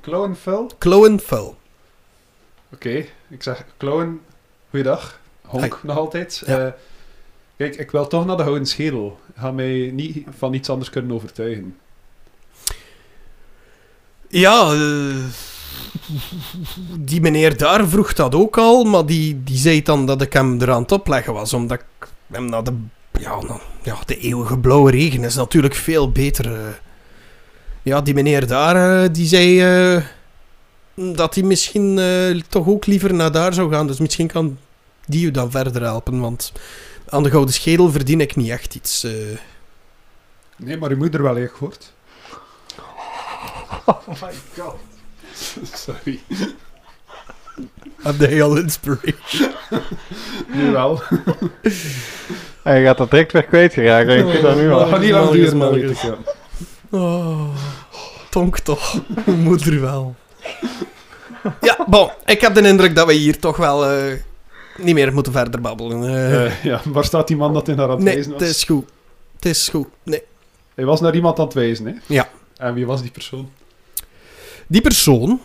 Clown 0.00 0.34
Phil? 0.34 0.70
Chloe 0.78 1.18
Full. 1.18 1.54
Oké, 2.72 3.04
ik 3.28 3.42
zeg 3.42 3.64
Clown, 3.78 4.20
goeiedag. 4.70 5.20
Honk 5.42 5.78
Hi. 5.80 5.86
nog 5.86 5.96
altijd. 5.96 6.42
Ja. 6.46 6.66
Eh, 6.66 6.72
kijk, 7.56 7.76
ik 7.76 7.90
wil 7.90 8.06
toch 8.06 8.26
naar 8.26 8.36
de 8.36 8.42
Gouden 8.42 8.66
Schedel. 8.66 9.20
Ga 9.36 9.50
mij 9.50 9.90
niet 9.92 10.26
van 10.38 10.54
iets 10.54 10.70
anders 10.70 10.90
kunnen 10.90 11.12
overtuigen. 11.12 11.76
Ja, 14.28 14.72
eh, 14.72 15.24
die 16.98 17.20
meneer 17.20 17.56
daar 17.56 17.88
vroeg 17.88 18.12
dat 18.12 18.34
ook 18.34 18.58
al, 18.58 18.84
maar 18.84 19.06
die, 19.06 19.42
die 19.44 19.56
zei 19.56 19.82
dan 19.82 20.06
dat 20.06 20.22
ik 20.22 20.32
hem 20.32 20.60
er 20.60 20.70
aan 20.70 20.82
het 20.82 20.92
opleggen 20.92 21.32
was, 21.32 21.52
omdat 21.52 21.78
ik 21.80 22.08
hem 22.32 22.44
naar 22.44 22.64
de... 22.64 22.72
Ja, 23.20 23.40
nou, 23.40 23.60
ja, 23.82 23.96
de 24.06 24.18
eeuwige 24.18 24.58
blauwe 24.58 24.90
regen 24.90 25.24
is 25.24 25.34
natuurlijk 25.34 25.74
veel 25.74 26.12
beter. 26.12 26.52
eh. 26.54 26.60
Ja, 27.82 28.00
die 28.00 28.14
meneer 28.14 28.46
daar, 28.46 29.02
eh, 29.02 29.08
die 29.12 29.26
zei 29.26 29.60
eh, 29.94 30.02
dat 31.14 31.34
hij 31.34 31.44
misschien 31.44 31.98
eh, 31.98 32.40
toch 32.48 32.66
ook 32.66 32.86
liever 32.86 33.14
naar 33.14 33.32
daar 33.32 33.54
zou 33.54 33.72
gaan. 33.72 33.86
Dus 33.86 33.98
misschien 33.98 34.26
kan 34.26 34.58
die 35.06 35.26
u 35.26 35.30
dan 35.30 35.50
verder 35.50 35.82
helpen, 35.82 36.20
want 36.20 36.52
aan 37.08 37.22
de 37.22 37.30
Gouden 37.30 37.54
Schedel 37.54 37.90
verdien 37.90 38.20
ik 38.20 38.36
niet 38.36 38.50
echt 38.50 38.74
iets. 38.74 39.04
eh. 39.04 39.12
Nee, 40.56 40.76
maar 40.76 40.90
uw 40.90 40.96
moeder 40.96 41.22
wel 41.22 41.36
echt 41.36 41.52
gehoord. 41.52 41.92
Oh 43.86 44.06
my 44.08 44.32
god. 44.58 44.74
Sorry. 45.86 46.20
Heb 48.02 48.14
jij 48.20 48.42
al 48.42 48.56
inspiration? 48.56 49.50
Nu 50.54 50.70
wel. 50.70 51.02
Hij 52.62 52.82
gaat 52.82 52.98
dat 52.98 53.10
direct 53.10 53.32
weer 53.32 53.44
kwijtgeraken. 53.44 54.18
Ik 54.18 54.24
weet 54.24 54.42
dat 54.42 54.56
nu 54.56 54.70
al. 54.70 54.86
gaat 54.86 55.00
niet 55.00 55.10
lang 55.10 55.30
duren. 55.32 56.16
Oh, 56.90 57.48
tonk 58.30 58.58
toch. 58.58 59.00
Moeder 59.26 59.80
wel. 59.80 60.14
Ja, 61.60 61.84
bon. 61.86 62.10
Ik 62.26 62.40
heb 62.40 62.54
de 62.54 62.68
indruk 62.68 62.94
dat 62.94 63.06
we 63.06 63.12
hier 63.12 63.38
toch 63.38 63.56
wel 63.56 63.86
eh, 63.90 64.12
niet 64.76 64.94
meer 64.94 65.12
moeten 65.12 65.32
verder 65.32 65.60
babbelen. 65.60 66.04
eh. 66.04 66.46
Eh, 66.46 66.64
ja, 66.64 66.80
waar 66.84 67.04
staat 67.04 67.28
die 67.28 67.36
man 67.36 67.54
dat 67.54 67.66
hij 67.66 67.76
naar 67.76 67.84
aan 67.88 67.94
het 67.94 68.02
nee, 68.04 68.14
wijzen 68.14 68.32
het 68.32 68.40
was? 68.40 68.50
is 68.50 68.64
goed. 68.64 68.88
Het 69.34 69.44
is 69.44 69.68
goed. 69.68 69.86
Nee. 70.02 70.22
Hij 70.74 70.84
was 70.84 71.00
naar 71.00 71.14
iemand 71.14 71.38
aan 71.38 71.44
het 71.44 71.54
wijzen, 71.54 71.86
hè? 71.86 71.92
Ja. 72.06 72.28
En 72.56 72.74
wie 72.74 72.86
was 72.86 73.02
die 73.02 73.10
persoon? 73.10 73.50
Die 74.70 74.80
persoon, 74.80 75.40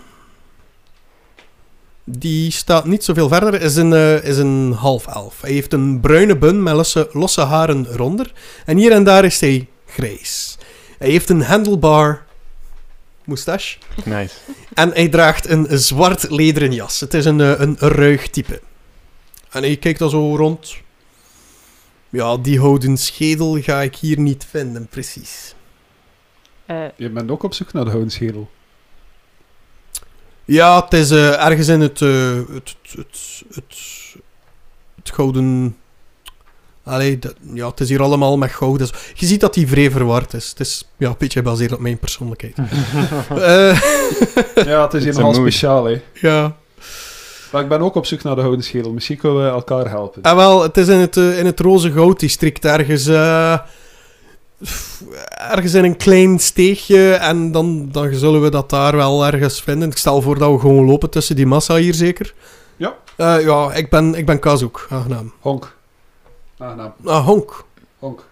die 2.03 2.51
staat 2.51 2.85
niet 2.85 3.03
zoveel 3.03 3.27
verder, 3.27 3.61
is 3.61 3.75
een, 3.75 3.93
eh, 3.93 4.23
is 4.23 4.37
een 4.37 4.71
half-elf. 4.71 5.41
Hij 5.41 5.51
heeft 5.51 5.73
een 5.73 5.99
bruine 5.99 6.37
bun 6.37 6.63
met 6.63 6.73
losse, 6.73 7.09
losse 7.11 7.41
haren 7.41 7.87
eronder. 7.91 8.33
En 8.65 8.77
hier 8.77 8.91
en 8.91 9.03
daar 9.03 9.25
is 9.25 9.39
hij 9.39 9.67
grijs. 9.85 10.57
Hij 10.97 11.09
heeft 11.09 11.29
een 11.29 11.41
handlebar 11.41 12.25
moustache. 13.23 13.77
Nice. 14.03 14.35
En 14.73 14.89
hij 14.89 15.09
draagt 15.09 15.49
een 15.49 15.67
zwart 15.79 16.29
lederen 16.29 16.73
jas. 16.73 16.99
Het 16.99 17.13
is 17.13 17.25
een, 17.25 17.41
eh, 17.41 17.59
een 17.59 17.77
ruig 17.79 18.29
type. 18.29 18.61
En 19.51 19.61
hij 19.63 19.77
kijkt 19.77 19.99
dan 19.99 20.09
zo 20.09 20.35
rond. 20.35 20.75
Ja, 22.09 22.37
die 22.37 22.59
houden 22.59 22.97
schedel 22.97 23.61
ga 23.61 23.81
ik 23.81 23.95
hier 23.95 24.19
niet 24.19 24.45
vinden, 24.49 24.87
precies. 24.87 25.55
Eh, 26.65 26.85
Je 26.95 27.09
bent 27.09 27.31
ook 27.31 27.43
op 27.43 27.53
zoek 27.53 27.73
naar 27.73 27.83
de 27.83 27.89
Gouden 27.89 28.11
Schedel. 28.11 28.49
Ja, 30.45 30.83
het 30.83 30.93
is 30.93 31.11
eh, 31.11 31.45
ergens 31.45 31.67
in 31.67 31.81
het, 31.81 32.01
eh, 32.01 32.35
het, 32.53 32.75
het, 32.95 33.43
het, 33.53 33.75
het 34.95 35.11
gouden... 35.11 35.77
Allee, 36.83 37.19
dat, 37.19 37.35
ja, 37.53 37.67
het 37.67 37.79
is 37.79 37.89
hier 37.89 38.01
allemaal 38.01 38.37
met 38.37 38.51
goud. 38.51 38.79
Dus 38.79 38.91
je 39.13 39.25
ziet 39.25 39.39
dat 39.39 39.55
hij 39.55 39.67
vrij 39.67 39.91
verward 39.91 40.33
is. 40.33 40.49
Het 40.49 40.59
is 40.59 40.89
ja, 40.97 41.07
een 41.07 41.15
beetje 41.17 41.39
gebaseerd 41.39 41.73
op 41.73 41.79
mijn 41.79 41.97
persoonlijkheid. 41.97 42.55
Eh, 43.29 43.81
Ja, 44.71 44.81
het 44.83 44.93
is 44.93 45.03
hier 45.03 45.13
nogal 45.13 45.31
mood. 45.31 45.35
speciaal, 45.35 45.85
hè. 45.85 46.01
ja. 46.13 46.55
Maar 47.51 47.61
ik 47.61 47.69
ben 47.69 47.81
ook 47.81 47.95
op 47.95 48.05
zoek 48.05 48.23
naar 48.23 48.35
de 48.35 48.41
Gouden 48.41 48.63
Schedel. 48.63 48.91
Misschien 48.93 49.17
kunnen 49.17 49.43
we 49.43 49.49
elkaar 49.49 49.89
helpen. 49.89 50.21
Ah, 50.21 50.35
wel, 50.35 50.61
het 50.61 50.77
is 50.77 50.87
in 50.87 50.99
het, 50.99 51.15
in 51.15 51.45
het 51.45 51.59
roze 51.59 51.91
gouddistrict 51.91 52.65
ergens. 52.65 53.05
Ergens 55.27 55.73
in 55.73 55.83
een 55.83 55.97
klein 55.97 56.39
steegje. 56.39 57.13
En 57.13 57.51
dan, 57.51 57.91
dan 57.91 58.13
zullen 58.13 58.41
we 58.41 58.49
dat 58.49 58.69
daar 58.69 58.95
wel 58.95 59.25
ergens 59.25 59.61
vinden. 59.61 59.89
Ik 59.89 59.97
stel 59.97 60.21
voor 60.21 60.37
dat 60.37 60.51
we 60.51 60.59
gewoon 60.59 60.85
lopen 60.85 61.09
tussen 61.09 61.35
die 61.35 61.45
massa 61.45 61.75
hier, 61.75 61.93
zeker. 61.93 62.33
Ja. 62.77 62.95
Eh, 63.15 63.41
ja, 63.41 63.73
ik 63.73 63.89
ben, 63.89 64.15
ik 64.15 64.25
ben 64.25 64.39
Kazoek. 64.39 64.87
Aangenaam. 64.89 65.33
Honk. 65.39 65.75
Aangenaam. 66.57 66.93
Ah, 67.05 67.25
Honk. 67.25 67.65
Honk. 67.99 68.25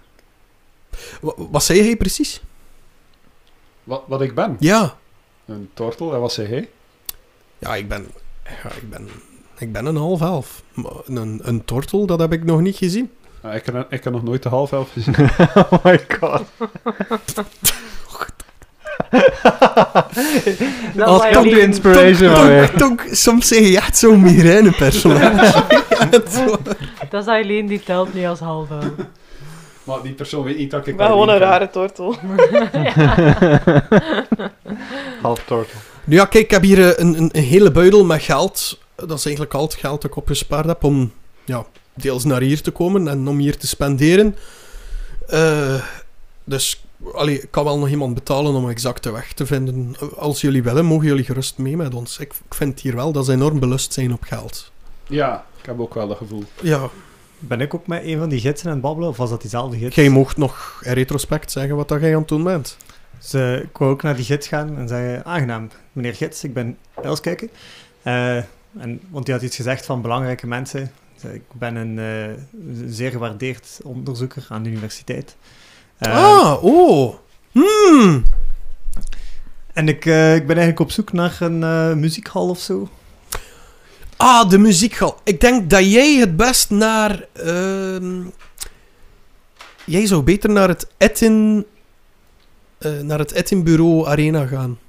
Wa- 1.21 1.33
wat 1.51 1.63
zei 1.63 1.81
hij 1.81 1.95
precies? 1.95 2.41
Wat, 3.83 4.01
wat 4.07 4.21
ik 4.21 4.35
ben? 4.35 4.55
Ja. 4.59 4.97
Een 5.45 5.69
tortel. 5.73 6.13
En 6.13 6.19
wat 6.19 6.33
zei 6.33 6.47
hij? 6.47 6.69
Ja, 7.59 7.75
ik 7.75 7.87
ben... 7.87 8.07
Ja, 8.43 8.69
ik 8.71 8.89
ben... 8.89 9.07
Ik 9.57 9.71
ben 9.71 9.85
een 9.85 9.95
half 9.95 10.21
elf. 10.21 10.63
Een, 11.05 11.39
een 11.43 11.65
tortel, 11.65 12.05
dat 12.05 12.19
heb 12.19 12.33
ik 12.33 12.43
nog 12.43 12.61
niet 12.61 12.75
gezien. 12.75 13.11
Ik, 13.51 13.65
heb, 13.65 13.85
ik 13.89 14.03
heb 14.03 14.13
nog 14.13 14.23
nooit 14.23 14.43
de 14.43 14.49
half 14.49 14.71
elf 14.71 14.91
gezien. 14.91 15.15
oh 15.55 15.83
my 15.83 16.05
god. 16.19 16.43
dat 20.95 21.21
to 21.31 21.37
alleen- 21.37 21.59
inspiration. 21.59 22.33
Tonk, 22.33 22.77
tonk, 22.77 23.05
soms 23.11 23.47
zeg 23.47 23.59
je 23.59 23.77
echt 23.77 23.97
zo'n 23.97 24.21
migraine-personage. 24.21 25.63
Ja, 25.89 26.07
het 26.09 26.27
is 26.27 26.35
waar. 26.35 26.57
Dat 27.09 27.21
is 27.21 27.27
alleen 27.27 27.67
die 27.67 27.83
telt 27.83 28.13
niet 28.13 28.25
als 28.25 28.39
half 28.39 28.69
elf. 28.69 28.85
maar 29.83 30.01
die 30.01 30.13
persoon 30.13 30.43
weet 30.43 30.57
niet 30.57 30.71
dat 30.71 30.79
ik... 30.79 30.87
Ik 30.87 30.97
ben 30.97 31.07
gewoon 31.07 31.29
een 31.29 31.37
rare 31.37 31.69
tortel. 31.69 32.15
Half 35.21 35.43
tortel. 35.45 35.79
Nu 36.03 36.15
ja, 36.15 36.25
kijk, 36.25 36.43
ik 36.43 36.51
heb 36.51 36.61
hier 36.61 36.79
eh, 36.79 36.99
een, 37.05 37.17
een, 37.17 37.29
een 37.31 37.43
hele 37.43 37.71
buidel 37.71 38.05
met 38.05 38.21
geld. 38.21 38.79
Dat 38.95 39.17
is 39.17 39.25
eigenlijk 39.25 39.55
al 39.55 39.63
het 39.63 39.73
geld 39.73 40.01
dat 40.01 40.11
ik 40.11 40.17
opgespaard 40.17 40.65
heb 40.65 40.83
om 40.83 41.11
ja, 41.45 41.65
deels 41.93 42.23
naar 42.23 42.41
hier 42.41 42.61
te 42.61 42.71
komen 42.71 43.07
en 43.07 43.27
om 43.27 43.37
hier 43.37 43.57
te 43.57 43.67
spenderen. 43.67 44.35
Eh, 45.27 45.83
dus 46.43 46.85
allee, 47.13 47.41
ik 47.41 47.51
kan 47.51 47.63
wel 47.63 47.79
nog 47.79 47.89
iemand 47.89 48.13
betalen 48.13 48.53
om 48.53 48.69
exacte 48.69 49.11
weg 49.11 49.33
te 49.33 49.45
vinden. 49.45 49.95
Als 50.15 50.41
jullie 50.41 50.63
willen, 50.63 50.85
mogen 50.85 51.07
jullie 51.07 51.23
gerust 51.23 51.57
mee 51.57 51.77
met 51.77 51.93
ons. 51.93 52.17
Ik, 52.17 52.33
ik 52.45 52.53
vind 52.53 52.79
hier 52.79 52.95
wel 52.95 53.11
dat 53.11 53.25
ze 53.25 53.31
enorm 53.31 53.59
belust 53.59 53.93
zijn 53.93 54.13
op 54.13 54.23
geld. 54.23 54.71
Ja, 55.07 55.45
ik 55.59 55.65
heb 55.65 55.79
ook 55.79 55.93
wel 55.93 56.07
dat 56.07 56.17
gevoel. 56.17 56.43
Ja, 56.61 56.89
Ben 57.39 57.61
ik 57.61 57.73
ook 57.73 57.87
met 57.87 58.03
een 58.03 58.17
van 58.17 58.29
die 58.29 58.39
gidsen 58.39 58.67
aan 58.67 58.73
het 58.73 58.81
babbelen, 58.81 59.09
of 59.09 59.17
was 59.17 59.29
dat 59.29 59.41
diezelfde 59.41 59.77
gids? 59.77 59.95
jij 59.95 60.09
mocht 60.09 60.37
nog 60.37 60.81
in 60.83 60.93
retrospect 60.93 61.51
zeggen 61.51 61.75
wat 61.75 61.87
dat 61.87 62.01
jij 62.01 62.13
aan 62.13 62.19
het 62.19 62.27
doen 62.27 62.43
bent. 62.43 62.77
Dus 63.19 63.33
eh, 63.33 63.55
ik 63.55 63.77
wou 63.77 63.91
ook 63.91 64.01
naar 64.01 64.15
die 64.15 64.25
gids 64.25 64.47
gaan 64.47 64.77
en 64.77 64.87
zeggen, 64.87 65.25
aangenaam, 65.25 65.69
meneer 65.91 66.15
gids, 66.15 66.43
ik 66.43 66.53
ben 66.53 66.77
Elskijken. 67.01 67.49
Eh 68.01 68.37
en, 68.79 69.01
want 69.09 69.25
die 69.25 69.33
had 69.33 69.43
iets 69.43 69.55
gezegd 69.55 69.85
van 69.85 70.01
belangrijke 70.01 70.47
mensen. 70.47 70.91
Dus, 71.23 71.33
ik 71.33 71.43
ben 71.53 71.75
een 71.75 71.99
eh, 71.99 72.43
zeer 72.85 73.11
gewaardeerd 73.11 73.79
onderzoeker 73.83 74.45
aan 74.49 74.63
de 74.63 74.69
universiteit. 74.69 75.35
Eh, 75.97 76.15
ah, 76.15 76.63
oh. 76.63 77.15
Hmm. 77.51 78.23
En 79.73 79.87
ik, 79.87 80.05
eh, 80.05 80.35
ik 80.35 80.47
ben 80.47 80.57
eigenlijk 80.57 80.79
op 80.79 80.91
zoek 80.91 81.13
naar 81.13 81.37
een 81.39 81.63
eh, 81.63 81.93
muziekhal 81.93 82.49
of 82.49 82.59
zo. 82.59 82.89
Ah, 84.17 84.49
de 84.49 84.57
muziekhal. 84.57 85.19
Ik 85.23 85.41
denk 85.41 85.69
dat 85.69 85.91
jij 85.91 86.15
het 86.15 86.35
best 86.35 86.69
naar... 86.69 87.25
ehm, 87.33 88.21
jij 89.85 90.05
zou 90.05 90.21
beter 90.21 90.49
naar 90.49 90.67
het 90.67 90.87
Etin... 90.97 91.65
eh, 92.77 92.99
naar 92.99 93.19
het 93.19 93.31
Edinburgh 93.31 94.07
Arena 94.09 94.45
gaan. 94.45 94.79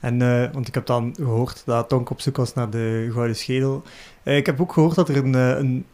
En, 0.00 0.22
eh, 0.22 0.52
want 0.52 0.68
ik 0.68 0.74
heb 0.74 0.86
dan 0.86 1.14
gehoord 1.16 1.62
dat 1.66 1.88
Tonk 1.88 2.10
op 2.10 2.20
zoek 2.20 2.36
was 2.36 2.54
naar 2.54 2.70
de 2.70 3.08
Gouden 3.12 3.36
Schedel. 3.36 3.82
Eh, 4.22 4.36
ik 4.36 4.46
heb 4.46 4.60
ook 4.60 4.72
gehoord 4.72 4.94
dat 4.94 5.08
er 5.08 5.16
een, 5.16 5.34
eh, 5.34 5.48
een, 5.48 5.84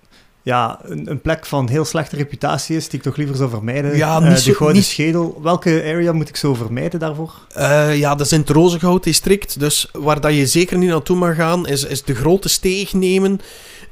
ja, 0.43 0.79
een, 0.83 1.11
een 1.11 1.21
plek 1.21 1.47
van 1.47 1.69
heel 1.69 1.85
slechte 1.85 2.17
reputatie 2.17 2.77
is, 2.77 2.89
die 2.89 2.99
ik 2.99 3.05
toch 3.05 3.17
liever 3.17 3.37
zou 3.37 3.51
vermijden. 3.51 3.97
Ja, 3.97 4.21
Eh, 4.21 4.29
niet 4.29 4.45
de 4.45 4.55
Gouden 4.55 4.77
niet- 4.79 4.87
Schedel. 4.87 5.41
Welke 5.43 5.83
area 5.85 6.13
moet 6.13 6.29
ik 6.29 6.37
zo 6.37 6.55
vermijden 6.55 7.01
daarvoor? 7.01 7.33
Eh, 7.55 7.97
ja, 7.99 8.15
dat 8.15 8.27
is 8.27 8.33
in 8.33 8.41
het 8.41 8.49
Rozengoud-district. 8.49 9.59
Dus 9.61 9.89
waar 9.93 10.21
dat 10.21 10.35
je 10.35 10.47
zeker 10.47 10.79
niet 10.79 10.89
naartoe 10.89 11.17
mag 11.17 11.35
gaan, 11.37 11.67
is, 11.67 11.85
is 11.85 12.03
de 12.03 12.15
grote 12.15 12.49
steeg 12.49 12.93
nemen 12.93 13.41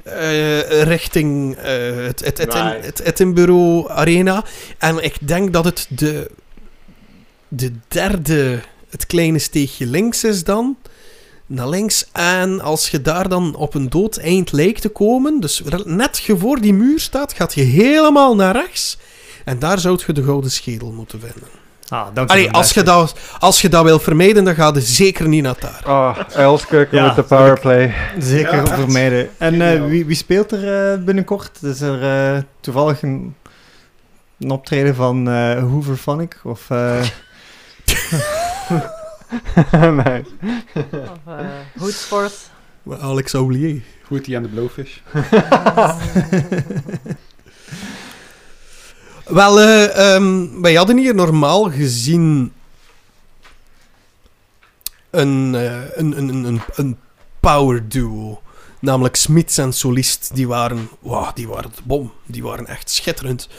eh, 0.03 0.81
richting 0.83 1.55
eh, 1.55 1.95
het, 1.95 2.25
het, 2.25 2.37
het, 2.37 2.53
het 2.85 2.99
Edinburgh 2.99 3.89
Arena. 3.89 4.43
En 4.77 5.03
ik 5.03 5.27
denk 5.27 5.53
dat 5.53 5.65
het 5.65 5.87
de, 5.89 6.31
de 7.47 7.71
derde, 7.87 8.59
het 8.95 9.05
kleine 9.05 9.39
steegje 9.39 9.85
links 9.85 10.23
is 10.23 10.43
dan. 10.43 10.77
naar 11.45 11.69
links. 11.69 12.07
En 12.11 12.61
als 12.61 12.89
je 12.89 13.01
daar 13.01 13.29
dan 13.29 13.55
op 13.55 13.73
een 13.73 13.89
dood 13.89 14.17
eind 14.17 14.51
lijkt 14.51 14.81
te 14.81 14.89
komen, 14.89 15.39
dus 15.39 15.61
net 15.83 16.17
je 16.17 16.37
voor 16.37 16.61
die 16.61 16.73
muur 16.73 16.99
staat, 16.99 17.33
gaat 17.33 17.53
je 17.53 17.61
helemaal 17.61 18.35
naar 18.35 18.53
rechts. 18.55 18.97
En 19.45 19.59
daar 19.59 19.79
zou 19.79 19.99
je 20.05 20.13
de 20.13 20.23
gouden 20.23 20.51
schedel 20.51 20.91
moeten 20.91 21.19
vinden. 21.19 21.47
Ah, 21.89 22.07
dank 22.13 22.29
Allee, 22.29 22.51
als 22.51 22.71
je, 22.71 22.83
dat, 22.83 23.15
als 23.39 23.61
je 23.61 23.69
dat 23.69 23.83
wil 23.83 23.99
vermijden, 23.99 24.43
dan 24.43 24.55
ga 24.55 24.71
je 24.73 24.81
zeker 24.81 25.27
niet 25.27 25.43
naar 25.43 25.55
daar. 25.59 25.83
Oh, 25.87 26.17
Ja, 26.91 27.05
met 27.05 27.15
de 27.15 27.23
powerplay. 27.23 27.93
Zeker 28.19 28.55
Ja, 28.55 28.65
vermijden. 28.65 29.29
En 29.37 29.61
eh, 29.61 29.85
wie, 29.85 30.05
wie 30.05 30.15
speelt 30.15 30.51
er 30.51 30.91
eh, 30.91 31.03
binnenkort? 31.03 31.63
Is 31.63 31.81
er 31.81 32.03
eh, 32.35 32.41
toevallig 32.59 33.01
een, 33.01 33.35
een 34.39 34.51
optreden 34.51 34.95
van 34.95 35.29
eh 35.29 35.59
Hoover 35.59 35.95
Phonic? 35.95 36.39
Of, 36.43 36.67
nee. 40.03 40.23
Of 41.79 42.11
uh. 42.11 43.03
Alex 43.03 43.33
Aulier. 43.33 43.81
Hootie 44.07 44.35
en 44.35 44.41
de 44.41 44.47
Blowfish. 44.47 44.97
Wel, 49.25 49.59
eh, 49.59 50.13
ehm, 50.15 50.61
wij 50.61 50.73
hadden 50.73 50.97
hier 50.97 51.15
normaal 51.15 51.71
gezien 51.71 52.53
een, 55.09 55.55
eh, 55.55 55.97
een, 55.97 56.17
een, 56.17 56.27
een, 56.27 56.43
een, 56.43 56.61
een 56.75 56.97
power 57.39 57.89
duo. 57.89 58.41
Namelijk 58.79 59.15
Smits 59.15 59.57
en 59.57 59.73
Solist. 59.73 60.31
Die 60.33 60.47
waren, 60.47 60.89
wow, 60.99 61.35
die 61.35 61.47
waren 61.47 61.71
de 61.75 61.81
bom. 61.83 62.11
Die 62.25 62.43
waren 62.43 62.67
echt 62.67 62.89
schitterend. 62.89 63.49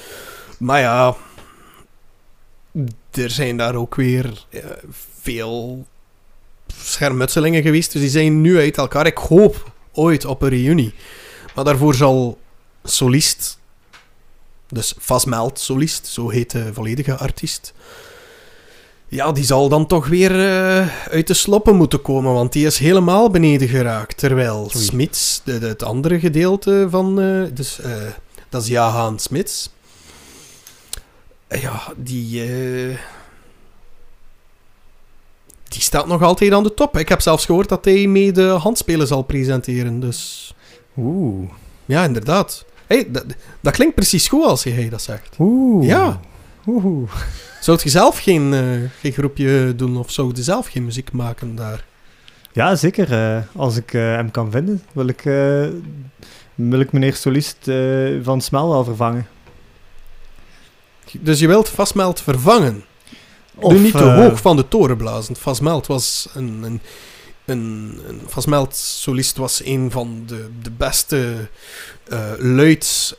Maar 0.59 0.81
ja, 0.81 1.17
er 3.11 3.31
zijn 3.31 3.57
daar 3.57 3.75
ook 3.75 3.95
weer 3.95 4.45
eh, 4.51 4.65
veel 5.21 5.87
schermutselingen 6.77 7.63
geweest. 7.63 7.93
Dus 7.93 8.01
die 8.01 8.11
zijn 8.11 8.41
nu 8.41 8.59
uit 8.59 8.77
elkaar. 8.77 9.07
Ik 9.07 9.19
hoop 9.19 9.73
ooit 9.93 10.25
op 10.25 10.43
een 10.43 10.49
reunie. 10.49 10.95
Maar 11.55 11.65
daarvoor 11.65 11.95
zal 11.95 12.39
Solist 12.85 13.59
dus 14.69 14.95
Vasmeld 14.99 15.59
solist, 15.59 16.07
zo 16.07 16.29
heet 16.29 16.51
de 16.51 16.73
volledige 16.73 17.17
artiest. 17.17 17.73
Ja, 19.09 19.33
die 19.33 19.45
zal 19.45 19.69
dan 19.69 19.87
toch 19.87 20.07
weer 20.07 20.31
eh, 20.31 20.89
uit 21.11 21.27
de 21.27 21.35
sloppen 21.35 21.77
moeten 21.77 22.03
komen, 22.03 22.33
want 22.33 22.53
die 22.53 22.67
is 22.67 22.79
helemaal 22.79 23.31
beneden 23.31 23.69
geraakt. 23.69 24.17
Terwijl. 24.17 24.71
Smits, 24.75 25.43
het 25.45 25.83
andere 25.83 26.21
gedeelte 26.21 26.87
van... 26.91 27.21
eh, 27.21 27.43
dus, 27.55 27.79
dat 28.49 28.63
is 28.63 28.69
Jahan 28.69 29.19
Smits. 29.19 29.71
Ja, 31.49 31.83
die... 31.97 32.43
eh, 32.43 32.97
die 35.69 35.81
staat 35.81 36.07
nog 36.07 36.23
altijd 36.23 36.53
aan 36.53 36.63
de 36.63 36.75
top. 36.75 36.99
Ik 36.99 37.09
heb 37.09 37.21
zelfs 37.21 37.45
gehoord 37.45 37.69
dat 37.69 37.85
hij 37.85 38.07
mee 38.07 38.33
de 38.33 38.43
handspelen 38.47 39.07
zal 39.07 39.23
presenteren, 39.23 40.01
dus... 40.01 40.55
Oeh. 40.97 41.51
Ja, 41.85 42.05
inderdaad. 42.05 42.65
Hey, 42.87 43.07
dat, 43.11 43.25
dat 43.61 43.73
klinkt 43.73 43.95
precies 43.95 44.29
goed 44.29 44.45
als 44.45 44.65
hij 44.65 44.89
dat 44.89 45.03
zegt. 45.03 45.37
Oeh. 45.39 45.87
Ja. 45.87 46.21
Oeh. 46.67 47.11
Zou 47.61 47.79
je 47.83 47.89
zelf 47.89 48.19
geen, 48.19 48.55
eh, 48.55 48.91
geen 49.01 49.13
groepje 49.13 49.75
doen 49.77 49.97
of 49.97 50.11
zou 50.11 50.33
je 50.35 50.43
zelf 50.43 50.67
geen 50.67 50.85
muziek 50.85 51.13
maken 51.13 51.55
daar? 51.55 51.85
Ja, 52.53 52.75
zeker. 52.75 53.13
eh, 53.13 53.43
als 53.57 53.77
ik 53.77 53.91
hem 53.91 54.31
kan 54.31 54.51
vinden, 54.51 54.83
wil 54.93 55.07
ik, 55.09 55.23
wil 56.55 56.81
ik 56.81 56.93
meneer 56.93 57.15
Solist 57.15 57.71
van 58.23 58.41
Smel 58.41 58.69
wel 58.69 58.85
vervangen. 58.85 59.27
Dus 61.13 61.39
je 61.39 61.47
wilt 61.47 61.69
Vastmeld 61.69 62.21
vervangen. 62.21 62.85
Of, 63.55 63.73
niet 63.73 63.93
te 63.93 63.99
eh, 63.99 64.15
hoog 64.17 64.41
van 64.41 64.57
de 64.57 64.69
toren 64.69 64.97
blazen. 64.97 65.37
Vastmeld 65.37 65.87
was 65.87 66.29
een... 66.35 66.63
een 66.63 66.81
een, 67.45 68.01
een 68.09 68.21
Vastmeld 68.27 68.77
solist 68.77 69.37
was 69.37 69.65
een 69.65 69.91
van 69.91 70.23
de, 70.27 70.49
de 70.63 70.71
beste 70.71 71.49
eh 72.09 72.33
luids, 72.39 73.15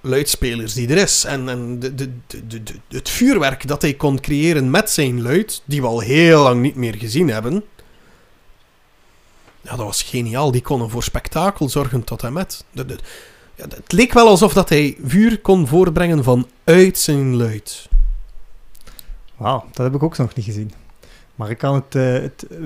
luidspelers 0.00 0.74
die 0.74 0.88
er 0.88 0.96
is. 0.96 1.24
En, 1.24 1.48
en 1.48 1.78
de, 1.78 1.94
de, 1.94 2.10
de, 2.26 2.46
de, 2.46 2.62
de- 2.62 2.96
het 2.96 3.08
vuurwerk 3.08 3.66
dat 3.66 3.82
hij 3.82 3.94
kon 3.94 4.20
creëren 4.20 4.70
met 4.70 4.90
zijn 4.90 5.22
luid, 5.22 5.62
die 5.64 5.80
we 5.80 5.86
al 5.86 6.00
heel 6.00 6.42
lang 6.42 6.60
niet 6.62 6.74
meer 6.76 6.94
gezien 6.94 7.28
hebben. 7.28 7.64
Ja, 9.60 9.70
dat 9.76 9.86
was 9.86 10.02
geniaal. 10.02 10.50
Die 10.50 10.62
konden 10.62 10.90
voor 10.90 11.02
spektakel 11.02 11.68
zorgen 11.68 12.04
tot 12.04 12.22
en 12.22 12.32
met. 12.32 12.64
De, 12.72 12.86
de, 12.86 12.98
ja, 13.60 13.76
het 13.76 13.92
leek 13.92 14.12
wel 14.12 14.28
alsof 14.28 14.52
dat 14.52 14.68
hij 14.68 14.96
vuur 15.04 15.40
kon 15.40 15.66
voorbrengen 15.66 16.24
vanuit 16.24 16.98
zijn 16.98 17.36
luid. 17.36 17.88
Wauw, 19.36 19.64
dat 19.72 19.84
heb 19.86 19.94
ik 19.94 20.02
ook 20.02 20.16
nog 20.16 20.34
niet 20.34 20.44
gezien. 20.44 20.72
Maar 21.34 21.50
ik 21.50 21.58
kan 21.58 21.74
het, 21.74 21.94
eh, 21.94 22.12
het, 22.12 22.46
eh, 22.50 22.56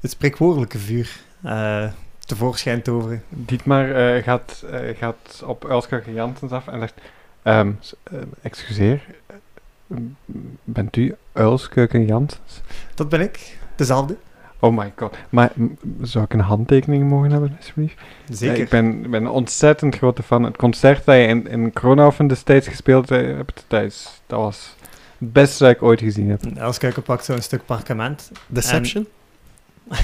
het 0.00 0.10
spreekwoordelijke 0.10 0.78
vuur 0.78 1.20
eh, 1.42 1.88
tevoorschijn 2.18 2.82
toveren. 2.82 3.22
Dietmar 3.28 3.90
eh, 3.90 4.22
gaat, 4.22 4.64
eh, 4.70 4.96
gaat 4.98 5.42
op 5.44 5.64
Uilskeuken 5.68 6.14
Janssens 6.14 6.52
af 6.52 6.66
en 6.68 6.78
zegt... 6.80 6.94
ehm, 7.42 7.72
s- 7.80 7.94
eh, 8.02 8.18
excuseer, 8.42 9.04
bent 10.64 10.96
u 10.96 11.14
Uilskeuken 11.32 12.06
Janssens? 12.06 12.60
Dat 12.94 13.08
ben 13.08 13.20
ik. 13.20 13.58
Dezelfde. 13.76 14.16
Oh 14.64 14.76
my 14.76 14.92
god. 14.96 15.16
Maar 15.28 15.52
zou 16.02 16.24
ik 16.24 16.32
een 16.32 16.40
handtekening 16.40 17.08
mogen 17.08 17.30
hebben, 17.30 17.56
alsjeblieft? 17.58 17.94
Zeker. 18.28 18.56
Ja, 18.56 18.62
ik 18.62 18.68
ben, 18.68 19.10
ben 19.10 19.22
een 19.24 19.30
ontzettend 19.30 19.96
grote 19.96 20.22
fan. 20.22 20.42
Het 20.42 20.56
concert 20.56 21.04
dat 21.04 21.16
je 21.16 21.22
in, 21.22 21.48
in 21.48 21.72
Kronhoven 21.72 22.26
destijds 22.26 22.68
gespeeld 22.68 23.10
eh, 23.10 23.18
hebt, 23.18 23.64
dat, 23.68 24.14
was 24.26 24.76
het 25.18 25.32
beste 25.32 25.64
dat 25.64 25.72
ik 25.72 25.82
ooit 25.82 26.00
gezien 26.00 26.30
heb. 26.30 26.44
Elskuiken 26.56 27.02
pakt 27.02 27.24
zo'n 27.24 27.40
stuk 27.40 27.64
parkement. 27.66 28.30
Deception? 28.46 29.06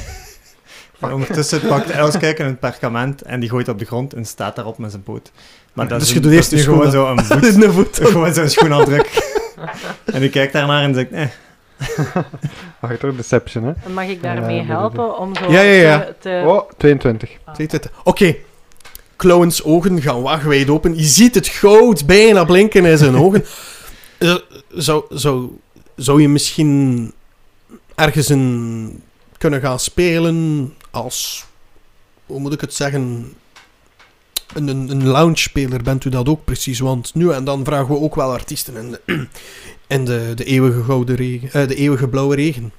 En 1.00 1.12
ondertussen 1.12 1.61
pakt 1.61 1.90
Elskuiken 1.90 2.46
een 2.46 2.59
perkament 2.59 3.22
en 3.22 3.40
die 3.40 3.48
gooit 3.48 3.68
op 3.68 3.78
de 3.78 3.84
grond 3.84 4.14
en 4.14 4.24
staat 4.24 4.56
daarop 4.56 4.78
met 4.78 4.90
zijn 4.90 5.02
poot. 5.02 5.32
Maar 5.72 5.88
dat 5.88 5.98
Dus 5.98 6.09
is, 6.09 6.14
je 6.14 6.20
doet 6.20 6.30
dat 6.30 6.40
eerst 6.40 6.52
is 6.52 6.64
je 6.64 6.68
nu 6.68 6.72
gewoon 6.72 6.90
schoen 6.90 7.06
zo 7.06 7.11
een 7.12 7.24
voet. 7.40 7.54
In 7.54 7.61
de 7.61 7.72
voet. 7.72 7.98
gewoon 8.11 8.34
zo'n 8.34 8.48
schoenafdruk. 8.48 9.34
en 10.04 10.20
die 10.20 10.30
kijkt 10.30 10.52
daarnaar 10.52 10.82
en 10.82 10.94
zegt, 10.94 11.11
eh, 11.11 11.26
Wacht 12.80 13.02
hoor, 13.02 13.16
Deception, 13.16 13.64
hè? 13.64 13.72
En 13.84 13.92
mag 13.94 14.06
ik 14.06 14.22
daarmee 14.22 14.62
helpen 14.62 15.18
om 15.18 15.36
zo 15.36 15.50
Ja, 15.50 15.60
ja, 15.60 15.72
ja. 15.80 15.98
te... 16.04 16.14
te- 16.18 16.42
Oh, 16.46 16.70
22. 16.76 17.30
Ziet 17.56 17.72
het? 17.72 17.90
Oké. 18.04 18.36
Clowns 19.16 19.62
ogen 19.64 20.02
gaan 20.02 20.22
wagenwijd 20.22 20.68
open. 20.70 20.96
Je 20.96 21.02
ziet 21.04 21.34
het 21.34 21.46
goud 21.48 22.06
bijna 22.06 22.44
blinken 22.44 22.84
in 22.84 22.98
zijn 22.98 23.16
ogen. 23.16 23.44
Eh, 24.18 24.34
zou, 24.68 25.04
zou, 25.08 25.50
zou 25.96 26.20
je 26.22 26.28
misschien 26.28 27.12
ergens 27.94 28.28
een 28.28 29.02
kunnen 29.38 29.60
gaan 29.60 29.78
spelen 29.78 30.74
als... 30.90 31.44
Hoe 32.26 32.40
moet 32.40 32.52
ik 32.52 32.60
het 32.60 32.74
zeggen? 32.74 33.32
Een, 34.54 34.68
een, 34.68 34.88
een 34.90 35.06
lounge-speler 35.06 35.82
bent 35.82 36.04
u 36.04 36.10
dat 36.10 36.28
ook 36.28 36.44
precies. 36.44 36.78
Want 36.78 37.14
nu 37.14 37.30
en 37.32 37.44
dan 37.44 37.64
vragen 37.64 37.88
we 37.94 38.00
ook 38.00 38.14
wel 38.14 38.32
artiesten 38.32 38.76
in 38.76 38.90
de, 38.90 39.00
in 39.89 40.05
de, 40.05 40.32
de, 40.34 40.45
eeuwige, 40.45 40.82
gouden 40.82 41.16
regen, 41.16 41.61
eh, 41.62 41.68
de 41.68 41.74
eeuwige 41.74 42.09
blauwe 42.09 42.34
regen. 42.34 42.72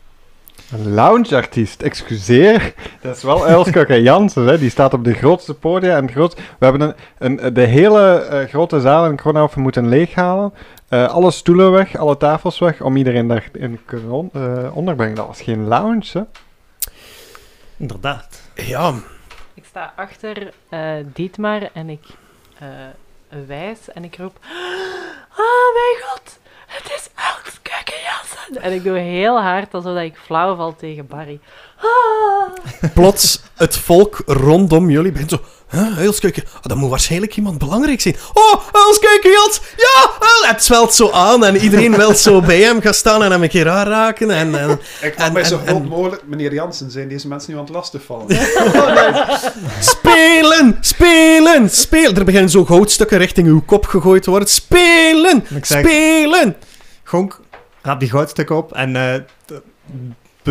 Een 0.71 0.93
loungeartiest, 0.93 1.81
excuseer. 1.81 2.73
Dat 3.01 3.15
is 3.17 3.23
wel 3.23 3.47
Elske 3.47 4.01
Jansen, 4.01 4.45
hè? 4.45 4.57
die 4.59 4.69
staat 4.69 4.93
op 4.93 5.03
de 5.03 5.13
grootste 5.13 5.53
podia. 5.53 5.97
En 5.97 6.11
groot... 6.11 6.33
We 6.35 6.65
hebben 6.65 6.81
een, 6.81 6.95
een, 7.41 7.53
de 7.53 7.61
hele 7.61 8.11
eh, 8.15 8.47
grote 8.49 8.79
zaal 8.81 9.05
in 9.05 9.15
Kronhoven 9.15 9.61
moeten 9.61 9.87
leeghalen. 9.89 10.53
Eh, 10.87 11.07
alle 11.09 11.31
stoelen 11.31 11.71
weg, 11.71 11.95
alle 11.97 12.17
tafels 12.17 12.59
weg, 12.59 12.81
om 12.81 12.95
iedereen 12.97 13.27
daarin 13.27 13.51
te 13.75 13.79
kunnen 13.85 14.09
on- 14.11 14.29
eh, 14.33 14.75
onderbrengen. 14.75 15.15
Dat 15.15 15.27
was 15.27 15.41
geen 15.41 15.67
lounge, 15.67 16.05
hè? 16.13 16.21
inderdaad. 17.77 18.41
Ja, 18.55 18.93
Ik 19.53 19.63
sta 19.65 19.93
achter 19.95 20.53
eh, 20.69 20.81
Dietmar 21.13 21.69
en 21.73 21.89
ik 21.89 22.03
eh, 22.59 22.67
wijs 23.47 23.79
en 23.93 24.03
ik 24.03 24.17
roep... 24.17 24.37
Oh 25.31 25.73
mijn 25.73 26.09
god, 26.09 26.38
het 26.69 26.85
is 26.85 27.09
Els 27.15 27.59
Keukenjansen. 27.61 28.61
En 28.61 28.73
ik 28.73 28.83
doe 28.83 28.97
heel 28.97 29.41
hard 29.41 29.73
alsof 29.73 29.97
ik 29.97 30.17
flauw 30.17 30.55
val 30.55 30.75
tegen 30.75 31.07
Barry. 31.07 31.39
Ah. 31.81 32.89
plots 32.93 33.41
het 33.55 33.77
volk 33.77 34.21
rondom 34.25 34.89
jullie 34.89 35.11
begint 35.11 35.29
zo... 35.29 35.41
Huh, 35.71 35.97
Elskeuken, 35.99 36.43
ah, 36.55 36.61
dat 36.61 36.77
moet 36.77 36.89
waarschijnlijk 36.89 37.35
iemand 37.37 37.57
belangrijk 37.57 38.01
zijn. 38.01 38.15
Oh, 38.33 38.53
Elskeuken, 38.71 39.31
Jans! 39.31 39.61
Ja! 39.75 40.11
Het 40.47 40.63
zwelt 40.63 40.93
zo 40.93 41.11
aan 41.11 41.45
en 41.45 41.55
iedereen 41.57 41.95
wil 41.95 42.15
zo 42.15 42.41
bij 42.41 42.61
hem 42.61 42.81
gaan 42.81 42.93
staan 42.93 43.23
en 43.23 43.31
hem 43.31 43.43
een 43.43 43.49
keer 43.49 43.69
aanraken. 43.69 44.31
En, 44.31 44.55
en, 44.59 44.69
Ik 44.71 44.79
En- 45.01 45.13
mag 45.17 45.31
mij 45.31 45.43
zo 45.43 45.57
groot 45.57 45.75
en- 45.81 45.87
mogelijk, 45.87 46.21
meneer 46.25 46.53
Jansen, 46.53 46.91
zijn 46.91 47.07
deze 47.07 47.27
mensen 47.27 47.51
nu 47.51 47.57
aan 47.57 47.63
het 47.63 47.73
lastigvallen. 47.73 48.25
spelen! 49.79 50.77
Spelen! 50.81 51.69
Spelen! 51.69 52.15
Er 52.15 52.25
beginnen 52.25 52.49
zo 52.49 52.65
goudstukken 52.65 53.17
richting 53.17 53.47
uw 53.47 53.61
kop 53.65 53.85
gegooid 53.85 54.23
te 54.23 54.29
worden. 54.29 54.49
Spelen! 54.49 55.45
Zeg, 55.61 55.79
Spelen! 55.85 56.55
Gonk, 57.03 57.39
raap 57.81 57.99
die 57.99 58.09
goudstukken 58.09 58.55
op 58.55 58.73
en 58.73 58.95
eh, 58.95 59.13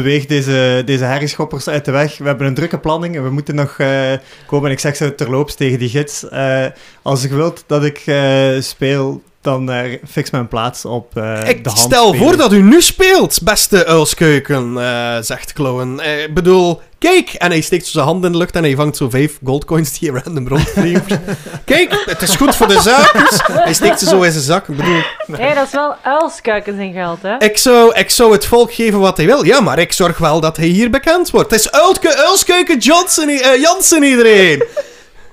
beweeg 0.03 0.27
deze, 0.27 0.83
deze 0.85 1.05
herrieschoppers 1.05 1.69
uit 1.69 1.85
de 1.85 1.91
weg. 1.91 2.19
We 2.19 2.25
hebben 2.25 2.47
een 2.47 2.55
drukke 2.55 2.79
planning 2.79 3.17
en 3.17 3.23
we 3.23 3.31
moeten 3.31 3.55
nog 3.55 3.79
eh, 3.79 4.13
komen. 4.47 4.67
En 4.67 4.73
ik 4.73 4.79
zeg 4.79 4.97
zo 4.97 5.15
terloops 5.15 5.55
tegen 5.55 5.79
die 5.79 5.89
gids, 5.89 6.29
eh, 6.29 6.67
als 7.03 7.23
je 7.23 7.29
wilt 7.29 7.65
dat 7.67 7.85
ik 7.85 8.03
eh, 8.07 8.61
speel, 8.61 9.23
dan 9.41 9.71
eh, 9.71 9.99
fix 10.09 10.31
mijn 10.31 10.49
plaats 10.49 10.85
op 10.85 11.17
eh, 11.17 11.49
Ik 11.49 11.65
de 11.65 11.71
hand. 11.71 11.81
stel 11.83 12.15
voor 12.15 12.37
dat 12.37 12.53
u 12.53 12.63
nu 12.63 12.81
speelt, 12.83 13.41
beste 13.43 13.87
uilskeuken, 13.87 14.79
eh, 14.79 15.17
zegt 15.21 15.53
Clowen. 15.53 16.01
Eh, 16.01 16.23
Ik 16.23 16.35
bedoel, 16.35 16.81
kijk! 16.99 17.33
En 17.33 17.51
hij 17.51 17.61
steekt 17.61 17.85
zo 17.85 17.91
zijn 17.91 18.05
hand 18.05 18.25
in 18.25 18.33
de 18.33 18.39
lucht 18.39 18.55
en 18.57 18.63
hij 18.63 18.75
vangt 18.75 18.97
zo 18.97 19.11
vijf 19.11 19.39
goldcoins 19.45 19.99
die 19.99 20.11
random 20.13 20.49
rondvliegen. 20.49 21.23
kijk, 21.65 22.03
het 22.07 22.23
is 22.23 22.37
goed 22.37 22.57
voor 22.57 22.69
de 22.69 22.81
zaak. 22.81 23.13
dus 23.29 23.41
hij 23.53 23.75
steekt 23.75 23.99
ze 23.99 24.07
zo 24.07 24.23
in 24.23 24.33
zijn 24.33 24.45
zak. 24.45 24.69
Ik 24.69 24.77
bedoel, 24.77 25.01
Hé, 25.33 25.55
dat 25.55 25.67
is 25.67 25.73
wel 25.73 25.95
uilskuikens 26.03 26.79
in 26.79 26.93
geld, 26.93 27.23
hè? 27.23 27.37
ik 27.37 27.59
zou, 27.59 27.95
ik 27.95 28.11
zou 28.11 28.33
het 28.33 28.47
volk 28.47 28.73
geven 28.73 28.99
wat 28.99 29.17
hij 29.17 29.27
wil. 29.27 29.45
Ja, 29.45 29.61
maar 29.61 29.79
ik 29.79 29.93
zorg 29.93 30.19
wel 30.19 30.41
dat 30.41 30.57
hij 30.57 30.67
hier 30.67 30.91
bekend 30.91 31.31
wordt. 31.31 31.51
Het 31.51 31.61
is 31.61 31.71
Uilke, 31.73 32.17
Uilskeuken 32.17 32.79
Johnson, 32.79 33.29
Jansen 33.61 34.03
iedereen. 34.03 34.65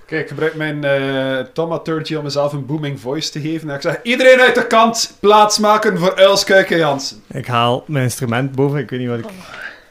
Kijk, 0.06 0.22
ik 0.22 0.28
gebruik 0.28 0.56
mijn 0.56 0.84
eh 0.84 1.39
tomaturgy 1.53 2.16
om 2.16 2.24
mezelf 2.24 2.53
een 2.53 2.66
booming 2.66 2.99
voice 2.99 3.32
te 3.32 3.41
geven. 3.41 3.70
En 3.70 3.76
ik 3.76 3.82
zeg, 3.82 3.99
iedereen 4.03 4.39
uit 4.39 4.56
de 4.56 4.68
kant 4.68 5.18
plaatsmaken 5.20 5.97
voor 5.97 6.16
Uilskuiken 6.16 6.78
Jansen. 6.78 7.18
Ik 7.32 7.45
haal 7.47 7.84
mijn 7.88 8.03
instrument 8.03 8.51
boven. 8.51 8.80
Ik 8.80 8.89
weet 8.89 8.99
niet 8.99 9.10
wat 9.10 9.20
ik 9.20 9.26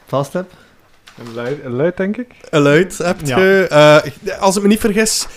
vast 0.07 0.33
heb. 0.33 0.51
Een 1.27 1.33
luid, 1.33 1.57
een 1.63 1.71
luid, 1.75 1.97
denk 1.97 2.17
ik. 2.17 2.27
Een 2.49 2.61
luid 2.61 2.97
hebt 2.97 3.27
Ja. 3.27 3.39
je. 3.39 3.67
Eh, 3.69 4.39
als 4.41 4.55
ik 4.55 4.61
me 4.61 4.67
niet 4.67 4.79
vergis, 4.79 5.27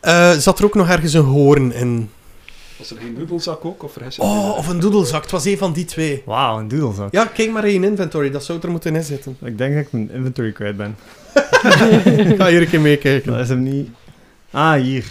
eh, 0.00 0.30
zat 0.30 0.58
er 0.58 0.64
ook 0.64 0.74
nog 0.74 0.88
ergens 0.88 1.12
een 1.12 1.24
hoorn 1.24 1.72
in. 1.72 2.10
Was 2.78 2.90
er 2.90 2.96
geen 3.00 3.14
noedelzak 3.18 3.64
ook? 3.64 3.82
Of 3.82 3.92
vergis 3.92 4.16
ik 4.16 4.22
Oh, 4.22 4.56
of 4.56 4.68
een 4.68 4.80
doedelzak. 4.80 5.22
Het 5.22 5.30
was 5.30 5.44
een 5.44 5.58
van 5.58 5.72
die 5.72 5.84
twee. 5.84 6.22
Wauw, 6.26 6.58
een 6.58 6.68
doedelzak. 6.68 7.12
Ja, 7.12 7.24
kijk 7.24 7.50
maar 7.50 7.64
in 7.66 7.80
je 7.80 7.86
inventory. 7.88 8.30
Dat 8.30 8.44
zou 8.44 8.58
er 8.62 8.70
moeten 8.70 8.94
inzitten. 8.96 9.36
Ik 9.44 9.58
denk 9.58 9.74
dat 9.74 9.82
ik 9.84 9.92
mijn 9.92 10.10
inventory 10.10 10.52
kwijt 10.52 10.76
ben. 10.76 10.96
Ik 12.30 12.36
ga 12.36 12.46
hier 12.46 12.60
een 12.60 12.68
keer 12.68 12.80
meekijken. 12.80 13.32
Dat 13.32 13.40
is 13.40 13.48
hem 13.48 13.62
niet... 13.62 13.88
Ah, 14.52 14.72
hier. 14.80 15.04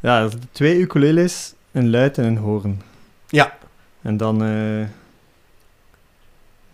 Ja, 0.00 0.28
twee 0.52 0.78
ukuleles, 0.80 1.54
een 1.72 1.90
luid 1.90 2.18
en 2.18 2.24
een 2.24 2.36
hoorn. 2.36 2.82
Ja. 3.28 3.56
En 4.02 4.16
dan... 4.16 4.42
eh 4.44 4.80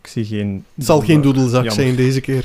ik 0.00 0.06
zie 0.14 0.24
geen... 0.24 0.64
Het 0.74 0.84
zal 0.84 1.00
geen 1.00 1.20
doedelzak 1.20 1.64
Jammer. 1.64 1.72
zijn 1.72 1.96
deze 1.96 2.20
keer. 2.20 2.44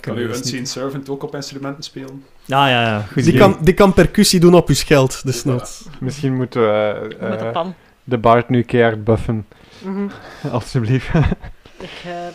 Kan 0.00 0.16
uw 0.16 0.26
dus 0.26 0.36
Unseen 0.38 0.66
Servant 0.66 1.08
ook 1.08 1.22
op 1.22 1.34
instrumenten 1.34 1.84
spelen? 1.84 2.24
Ja, 2.44 2.68
ja, 2.68 2.82
ja. 2.82 3.00
Goed 3.00 3.14
Die 3.14 3.22
idee. 3.24 3.38
kan, 3.38 3.58
die 3.60 3.74
kan 3.74 3.92
percussie 3.92 4.40
doen 4.40 4.54
op 4.54 4.68
uw 4.68 4.74
scheld, 4.74 5.24
dus 5.24 5.44
not. 5.44 5.82
Misschien 6.00 6.34
moeten 6.36 6.60
we 6.62 7.08
eh, 7.20 7.28
Met 7.30 7.38
de 7.38 7.44
pan. 7.52 7.74
de 8.04 8.18
Bart 8.18 8.48
nu 8.48 8.62
keihard 8.62 9.04
buffen. 9.04 9.46
Mhm. 9.82 10.08
Alsjeblieft. 10.52 11.08
Ik 11.78 11.90
heb 12.02 12.34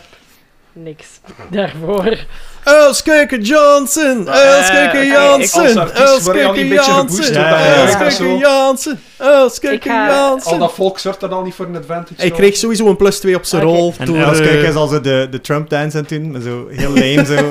niks 0.72 1.20
daarvoor. 1.50 2.24
Uilskeuken 2.64 3.40
Johnson! 3.42 4.30
Uilskeuken 4.30 5.06
Jansen! 5.06 5.92
Uilskeuken 5.94 6.66
Jansen! 6.66 7.36
Uilskeuken 7.36 8.38
Jansen! 8.38 9.00
Uilskeuken 9.16 9.90
ga- 9.90 10.08
Al 10.08 10.14
Jansen! 10.14 10.58
dat 10.58 10.72
volk 10.72 10.98
zorgt 10.98 11.20
dan 11.20 11.32
al 11.32 11.42
niet 11.42 11.54
voor 11.54 11.66
een 11.66 11.76
advantage. 11.76 12.14
Hij 12.16 12.30
kreeg 12.30 12.56
sowieso 12.56 12.86
een 12.86 12.96
plus 12.96 13.18
2 13.20 13.36
op 13.36 13.44
zijn 13.44 13.62
rol. 13.62 13.94
En 13.98 14.06
door, 14.06 14.16
Uilskeuken 14.24 14.62
eh, 14.62 14.68
is 14.68 14.74
al 14.74 14.86
zo 14.86 15.00
de, 15.00 15.26
de 15.30 15.40
Trump-dance 15.40 15.96
aan 15.96 16.02
het 16.08 16.08
doen, 16.08 16.30
maar 16.30 16.40
zo 16.40 16.66
heel 16.70 16.90
lame 16.90 17.24
zo. 17.24 17.50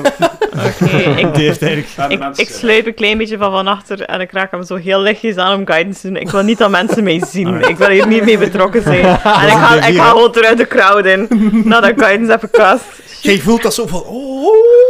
Oké, 0.52 1.82
ik, 2.36 2.48
sluip 2.50 2.86
een 2.86 2.94
klein 2.94 3.18
beetje 3.18 3.38
van 3.38 3.50
van 3.50 3.66
achter 3.66 4.02
en 4.02 4.20
ik 4.20 4.32
raak 4.32 4.50
hem 4.50 4.64
zo 4.64 4.76
heel 4.76 5.00
lichtjes 5.00 5.36
aan 5.36 5.58
om 5.58 5.66
guidance 5.66 6.00
te 6.00 6.06
doen. 6.06 6.16
Ik 6.16 6.30
wil 6.30 6.42
niet 6.42 6.58
dat 6.58 6.70
mensen 6.70 7.04
mij 7.04 7.22
zien. 7.30 7.68
Ik 7.68 7.76
wil 7.76 7.88
hier 7.88 8.06
niet 8.06 8.24
mee 8.24 8.38
betrokken 8.38 8.82
zijn. 8.82 9.04
En 9.42 9.46
ik 9.48 9.54
ga, 9.54 9.86
ik 9.86 9.96
ga 9.96 10.08
gewoon 10.08 10.30
eruit 10.34 10.58
de 10.58 10.66
crowd 10.66 11.04
in, 11.04 11.28
nadat 11.64 11.90
ik 11.90 11.98
guidance 11.98 12.30
heb 12.30 12.40
gecast. 12.40 12.84
Jij 13.20 13.38
voelt 13.38 13.62
dat 13.62 13.74
zo 13.74 13.86
van... 13.86 14.02
Oh. 14.02 14.81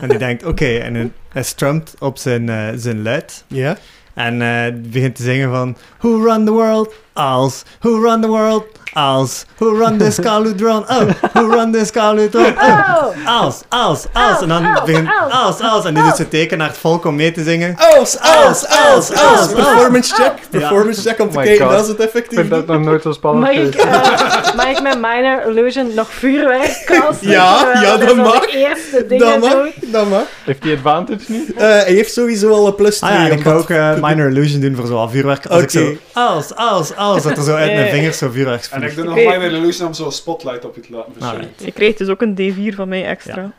En 0.00 0.08
die 0.08 0.18
denkt, 0.18 0.44
oké, 0.44 0.76
en 0.78 1.12
hij- 1.28 1.42
strumt 1.42 1.94
op 1.98 2.18
zijn, 2.18 2.48
eh, 2.48 2.68
zijn 2.74 3.02
luid. 3.02 3.44
Ja? 3.46 3.76
En 4.14 4.42
eh, 4.42 4.72
begint 4.92 5.14
te 5.16 5.22
zingen 5.22 5.50
van... 5.50 5.76
Who 5.98 6.24
run 6.24 6.44
the 6.44 6.50
world? 6.52 6.94
Als. 7.16 7.62
Who 7.80 8.00
run 8.00 8.20
the 8.20 8.28
world? 8.28 8.64
Als. 8.92 9.44
Who 9.58 9.78
run 9.78 9.98
the 9.98 10.10
Scaludron? 10.10 10.84
Oh. 10.88 11.08
Who 11.32 11.50
run 11.50 11.72
the 11.72 11.84
Scaludron? 11.84 12.54
Oh. 12.58 13.04
Als, 13.40 13.62
als, 13.68 14.06
als. 14.12 14.40
En 14.40 14.48
dan 14.48 14.64
Als, 14.66 14.84
begint... 14.84 15.08
als, 15.20 15.32
Als, 15.32 15.60
als. 15.60 15.84
En 15.84 15.94
die 15.94 16.02
doet 16.02 16.16
zijn 16.16 16.28
teken 16.28 16.58
naar 16.58 16.68
het 16.68 16.76
volk 16.78 17.04
om 17.04 17.14
mee 17.16 17.32
te 17.32 17.42
zingen. 17.42 17.76
Als, 17.76 18.18
als, 18.20 18.66
als, 18.68 19.12
als! 19.12 19.52
Performance 19.52 20.14
check. 20.14 20.32
Performance 20.50 21.00
check 21.08 21.20
om 21.20 21.30
te 21.30 21.38
Oh 21.38 21.42
kijken 21.44 21.68
dat 21.68 21.88
het 21.88 21.98
Ik 21.98 22.04
effectief 22.04 22.38
vind 22.38 22.50
dat 22.50 22.66
nog 22.66 22.80
nooit 22.80 23.02
zo 23.02 23.12
spannend 23.12 23.46
Mag 23.46 23.64
ik, 23.64 23.74
eh, 23.74 24.54
mag 24.56 24.66
ik 24.66 24.82
met 24.82 24.94
Minor 25.00 25.46
Illusion 25.48 25.94
nog 25.94 26.10
vuurwerk 26.10 26.82
casten? 26.86 27.28
Ja, 27.30 27.58
terwijl 27.58 27.98
ja, 28.00 28.06
dat 28.06 28.16
mag. 28.16 28.40
de 28.40 28.56
eerste 28.56 29.16
Dat 29.16 29.40
mag, 29.40 29.52
dat 29.80 30.08
mag. 30.08 30.22
Heeft 30.44 30.62
hij 30.64 30.72
advantage 30.72 31.24
nu? 31.26 31.46
Eh, 31.56 31.62
hij 31.62 31.92
heeft 31.92 32.12
sowieso 32.12 32.50
al 32.50 32.66
een 32.66 32.74
plus 32.74 32.98
2. 32.98 33.10
Ah 33.10 33.16
ja, 33.26 33.32
ik 33.32 33.40
ga 33.40 33.52
ook 33.52 33.70
eh, 33.70 33.94
Minor 34.00 34.28
Illusion 34.28 34.60
doen 34.60 34.76
voor 34.76 34.86
zo'n 34.86 35.10
vuurwerk. 35.10 35.46
Als 35.46 35.62
ik 35.62 35.70
zo... 35.70 35.96
Als, 36.12 36.54
als, 36.54 36.96
als. 36.96 37.05
Dat 37.14 37.36
er 37.36 37.42
zo 37.42 37.54
uit 37.54 37.72
mijn 37.72 37.90
vingers 37.90 38.18
zo 38.18 38.30
vuurwerk 38.30 38.68
En 38.70 38.82
ik 38.82 38.94
doe 38.94 39.04
nog 39.04 39.18
Oké. 39.18 39.28
Minor 39.28 39.52
Illusion 39.52 39.86
om 39.86 39.94
zo'n 39.94 40.12
spotlight 40.12 40.64
op 40.64 40.74
je 40.74 40.80
te 40.80 40.92
laten 40.92 41.12
verschijnen. 41.12 41.40
Alright. 41.40 41.64
Je 41.64 41.72
krijgt 41.72 41.98
dus 41.98 42.08
ook 42.08 42.22
een 42.22 42.34
D4 42.72 42.74
van 42.74 42.88
mij 42.88 43.06
extra. 43.06 43.52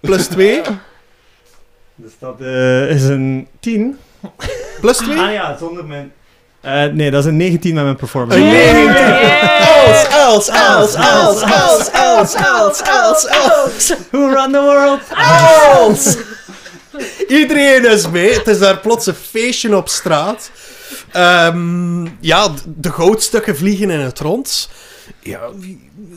Plus 0.00 0.26
2. 0.26 0.60
Dus 1.94 2.12
dat 2.18 2.40
eh, 2.40 2.90
is 2.90 3.02
een 3.02 3.48
10. 3.60 3.98
Plus 4.80 4.96
2. 4.96 5.18
Ah 5.18 5.32
ja, 5.32 5.56
zonder 5.58 5.84
mijn... 5.84 6.12
Eh, 6.60 6.84
nee, 6.84 7.10
dat 7.10 7.24
is 7.24 7.30
een 7.30 7.36
19 7.36 7.74
met 7.74 7.84
mijn 7.84 7.96
performance. 7.96 8.40
Een 8.40 8.50
19. 8.50 8.92
Yeah. 8.92 10.26
Als, 10.26 10.48
als, 10.48 10.94
als, 10.94 10.94
als, 10.94 11.42
als, 11.42 11.92
als, 11.92 12.34
als, 12.34 12.82
als, 12.82 13.28
als. 13.28 13.94
Who 14.10 14.28
run 14.28 14.52
the 14.52 14.60
world? 14.60 15.00
Als! 15.14 16.16
Iedereen 17.28 17.84
is 17.90 18.08
mee. 18.10 18.32
Het 18.32 18.46
is 18.46 18.58
daar 18.58 18.78
plots 18.78 19.06
een 19.06 19.14
feestje 19.14 19.76
op 19.76 19.88
straat. 19.88 20.50
Ehm, 21.12 22.04
ja, 22.20 22.48
de 22.66 22.90
goudstukken 22.92 23.56
vliegen 23.56 23.90
in 23.90 24.00
het 24.00 24.18
rond. 24.18 24.68
Ja, 25.22 25.40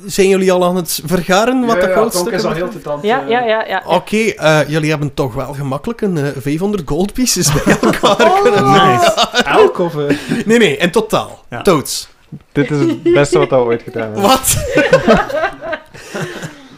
zijn 0.05 0.27
jullie 0.27 0.51
al 0.51 0.63
aan 0.65 0.75
het 0.75 1.01
vergaren 1.05 1.65
wat 1.65 1.75
ja, 1.75 1.81
de 1.81 1.87
ja, 1.87 1.93
goudstukken 1.93 2.33
is 2.33 2.43
al 2.43 2.51
heel 2.51 2.63
betreft? 2.65 2.83
te 2.85 2.89
tand. 2.89 3.03
Ja, 3.03 3.23
eh, 3.23 3.29
ja, 3.29 3.39
ja. 3.45 3.65
ja. 3.67 3.83
Oké, 3.85 4.17
eh, 4.17 4.59
jullie 4.67 4.89
hebben 4.89 5.13
toch 5.13 5.33
wel 5.33 5.53
gemakkelijk 5.53 6.01
een 6.01 6.17
eh, 6.17 6.25
500 6.39 6.83
gold 6.85 7.13
pieces 7.13 7.51
bij 7.63 7.77
elkaar 7.81 8.21
Oh. 8.31 8.41
kunnen 8.41 8.71
Nice. 8.71 9.13
Elk 9.45 9.77
of... 9.79 9.95
eh, 9.97 10.15
Nee, 10.45 10.57
nee, 10.57 10.77
in 10.77 10.91
totaal. 10.91 11.45
Ja. 11.49 11.61
Toots. 11.61 12.07
Dit 12.51 12.71
is 12.71 12.79
het 12.79 13.03
beste 13.03 13.37
wat 13.39 13.49
we 13.49 13.55
ooit 13.55 13.81
gedaan 13.81 14.01
hebben. 14.03 14.21
Wat? 14.21 14.55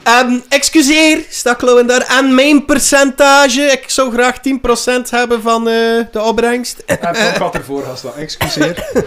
Ehm 0.06 0.40
excuseer, 0.50 1.26
Staklo 1.30 1.78
en 1.78 1.88
daar. 1.88 2.06
En 2.20 2.36
mijn 2.36 2.66
percentage. 2.66 3.62
Ik 3.62 3.90
zou 3.90 4.12
graag 4.12 4.38
10% 4.38 5.10
hebben 5.10 5.42
van 5.42 5.68
eh, 5.68 5.74
de 6.12 6.22
opbrengst. 6.22 6.84
En 6.86 7.00
Tonk 7.00 7.18
had 7.38 7.56
ervoor 7.56 7.84
gestaan. 7.84 8.16
Excuseer. 8.16 8.86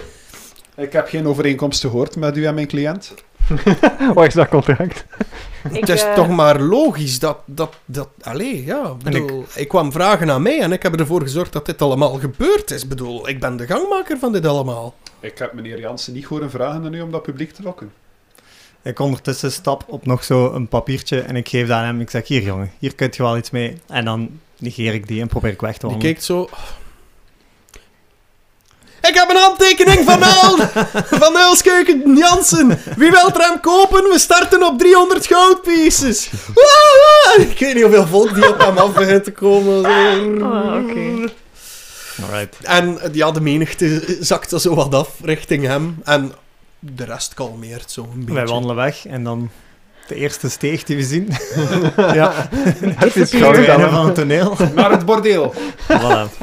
Ik 0.75 0.93
heb 0.93 1.07
geen 1.07 1.27
overeenkomst 1.27 1.81
gehoord 1.81 2.15
met 2.15 2.37
u 2.37 2.45
en 2.45 2.53
mijn 2.53 2.67
cliënt. 2.67 3.13
Wat 4.13 4.25
is 4.25 4.33
dat 4.33 4.47
contract? 4.47 5.05
Ik, 5.71 5.73
Het 5.79 5.89
is 5.89 6.03
eh, 6.03 6.13
toch 6.13 6.29
maar 6.29 6.61
logisch 6.61 7.19
dat... 7.19 7.37
dat, 7.45 7.73
dat 7.85 8.09
allee, 8.21 8.65
ja. 8.65 8.95
ik 8.97 9.03
Bedoel, 9.03 9.45
ik... 9.55 9.67
kwam 9.67 9.91
vragen 9.91 10.31
aan 10.31 10.41
mij 10.41 10.59
en 10.59 10.71
ik 10.71 10.83
heb 10.83 10.99
ervoor 10.99 11.21
gezorgd 11.21 11.53
dat 11.53 11.65
dit 11.65 11.81
allemaal 11.81 12.13
gebeurd 12.13 12.71
is. 12.71 12.83
Ik 12.83 12.89
bedoel, 12.89 13.29
ik 13.29 13.39
ben 13.39 13.57
de 13.57 13.67
gangmaker 13.67 14.19
van 14.19 14.31
dit 14.31 14.45
allemaal. 14.45 14.95
Ik 15.19 15.37
heb 15.37 15.53
meneer 15.53 15.79
Jansen 15.79 16.13
niet 16.13 16.25
horen 16.25 16.49
vragen 16.49 16.83
aan 16.83 16.93
u 16.93 17.01
om 17.01 17.11
dat 17.11 17.23
publiek 17.23 17.51
te 17.51 17.63
lokken. 17.63 17.91
Ik 18.83 18.99
ondertussen 18.99 19.51
stap 19.51 19.83
op 19.87 20.05
nog 20.05 20.23
zo 20.23 20.51
een 20.53 20.67
papiertje 20.67 21.19
en 21.19 21.35
ik 21.35 21.49
geef 21.49 21.67
dat 21.67 21.77
aan 21.77 21.83
hem. 21.83 22.01
Ik 22.01 22.09
zeg, 22.09 22.27
hier 22.27 22.41
jongen, 22.41 22.71
hier 22.79 22.95
kun 22.95 23.07
je 23.11 23.23
wel 23.23 23.37
iets 23.37 23.49
mee. 23.49 23.77
En 23.87 24.05
dan 24.05 24.39
negeer 24.57 24.93
ik 24.93 25.07
die 25.07 25.21
en 25.21 25.27
probeer 25.27 25.51
ik 25.51 25.61
weg 25.61 25.73
te 25.73 25.79
Die 25.79 25.89
wandelen. 25.89 26.13
kijkt 26.13 26.25
zo... 26.25 26.49
Ik 29.01 29.15
heb 29.15 29.29
een 29.29 29.35
handtekening 29.35 30.05
van 30.05 30.23
El, 30.23 30.57
van 31.23 31.37
Elskeuken 31.37 32.15
Jansen. 32.17 32.67
Wie 32.95 33.11
wil 33.11 33.29
er 33.29 33.41
hem 33.41 33.59
kopen? 33.59 34.03
We 34.03 34.19
starten 34.19 34.63
op 34.63 34.77
300 34.79 35.27
goudpieces. 35.27 36.29
Ik 37.37 37.59
weet 37.59 37.73
niet 37.73 37.83
hoeveel 37.83 38.07
volk 38.07 38.33
die 38.33 38.49
op 38.49 38.59
hem 38.59 38.77
af 38.77 38.93
begint 38.93 39.23
te 39.23 39.31
komen. 39.31 39.81
Zo. 39.83 40.43
Ah, 40.45 40.83
oké. 40.83 41.31
Alright. 42.23 42.57
En 42.63 42.99
ja, 43.11 43.31
de 43.31 43.41
menigte 43.41 44.17
zakte 44.19 44.59
zo 44.59 44.75
wat 44.75 44.93
af 44.93 45.09
richting 45.21 45.65
hem. 45.65 45.99
En 46.03 46.31
de 46.79 47.03
rest 47.03 47.33
kalmeert 47.33 47.91
zo 47.91 48.01
een 48.13 48.19
beetje. 48.19 48.33
Wij 48.33 48.45
wandelen 48.45 48.75
weg 48.75 49.05
en 49.07 49.23
dan 49.23 49.49
de 50.07 50.15
eerste 50.15 50.49
steeg 50.49 50.83
die 50.83 50.95
we 50.95 51.03
zien. 51.03 51.27
Ja. 52.13 52.49
Het 52.95 53.29
goud 53.29 53.55
einde 53.55 53.83
aan? 53.83 53.89
van 53.89 54.05
het 54.05 54.15
toneel. 54.15 54.55
Naar 54.75 54.91
het 54.91 55.05
bordeel. 55.05 55.53
Voilà. 55.83 56.29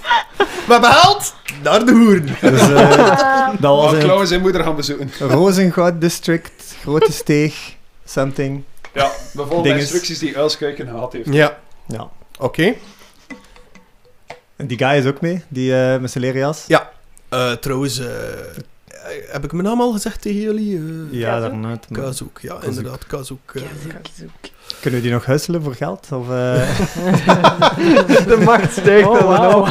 We 0.67 0.73
hebben 0.73 0.91
geld 0.93 1.35
naar 1.63 1.85
de 1.87 1.93
hoeren. 1.93 2.27
Dus 2.41 2.61
eh, 2.61 2.69
dat 3.61 3.77
was 3.77 3.85
Waar 3.85 3.95
een 3.95 3.99
Klauw 4.01 4.25
zijn 4.25 4.41
moeder 4.41 4.63
gaan 4.63 4.77
bezoeken. 4.77 5.11
Rozengoud 5.19 6.01
District, 6.01 6.77
grote 6.83 7.13
steeg, 7.13 7.75
something. 8.05 8.63
Ja, 8.95 9.11
we 9.33 9.39
volgen 9.39 9.57
de 9.57 9.63
Dinges. 9.63 9.81
instructies 9.81 10.19
die 10.19 10.37
Uilskuiken 10.37 10.87
gehad 10.89 11.13
heeft. 11.13 11.33
Ja, 11.33 11.59
Ja. 11.87 12.09
oké. 12.39 12.75
En 14.57 14.67
die 14.67 14.79
guy 14.79 14.97
is 14.99 15.05
ook 15.07 15.21
mee, 15.21 15.43
die 15.49 15.77
eh 15.77 16.01
met 16.01 16.11
zijn 16.11 16.25
leren 16.25 16.41
jas. 16.41 16.65
Eh, 17.29 17.53
trouwens, 17.53 17.99
eh, 17.99 18.07
heb 19.27 19.45
ik 19.45 19.53
mijn 19.53 19.65
naam 19.65 19.81
al 19.81 19.93
gezegd 19.93 20.23
tegen 20.23 20.41
jullie? 20.41 20.77
Eh 20.77 20.83
Ja, 21.19 21.31
Kazoek? 21.31 21.51
daarnet. 21.51 21.87
Kazoek, 21.93 22.39
ja, 22.41 22.57
inderdaad, 22.63 23.07
Kazoek. 23.07 23.53
eh. 23.55 23.63
Kunnen 24.81 25.01
we 25.01 25.07
die 25.07 25.15
nog 25.15 25.27
husselen 25.27 25.63
voor 25.63 25.75
geld? 25.75 26.09
Of, 26.13 26.29
eh, 26.31 26.79
De 28.27 28.43
macht 28.45 28.73
steekt 28.73 29.07
Oh. 29.07 29.69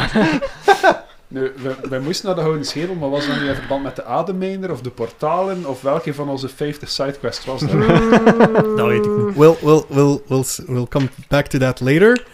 Nu, 1.28 1.52
we, 1.62 1.74
wij 1.88 1.98
moesten 2.00 2.26
naar 2.26 2.34
de 2.34 2.40
Gouden 2.40 2.64
Schedel, 2.64 2.94
maar 2.94 3.10
was 3.10 3.26
dat 3.26 3.36
nu 3.36 3.48
in 3.48 3.54
verband 3.54 3.82
met 3.82 3.96
de 3.96 4.04
ademmijner 4.04 4.70
of 4.70 4.80
de 4.80 4.90
portalen? 4.90 5.66
Of 5.66 5.80
welke 5.82 6.14
van 6.14 6.28
onze 6.28 6.48
50 6.48 6.90
sidequests 6.90 7.44
was 7.44 7.60
dat? 7.60 7.70
dat 8.76 8.86
weet 8.86 9.04
ik 9.04 9.16
niet. 9.16 9.36
We'll, 9.36 9.56
we'll, 9.62 9.82
we'll, 9.88 10.20
we'll 10.66 10.86
come 10.88 11.08
back 11.28 11.46
to 11.46 11.58
that 11.58 11.80
later. 11.80 12.24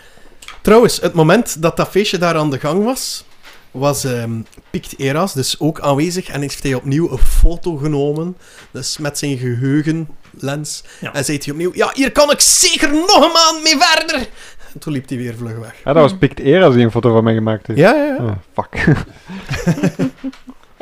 Trouwens, 0.60 1.00
het 1.00 1.12
moment 1.12 1.62
dat 1.62 1.76
dat 1.76 1.88
feestje 1.88 2.18
daar 2.18 2.34
aan 2.36 2.50
de 2.50 2.58
gang 2.58 2.84
was, 2.84 3.24
was 3.72 4.04
ehm 4.04 4.40
Pict 4.70 4.98
Eras 4.98 5.32
dus 5.32 5.60
ook 5.60 5.80
aanwezig 5.80 6.28
en 6.28 6.40
heeft 6.40 6.62
hij 6.62 6.74
opnieuw 6.74 7.10
een 7.10 7.18
foto 7.18 7.76
genomen, 7.76 8.36
dus 8.70 8.98
met 8.98 9.18
zijn 9.18 9.38
geheugenlens. 9.38 10.84
Ja. 11.00 11.14
En 11.14 11.24
zei 11.24 11.38
hij 11.42 11.52
opnieuw, 11.52 11.70
ja, 11.74 11.90
hier 11.94 12.12
kan 12.12 12.30
ik 12.30 12.40
zeker 12.40 12.90
nog 12.90 13.24
een 13.24 13.32
maand 13.32 13.62
mee 13.62 13.76
verder. 13.78 14.28
En 14.74 14.80
toen 14.80 14.92
liep 14.92 15.08
hij 15.08 15.18
weer 15.18 15.34
vlug 15.34 15.58
weg. 15.58 15.74
Ja, 15.84 15.92
dat 15.92 16.02
was 16.02 16.18
Pict 16.18 16.38
Era 16.38 16.70
die 16.70 16.84
een 16.84 16.90
foto 16.90 17.12
van 17.12 17.24
mij 17.24 17.34
gemaakt 17.34 17.66
heeft. 17.66 17.78
Ja, 17.78 17.94
ja, 17.94 18.04
ja. 18.04 18.16
Oh, 18.16 18.32
fuck. 18.52 18.84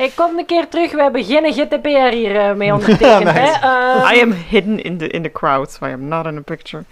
Hey, 0.00 0.12
kom 0.14 0.38
een 0.38 0.46
keer 0.46 0.68
terug. 0.68 0.92
We 0.92 1.02
hebben 1.02 1.24
geen 1.24 1.52
GDPR 1.52 2.14
hier 2.14 2.36
eh, 2.36 2.54
mee 2.54 2.72
ondertekend. 2.72 3.24
Nice. 3.34 3.38
hè? 3.38 3.46
Eh, 3.46 4.16
I 4.16 4.22
am 4.22 4.32
hidden 4.48 4.82
in 4.82 4.98
the, 4.98 5.08
in 5.08 5.22
the 5.22 5.32
crowd, 5.32 5.70
so 5.72 5.86
I 5.86 5.92
am 5.92 6.08
not 6.08 6.26
in 6.26 6.34
the 6.34 6.40
picture. 6.40 6.84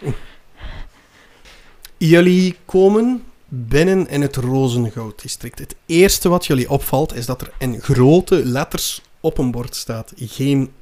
Jullie 1.97 2.57
komen 2.65 3.25
binnen 3.49 4.09
in 4.09 4.23
het 4.23 4.37
Rozengoud-district. 4.37 5.59
Het 5.59 5.75
eerste 5.87 6.29
wat 6.29 6.47
jullie 6.47 6.71
opvalt 6.71 7.15
is 7.15 7.27
dat 7.27 7.41
er 7.41 7.53
in 7.59 7.81
grote 7.81 8.45
letters 8.45 9.03
op 9.21 9.39
een 9.39 9.51
bord 9.51 9.75
staat: 9.75 10.13
geen, 10.17 10.73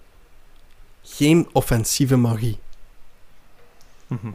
geen 1.02 1.48
offensieve 1.52 2.16
magie. 2.16 2.58
Mhm. 4.06 4.26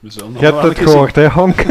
We 0.00 0.10
zullen 0.10 0.32
nog 0.32 0.40
Je 0.40 0.46
hebt 0.46 0.62
het 0.62 0.78
gehoord, 0.78 1.14
hè, 1.14 1.26
Hank? 1.26 1.64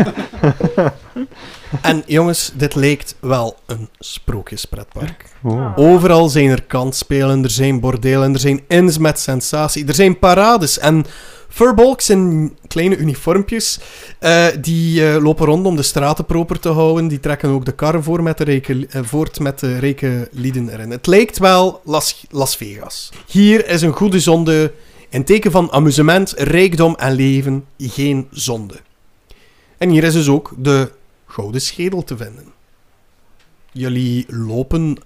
En 1.82 2.04
jongens, 2.06 2.52
dit 2.54 2.76
lijkt 2.76 3.16
wel 3.20 3.58
een 3.66 3.90
sprookjespretpark. 4.00 5.26
Oh. 5.42 5.78
Overal 5.78 6.30
zijn 6.30 6.50
er 6.50 6.64
kansspelen, 6.64 7.44
er 7.44 7.50
zijn 7.50 7.80
bordelen, 7.80 8.34
er 8.34 8.40
zijn 8.40 8.62
ins 8.68 8.98
met 8.98 9.20
sensatie, 9.20 9.88
er 9.88 9.94
zijn 9.94 10.20
parades 10.20 10.80
en 10.80 11.06
furbolks 11.52 12.10
in 12.10 12.54
kleine 12.68 12.98
uniformpjes. 12.98 13.80
eh, 14.20 14.48
die 14.62 15.08
eh, 15.08 15.24
lopen 15.24 15.46
rond 15.46 15.66
om 15.66 15.76
de 15.76 15.82
straten 15.82 16.26
proper 16.26 16.60
te 16.60 16.70
houden. 16.70 17.08
Die 17.08 17.20
trekken 17.20 17.50
ook 17.50 17.66
de 17.66 17.72
karren 17.72 18.04
voor 18.04 18.24
met 18.24 18.38
de 18.38 18.44
rijke, 18.44 18.88
eh, 18.90 19.02
voort 19.04 19.40
met 19.40 19.60
de 19.60 19.78
rijke 19.78 20.30
lieden 20.32 20.70
erin. 20.70 20.92
Het 20.92 21.08
lijkt 21.08 21.38
wel 21.38 21.82
Las, 21.84 22.26
Las 22.30 22.56
Vegas. 22.56 23.10
Hier 23.28 23.68
is 23.68 23.82
een 23.82 23.94
goede 23.94 24.20
zonde. 24.20 24.74
In 25.10 25.24
teken 25.24 25.52
van 25.52 25.72
amusement, 25.72 26.34
rijkdom 26.38 26.96
en 26.96 27.14
leven, 27.14 27.66
geen 27.78 28.28
zonde. 28.32 28.76
En 29.78 29.90
hier 29.90 30.04
is 30.04 30.14
dus 30.14 30.28
ook 30.28 30.54
de 30.58 30.92
gouden 31.26 31.62
schedel 31.62 32.04
te 32.04 32.18
vinden. 32.18 32.46
Jullie 33.72 34.26
lopen 34.28 34.98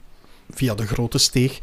via 0.53 0.75
de 0.75 0.87
grote 0.87 1.17
steeg 1.17 1.59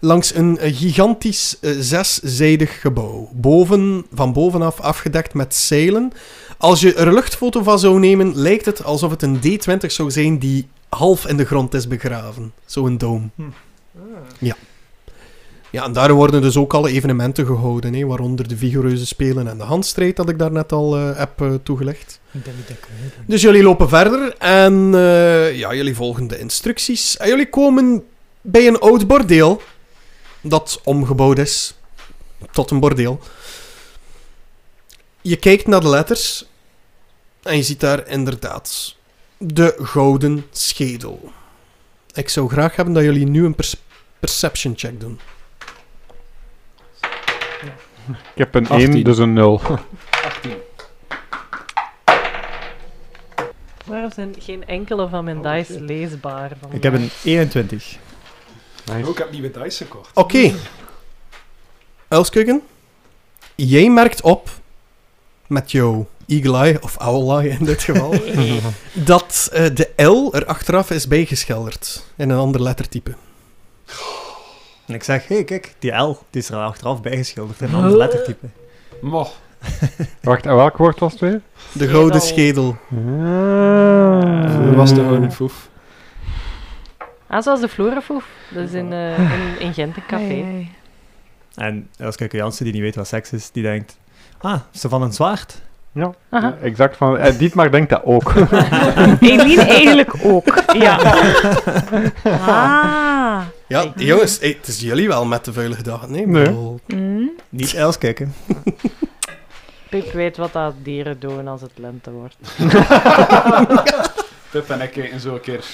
langs 0.00 0.34
een 0.34 0.58
eh, 0.58 0.76
gigantisch 0.76 1.56
eh, 1.60 1.72
zeszijdig 1.78 2.80
gebouw. 2.80 3.28
Boven, 3.32 4.06
van 4.12 4.32
bovenaf 4.32 4.80
afgedekt 4.80 5.34
met 5.34 5.54
zeilen. 5.54 6.12
Als 6.58 6.80
je 6.80 6.94
er 6.94 7.06
een 7.06 7.14
luchtfoto 7.14 7.62
van 7.62 7.78
zou 7.78 7.98
nemen, 7.98 8.36
lijkt 8.36 8.64
het 8.64 8.84
alsof 8.84 9.10
het 9.10 9.22
een 9.22 9.36
D20 9.36 9.86
zou 9.86 10.10
zijn 10.10 10.38
die 10.38 10.68
half 10.88 11.26
in 11.26 11.36
de 11.36 11.44
grond 11.44 11.74
is 11.74 11.88
begraven. 11.88 12.52
Zo'n 12.66 12.98
doom. 12.98 13.30
Hm. 13.34 13.42
Ja. 14.38 14.56
Ja, 15.70 15.84
en 15.84 15.92
daar 15.92 16.12
worden 16.12 16.42
dus 16.42 16.56
ook 16.56 16.74
alle 16.74 16.90
evenementen 16.90 17.46
gehouden, 17.46 17.94
hè, 17.94 18.06
waaronder 18.06 18.48
de 18.48 18.56
Vigoreuze 18.56 19.06
Spelen 19.06 19.48
en 19.48 19.58
de 19.58 19.64
handstrijd 19.64 20.16
dat 20.16 20.28
ik 20.28 20.38
daarnet 20.38 20.72
al 20.72 20.96
eh, 20.96 21.18
heb 21.18 21.60
toegelegd. 21.62 22.20
Dus 23.26 23.42
jullie 23.42 23.62
lopen 23.62 23.88
verder 23.88 24.34
en 24.38 24.90
ja, 25.54 25.74
jullie 25.74 25.94
volgen 25.94 26.26
de 26.26 26.38
instructies. 26.38 27.16
En 27.16 27.28
jullie 27.28 27.50
komen 27.50 28.04
bij 28.46 28.66
een 28.66 28.78
oud 28.78 29.06
bordeel 29.06 29.62
dat 30.40 30.80
omgebouwd 30.84 31.38
is 31.38 31.74
tot 32.50 32.70
een 32.70 32.80
bordeel. 32.80 33.20
Je 35.20 35.36
kijkt 35.36 35.66
naar 35.66 35.80
de 35.80 35.88
letters 35.88 36.44
en 37.42 37.56
je 37.56 37.62
ziet 37.62 37.80
daar 37.80 38.08
inderdaad 38.08 38.96
de 39.36 39.74
gouden 39.78 40.46
schedel. 40.50 41.32
Ik 42.12 42.28
zou 42.28 42.48
graag 42.48 42.76
hebben 42.76 42.94
dat 42.94 43.02
jullie 43.02 43.26
nu 43.26 43.44
een 43.44 43.56
perception 44.18 44.72
check 44.76 45.00
doen. 45.00 45.20
Ik 48.08 48.38
heb 48.42 48.54
een 48.54 48.68
18. 48.68 48.92
1, 48.92 49.04
dus 49.04 49.18
een 49.18 49.32
0. 49.32 49.60
18. 50.24 50.52
Waarom 53.86 54.12
zijn 54.12 54.34
geen 54.38 54.66
enkele 54.66 55.08
van 55.08 55.24
mijn 55.24 55.46
Oh, 55.46 55.52
dice 55.52 55.80
leesbaar? 55.80 56.52
Van 56.60 56.72
Ik 56.72 56.82
heb 56.82 56.94
een 56.94 57.10
21. 57.24 57.98
Nice. 58.86 59.04
Oh, 59.04 59.10
ik 59.10 59.18
heb 59.18 59.30
nieuwe 59.30 59.50
dice 59.50 59.84
gekocht. 59.84 60.10
Oké. 60.14 60.54
Elskuggen, 62.08 62.62
jij 63.54 63.90
merkt 63.90 64.20
op 64.22 64.48
met 65.46 65.70
jouw 65.70 66.06
eagle 66.26 66.56
eye, 66.56 66.78
of 66.82 66.96
owl 66.96 67.38
eye 67.38 67.48
in 67.48 67.64
dit 67.64 67.82
geval, 67.82 68.14
dat 68.92 69.48
eh, 69.52 69.64
de 69.74 70.04
L 70.04 70.34
er 70.34 70.46
achteraf 70.46 70.90
is 70.90 71.06
bijgeschilderd 71.06 72.04
in 72.16 72.30
een 72.30 72.38
ander 72.38 72.62
lettertype. 72.62 73.14
En 74.86 74.94
ik 74.94 75.02
zeg, 75.02 75.28
hé, 75.28 75.34
hey, 75.34 75.44
kijk, 75.44 75.74
die 75.78 75.92
L 75.92 76.18
die 76.30 76.42
is 76.42 76.50
er 76.50 76.56
achteraf 76.56 77.02
bijgeschilderd 77.02 77.60
in 77.60 77.68
een 77.68 77.74
ander 77.74 77.96
lettertype. 77.96 78.46
Wacht, 80.22 80.46
en 80.46 80.56
welk 80.56 80.76
woord 80.76 80.98
was 80.98 81.12
het 81.12 81.20
weer? 81.20 81.40
De 81.72 81.88
gouden 81.88 82.20
Schedel. 82.20 82.76
Ah. 82.90 82.96
Hoe 84.56 84.74
was 84.74 84.94
de 84.94 85.00
Gouden 85.00 85.32
Foef? 85.32 85.68
Ah, 87.28 87.42
zoals 87.42 87.60
de 87.60 87.68
Florafoef. 87.68 88.24
Dat 88.50 88.64
is 88.64 88.72
in, 88.72 88.92
eh, 88.92 89.18
in, 89.18 89.58
in 89.60 89.74
Gent 89.74 89.96
een 89.96 90.06
café. 90.16 90.66
En 91.54 91.88
Elske 91.98 92.28
Jansen, 92.30 92.64
die 92.64 92.72
niet 92.74 92.82
weet 92.82 92.94
wat 92.94 93.06
seks 93.06 93.32
is, 93.32 93.50
die 93.50 93.62
denkt, 93.62 93.98
ah, 94.38 94.60
ze 94.70 94.88
van 94.88 95.02
een 95.02 95.12
zwaard? 95.12 95.64
Ja, 95.92 96.14
Aha. 96.30 96.56
exact. 96.62 96.96
Van, 96.96 97.18
eh, 97.18 97.38
Dietmar 97.38 97.70
denkt 97.70 97.90
dat 97.90 98.00
ook. 98.04 98.34
Eline 99.20 99.62
eigenlijk 99.62 100.14
ook. 100.22 100.62
Ja. 100.72 100.98
Ah. 102.24 103.42
Ja, 103.68 103.80
Kijk. 103.82 104.00
jongens, 104.00 104.38
hey, 104.38 104.48
het 104.58 104.66
is 104.68 104.80
jullie 104.80 105.08
wel 105.08 105.24
met 105.24 105.44
de 105.44 105.52
vuile 105.52 105.82
dagen. 105.82 106.10
Nee, 106.10 106.26
Nee. 106.26 106.44
bedoel, 106.44 106.80
Mm. 106.86 107.30
Niet 107.48 107.74
Els 107.74 107.98
kijken. 107.98 108.34
Pip 109.90 110.12
weet 110.12 110.36
wat 110.36 110.52
dat 110.52 110.74
dieren 110.82 111.18
doen 111.20 111.48
als 111.48 111.60
het 111.60 111.70
lente 111.74 112.10
wordt. 112.10 112.36
Pip 114.56 114.70
en 114.70 114.80
ik 114.80 114.90
kijken 114.90 115.20
zo 115.20 115.34
een 115.34 115.40
keer 115.40 115.64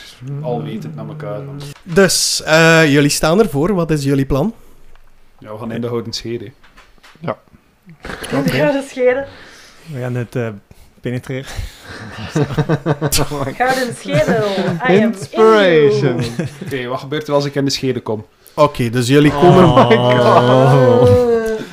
alwetend 0.41 0.95
naar 0.95 1.09
elkaar. 1.09 1.41
Dus, 1.83 2.43
eh, 2.43 2.93
jullie 2.93 3.11
staan 3.11 3.41
ervoor. 3.41 3.75
Wat 3.75 3.91
is 3.91 4.05
jullie 4.05 4.27
plan? 4.27 4.55
Ja, 5.39 5.53
we 5.53 5.59
gaan 5.59 5.73
in 5.73 5.81
de 5.81 5.89
Gouden 5.89 6.13
Schede. 6.13 6.53
Gouden 8.29 8.83
schedel. 8.83 9.25
We 9.87 9.99
gaan 10.01 10.15
het 10.15 10.37
eh, 10.37 10.49
penetreren. 11.01 11.51
Gouden 13.57 13.95
schedel. 13.97 14.51
I 14.89 15.03
am 15.03 15.13
Inspiration. 15.13 16.21
in. 16.21 16.49
Oké, 16.65 16.87
wat 16.87 17.01
gebeurt 17.01 17.29
er 17.29 17.35
als 17.35 17.45
ik 17.45 17.55
in 17.55 17.65
de 17.65 17.71
Schede 17.71 18.01
kom? 18.01 18.27
Oké, 18.55 18.91
dus 18.91 19.07
jullie 19.07 19.31
komen... 19.31 19.65
Oh. 19.65 21.09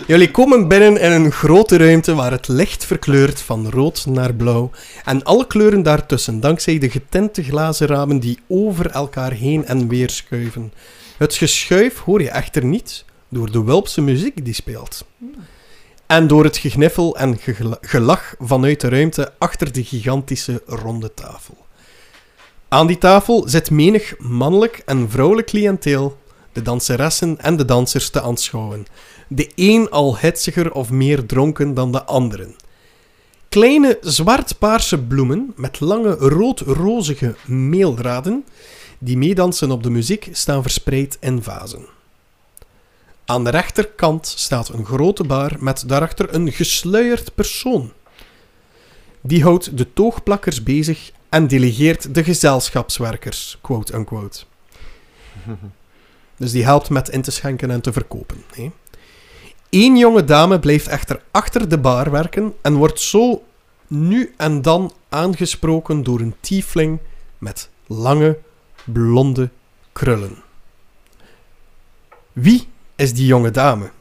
Jullie 0.10 0.32
komen 0.32 0.68
binnen 0.68 0.98
in 1.02 1.12
een 1.12 1.32
grote 1.32 1.78
ruimte 1.78 2.16
waar 2.16 2.32
het 2.32 2.48
licht 2.48 2.86
verkleurt 2.86 3.42
van 3.42 3.70
rood 3.70 4.06
naar 4.06 4.34
blauw. 4.34 4.72
En 5.06 5.24
alle 5.24 5.48
kleuren 5.48 5.84
daartussen, 5.84 6.40
dankzij 6.40 6.78
de 6.78 6.90
getinte 6.90 7.44
glazen 7.44 7.88
ramen 7.88 8.20
die 8.20 8.40
over 8.48 8.90
elkaar 8.90 9.32
heen 9.32 9.66
en 9.66 9.88
weer 9.88 10.10
schuiven. 10.10 10.74
Het 11.18 11.36
geschuif 11.36 12.00
hoor 12.00 12.22
je 12.22 12.30
echter 12.30 12.66
niet 12.66 13.06
door 13.28 13.52
de 13.52 13.64
Welpse 13.64 14.02
muziek 14.02 14.46
die 14.46 14.54
speelt. 14.54 15.06
En 16.06 16.28
door 16.28 16.44
het 16.44 16.58
gegniffel 16.58 17.18
en 17.18 17.38
gelach 17.82 18.36
vanuit 18.40 18.82
de 18.82 18.90
ruimte 18.90 19.34
achter 19.38 19.72
de 19.72 19.84
gigantische 19.84 20.62
ronde 20.66 21.14
tafel. 21.14 21.58
Aan 22.68 22.88
die 22.88 22.98
tafel 22.98 23.44
zit 23.48 23.72
menig 23.72 24.14
mannelijk 24.18 24.82
en 24.86 25.10
vrouwelijk 25.10 25.48
cliënteel, 25.48 26.18
de 26.52 26.62
danseressen 26.62 27.40
en 27.40 27.58
de 27.58 27.66
dansers 27.66 28.10
te 28.10 28.22
aanschouwen 28.22 28.86
de 29.30 29.52
een 29.56 29.90
al 29.90 30.18
hitsiger 30.18 30.74
of 30.74 30.90
meer 30.90 31.26
dronken 31.26 31.74
dan 31.74 31.92
de 31.92 32.04
anderen. 32.04 32.56
Kleine 33.50 33.98
zwart-paarse 34.02 34.98
bloemen 34.98 35.54
met 35.56 35.80
lange 35.80 36.12
rood-rozige 36.12 37.36
meeldraden 37.46 38.46
die 38.98 39.18
meedansen 39.18 39.72
op 39.72 39.84
de 39.84 39.90
muziek 39.90 40.30
staan 40.32 40.62
verspreid 40.62 41.18
in 41.20 41.44
vazen. 41.44 41.86
Aan 43.26 43.44
de 43.44 43.50
rechterkant 43.50 44.28
staat 44.28 44.70
een 44.70 44.86
grote 44.86 45.24
bar 45.24 45.56
met 45.60 45.84
daarachter 45.88 46.34
een 46.34 46.52
gesluierd 46.52 47.36
persoon. 47.36 47.92
Die 49.22 49.44
houdt 49.44 49.78
de 49.78 49.94
toogplakkers 49.94 50.64
bezig 50.64 51.12
en 51.30 51.48
delegeert 51.48 52.14
de 52.16 52.24
gezelschapswerkers, 52.24 53.58
quote-unquote. 53.62 54.40
Dus 56.40 56.52
die 56.52 56.64
helpt 56.64 56.90
met 56.90 57.10
in 57.10 57.22
te 57.22 57.32
schenken 57.32 57.72
en 57.72 57.82
te 57.82 57.94
verkopen. 57.94 58.44
Hè. 58.54 58.72
Eén 59.70 59.98
jonge 59.98 60.24
dame 60.24 60.60
blijft 60.60 60.88
echter 60.88 61.22
achter 61.32 61.70
de 61.70 61.78
bar 61.78 62.12
werken 62.12 62.54
en 62.62 62.76
wordt 62.76 63.00
zo 63.00 63.44
nu 63.88 64.34
en 64.38 64.62
dan 64.62 64.94
aangesproken 65.10 66.04
door 66.04 66.20
een 66.20 66.36
tiefling 66.40 67.00
met 67.38 67.70
lange, 67.88 68.40
blonde 68.86 69.50
krullen. 69.92 70.38
Wie 72.34 72.68
is 72.96 73.14
die 73.14 73.26
jonge 73.26 73.52
dame? 73.52 73.92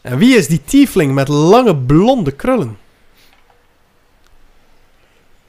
En 0.00 0.18
wie 0.18 0.36
is 0.36 0.46
die 0.46 0.64
tiefling 0.64 1.14
met 1.14 1.28
lange, 1.28 1.76
blonde 1.76 2.32
krullen? 2.32 2.78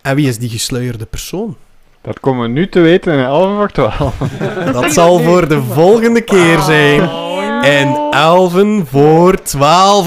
En 0.02 0.16
wie 0.16 0.28
is 0.28 0.38
die 0.38 0.50
gesluierde 0.50 1.06
persoon? 1.06 1.58
Dat 2.04 2.20
komen 2.20 2.42
we 2.42 2.48
nu 2.48 2.70
te 2.70 2.80
weten 2.80 3.14
in 3.14 3.20
11 3.26 3.56
voor 3.58 3.70
12. 3.72 4.16
Dat 4.72 4.94
zal 4.94 5.20
voor 5.20 5.48
de 5.48 5.62
volgende 5.62 6.22
keer 6.22 6.60
zijn. 6.60 7.10
En 7.62 8.08
Elven 8.12 8.88
voor 8.90 9.42
12. 9.42 10.06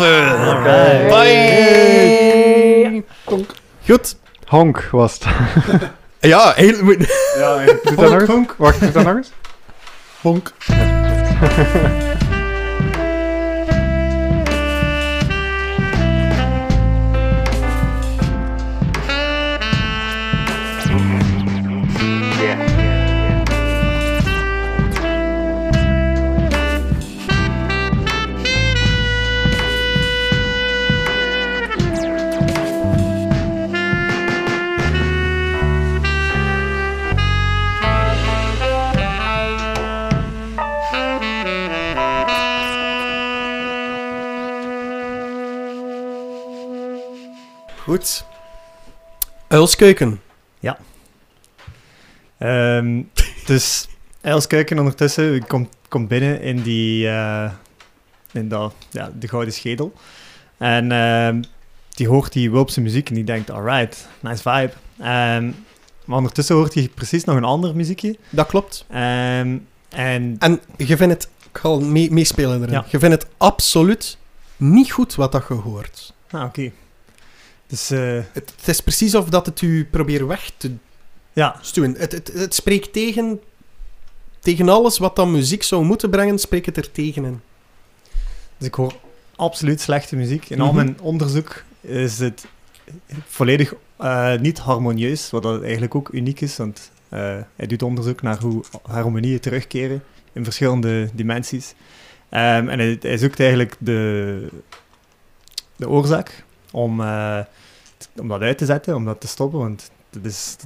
Bye. 1.08 3.04
Goed. 3.86 4.16
Honk 4.46 4.88
was 4.90 5.12
het. 5.12 5.24
Ja, 6.20 6.52
heel, 6.56 6.90
Ja, 7.36 7.64
Doe 7.82 7.94
dat 7.96 8.10
nog 8.10 8.28
eens? 8.28 8.48
Wacht, 8.56 8.80
doe 8.80 8.92
dat 8.92 9.04
nog 9.04 9.16
eens? 9.16 9.32
honk. 10.20 10.52
Goed. 47.86 48.24
Uilskeuken. 49.48 50.20
Ehm, 52.38 53.02
dus 53.46 53.88
Els 54.20 54.46
Kuiken 54.46 54.78
ondertussen 54.78 55.46
komt, 55.46 55.68
komt 55.88 56.08
binnen 56.08 56.40
in, 56.40 56.62
die, 56.62 57.08
eh, 57.08 57.50
in 58.32 58.48
dat, 58.48 58.74
ja, 58.90 59.10
de 59.18 59.28
gouden 59.28 59.52
schedel. 59.52 59.92
En 60.56 60.92
ehm, 60.92 61.42
die 61.94 62.08
hoort 62.08 62.32
die 62.32 62.50
Wulpse 62.50 62.80
muziek 62.80 63.08
en 63.08 63.14
die 63.14 63.24
denkt, 63.24 63.50
alright, 63.50 64.08
nice 64.20 64.42
vibe. 64.42 64.72
Ehm, 64.98 65.50
maar 66.04 66.16
ondertussen 66.16 66.56
hoort 66.56 66.74
hij 66.74 66.90
precies 66.94 67.24
nog 67.24 67.36
een 67.36 67.44
ander 67.44 67.76
muziekje. 67.76 68.16
Dat 68.30 68.46
klopt. 68.46 68.84
En 68.88 69.66
En 70.38 70.60
je 70.76 70.96
vindt 70.96 71.14
het... 71.14 71.28
Ik 71.52 71.58
ga 71.62 71.68
mee- 71.76 72.10
meespelen 72.12 72.60
erin. 72.60 72.72
Ja. 72.72 72.84
Je 72.88 72.98
vindt 72.98 73.22
het 73.22 73.30
absoluut 73.36 74.18
niet 74.56 74.92
goed 74.92 75.14
wat 75.14 75.32
dat 75.32 75.44
je 75.48 75.54
hoort. 75.54 76.14
Ah, 76.30 76.44
oké. 76.44 76.72
Dus 77.66 77.90
eh, 77.90 77.98
Het, 78.32 78.52
het 78.56 78.68
is 78.68 78.80
precies 78.80 79.14
of 79.14 79.28
dat 79.28 79.46
het 79.46 79.62
u 79.62 79.84
probeert 79.84 80.26
weg 80.26 80.50
te 80.56 80.74
ja, 81.32 81.58
stuwen. 81.60 81.94
Het, 81.98 82.12
het, 82.12 82.32
het 82.32 82.54
spreekt 82.54 82.92
tegen... 82.92 83.40
Tegen 84.40 84.68
alles 84.68 84.98
wat 84.98 85.16
dan 85.16 85.30
muziek 85.30 85.62
zou 85.62 85.84
moeten 85.84 86.10
brengen, 86.10 86.38
spreekt 86.38 86.66
het 86.66 86.76
er 86.76 86.92
tegen 86.92 87.24
in. 87.24 87.40
dus 88.58 88.66
ik 88.68 88.74
hoor 88.74 88.94
absoluut 89.36 89.80
slechte 89.80 90.16
muziek. 90.16 90.50
In 90.50 90.60
al 90.60 90.66
Mhm. 90.66 90.76
mijn 90.76 91.00
onderzoek 91.00 91.64
is 91.80 92.18
het 92.18 92.46
volledig 93.26 93.74
eh, 93.96 94.38
niet 94.38 94.58
harmonieus, 94.58 95.30
wat 95.30 95.42
dat 95.42 95.62
eigenlijk 95.62 95.94
ook 95.94 96.08
uniek 96.12 96.40
is, 96.40 96.56
want 96.56 96.90
eh, 97.08 97.36
hij 97.56 97.66
doet 97.66 97.82
onderzoek 97.82 98.22
naar 98.22 98.38
hoe 98.40 98.64
harmonieën 98.82 99.40
terugkeren 99.40 100.02
in 100.32 100.44
verschillende 100.44 101.08
dimensies. 101.12 101.74
Ehm, 102.28 102.68
en 102.68 102.78
hij, 102.78 102.96
hij 103.00 103.18
zoekt 103.18 103.40
eigenlijk 103.40 103.76
de, 103.78 104.48
de 105.76 105.88
oorzaak 105.88 106.44
om, 106.76 107.00
eh, 107.00 107.40
om 108.16 108.28
dat 108.28 108.40
uit 108.40 108.58
te 108.58 108.64
zetten, 108.64 108.94
om 108.94 109.04
dat 109.04 109.20
te 109.20 109.26
stoppen, 109.26 109.58
want 109.58 109.90
dit 110.10 110.24
is, 110.24 110.56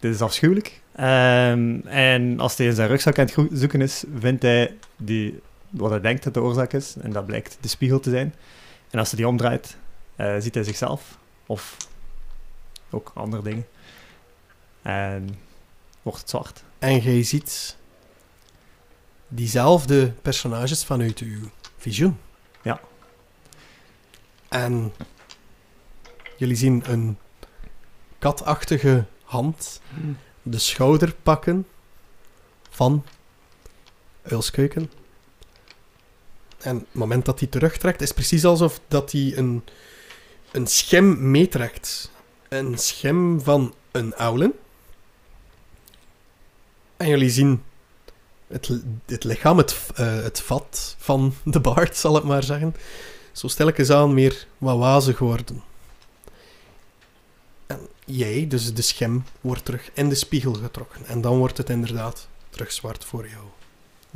dit 0.00 0.14
is 0.14 0.20
afschuwelijk. 0.20 0.80
Ehm, 0.92 1.80
en 1.86 2.40
als 2.40 2.56
hij 2.56 2.66
in 2.66 2.74
zijn 2.74 2.88
rugzak 2.88 3.18
aan 3.18 3.26
het 3.26 3.48
zoeken 3.52 3.80
is, 3.80 4.04
vindt 4.18 4.42
hij 4.42 4.76
die, 4.96 5.40
wat 5.70 5.90
hij 5.90 6.00
denkt 6.00 6.24
dat 6.24 6.34
de 6.34 6.40
oorzaak 6.40 6.72
is, 6.72 6.96
en 7.00 7.12
dat 7.12 7.26
blijkt 7.26 7.58
de 7.60 7.68
spiegel 7.68 8.00
te 8.00 8.10
zijn. 8.10 8.34
En 8.90 8.98
als 8.98 9.08
hij 9.08 9.18
die 9.18 9.28
omdraait, 9.28 9.76
eh, 10.16 10.34
ziet 10.38 10.54
hij 10.54 10.64
zichzelf, 10.64 11.18
of 11.46 11.76
ook 12.90 13.10
andere 13.14 13.42
dingen. 13.42 13.66
En 14.82 15.28
wordt 16.02 16.20
het 16.20 16.30
zwart. 16.30 16.64
En 16.78 16.98
jij 16.98 17.22
ziet 17.22 17.76
diezelfde 19.28 20.12
personages 20.22 20.84
vanuit 20.84 21.18
uw 21.18 21.50
visioen. 21.76 22.18
Ja. 22.62 22.80
En 24.48 24.92
jullie 26.38 26.56
zien 26.56 26.82
een 26.86 27.18
katachtige 28.18 29.04
hand 29.24 29.80
de 30.42 30.58
schouder 30.58 31.14
pakken 31.22 31.66
van 32.70 33.04
Uilskeuken. 34.22 34.90
En 36.58 36.76
het 36.76 36.86
moment 36.92 37.24
dat 37.24 37.38
hij 37.38 37.48
terugtrekt, 37.48 38.00
is 38.00 38.12
precies 38.12 38.44
alsof 38.44 38.80
dat 38.88 39.12
hij 39.12 39.32
een, 39.36 39.64
een 40.52 40.66
schim 40.66 41.30
meetrekt. 41.30 42.10
Een 42.48 42.78
schim 42.78 43.40
van 43.40 43.74
een 43.90 44.16
oulen. 44.16 44.52
En 46.96 47.08
jullie 47.08 47.30
zien 47.30 47.62
het, 48.46 48.70
het 49.06 49.24
lichaam, 49.24 49.58
het, 49.58 49.90
eh, 49.94 50.22
het 50.22 50.40
vat 50.40 50.96
van 50.98 51.34
de 51.44 51.60
baard, 51.60 51.96
zal 51.96 52.16
ik 52.16 52.24
maar 52.24 52.42
zeggen. 52.42 52.74
Zo 53.32 53.48
stilletjes 53.48 53.90
aan 53.90 54.14
meer 54.14 54.46
wat 54.58 54.78
wazig 54.78 55.18
worden. 55.18 55.62
Jij, 58.10 58.46
dus 58.48 58.74
de 58.74 58.82
schim, 58.82 59.24
wordt 59.40 59.64
terug 59.64 59.90
in 59.94 60.08
de 60.08 60.14
spiegel 60.14 60.52
getrokken. 60.54 61.06
En 61.06 61.20
dan 61.20 61.38
wordt 61.38 61.56
het 61.56 61.70
inderdaad 61.70 62.28
terug 62.50 62.72
zwart 62.72 63.04
voor 63.04 63.28
jou. 63.28 63.42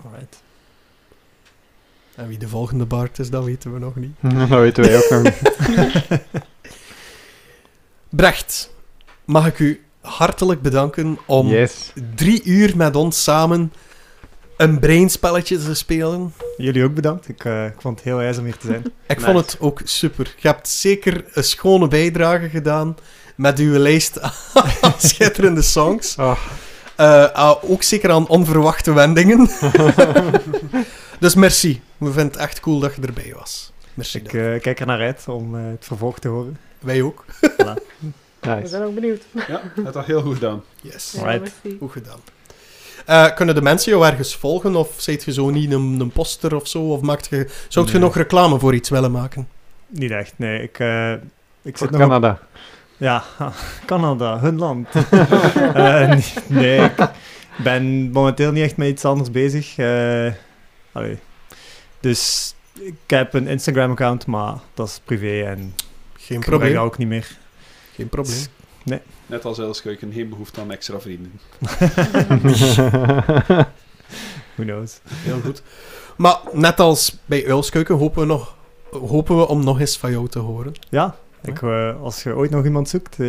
Alright. 0.05 0.43
En 2.15 2.29
wie 2.29 2.39
de 2.39 2.49
volgende 2.49 2.85
baard 2.85 3.19
is, 3.19 3.31
dat 3.31 3.45
weten 3.45 3.73
we 3.73 3.79
nog 3.79 3.97
niet. 3.97 4.15
dat 4.49 4.61
weten 4.61 4.85
wij 4.85 4.97
ook 4.97 5.11
nog 5.11 5.23
niet. 5.23 5.41
Brecht, 8.09 8.71
mag 9.25 9.47
ik 9.47 9.59
u 9.59 9.83
hartelijk 10.01 10.63
bedanken 10.63 11.19
om 11.27 11.47
Yes. 11.49 11.93
drie 12.15 12.43
uur 12.45 12.77
met 12.77 12.97
ons 12.97 13.23
samen 13.23 13.73
een 14.63 14.79
brainspelletje 14.79 15.59
te 15.59 15.75
spelen. 15.75 16.35
Jullie 16.57 16.85
ook 16.85 16.95
bedankt. 16.95 17.29
Ik, 17.29 17.45
eh, 17.45 17.67
ik 17.67 17.81
vond 17.81 17.97
het 17.97 18.05
heel 18.05 18.17
wijs 18.17 18.39
om 18.39 18.45
hier 18.45 18.57
te 18.57 18.67
zijn. 18.67 18.85
Ik 19.07 19.21
vond 19.21 19.37
het 19.37 19.57
ook 19.61 19.81
super. 19.85 20.35
Je 20.39 20.49
hebt 20.49 20.69
zeker 20.69 21.25
een 21.33 21.45
schone 21.45 21.89
bijdrage 21.89 22.49
gedaan 22.49 22.97
met 23.37 23.59
uw 23.59 23.79
lijst 23.79 24.21
aan 24.81 24.95
schitterende 24.99 25.63
songs. 25.63 26.17
Oh, 26.17 26.39
Eh, 26.97 27.31
ah, 27.31 27.71
ook 27.71 27.83
zeker 27.83 28.11
aan 28.11 28.29
onverwachte 28.29 28.93
wendingen. 28.93 29.51
dus 31.21 31.35
merci. 31.35 31.81
We 31.99 32.07
vinden 32.07 32.27
het 32.27 32.37
echt 32.37 32.61
cool 32.61 32.79
dat 32.79 32.95
je 32.95 33.03
erbij 33.03 33.33
was. 33.37 33.73
Merci. 33.95 34.19
Ik 34.19 34.33
eh, 34.33 34.61
kijk 34.61 34.81
er 34.81 34.87
naar 34.87 35.01
uit 35.01 35.25
om 35.29 35.55
het 35.55 35.85
vervolg 35.85 36.19
te 36.19 36.29
horen. 36.29 36.59
Wij 36.79 37.03
ook. 37.03 37.25
We 37.41 37.75
nice. 38.41 38.67
zijn 38.67 38.83
ook 38.83 38.95
benieuwd. 38.95 39.23
Ja, 39.49 39.63
dat 39.75 39.95
had 39.95 40.07
heel 40.07 40.23
goed 40.23 40.35
gedaan. 40.35 40.63
Yes. 40.81 41.15
Merci. 41.23 41.77
Goed 41.79 41.93
gedaan. 41.93 42.19
Eh, 43.07 43.35
kunnen 43.35 43.55
de 43.55 43.63
mensen 43.63 43.93
jou 43.93 44.07
ergens 44.07 44.37
volgen? 44.37 44.75
Of 44.77 44.95
zijt 44.97 45.25
je 45.25 45.33
zo 45.33 45.51
niet 45.51 45.73
een, 45.73 46.01
een 46.01 46.11
poster 46.11 46.55
of 46.55 46.69
zo? 46.69 46.83
Of 46.83 47.01
maakt 47.01 47.27
je, 47.31 47.47
zou 47.69 47.87
je 47.87 47.93
Nee. 47.93 48.01
nog 48.01 48.17
reclame 48.17 48.59
voor 48.59 48.75
iets 48.75 48.89
willen 48.91 49.11
maken? 49.11 49.49
Niet 49.89 50.11
echt, 50.11 50.33
nee. 50.37 50.63
Ik, 50.63 50.79
eh, 50.79 51.13
ik 51.13 51.19
Voor 51.63 51.79
zit 51.79 51.91
nog 51.91 52.01
op- 52.01 52.07
Canada. 52.09 52.39
Ja, 52.97 53.25
Canada, 53.87 54.39
hun 54.41 54.59
land. 54.59 54.89
Eh, 55.75 56.09
nee, 56.09 56.25
nee, 56.47 56.81
ik 56.85 57.11
ben 57.57 58.11
momenteel 58.11 58.53
niet 58.53 58.65
echt 58.65 58.77
met 58.77 58.89
iets 58.89 59.05
anders 59.05 59.31
bezig. 59.31 59.77
eh, 59.79 60.33
allee. 60.93 61.19
Dus 62.01 62.55
ik 62.81 62.95
heb 63.07 63.35
een 63.35 63.47
Instagram-account, 63.47 64.27
maar 64.27 64.55
dat 64.75 64.89
is 64.89 65.01
privé 65.05 65.43
en 65.49 65.75
Geen 66.19 66.41
probleem. 66.41 66.77
ook 66.77 66.99
niet 66.99 67.09
meer. 67.09 67.37
Geen 67.95 68.09
probleem. 68.09 68.39
Net 69.27 69.45
als 69.45 69.59
Elskuiken, 69.59 70.13
geen 70.13 70.29
behoefte 70.29 70.61
aan 70.61 70.71
extra 70.73 71.01
vrienden. 71.01 71.33
Who 74.55 74.65
knows? 74.65 75.01
Heel 75.07 75.41
goed. 75.45 75.63
Maar 76.17 76.37
net 76.53 76.81
als 76.81 77.17
bij 77.25 77.47
Uilskeuken 77.49 77.95
hopen 77.97 78.21
we, 78.21 78.27
nog, 78.27 78.57
hopen 78.91 79.37
we 79.39 79.49
om 79.49 79.65
nog 79.65 79.81
eens 79.81 79.99
van 79.99 80.11
jou 80.11 80.29
te 80.29 80.39
horen. 80.39 80.73
Ja, 80.89 81.17
ik, 81.43 81.63
eh, 81.63 82.03
als 82.03 82.23
je 82.23 82.35
ooit 82.35 82.51
nog 82.51 82.65
iemand 82.65 82.89
zoekt, 82.89 83.21
eh, 83.21 83.29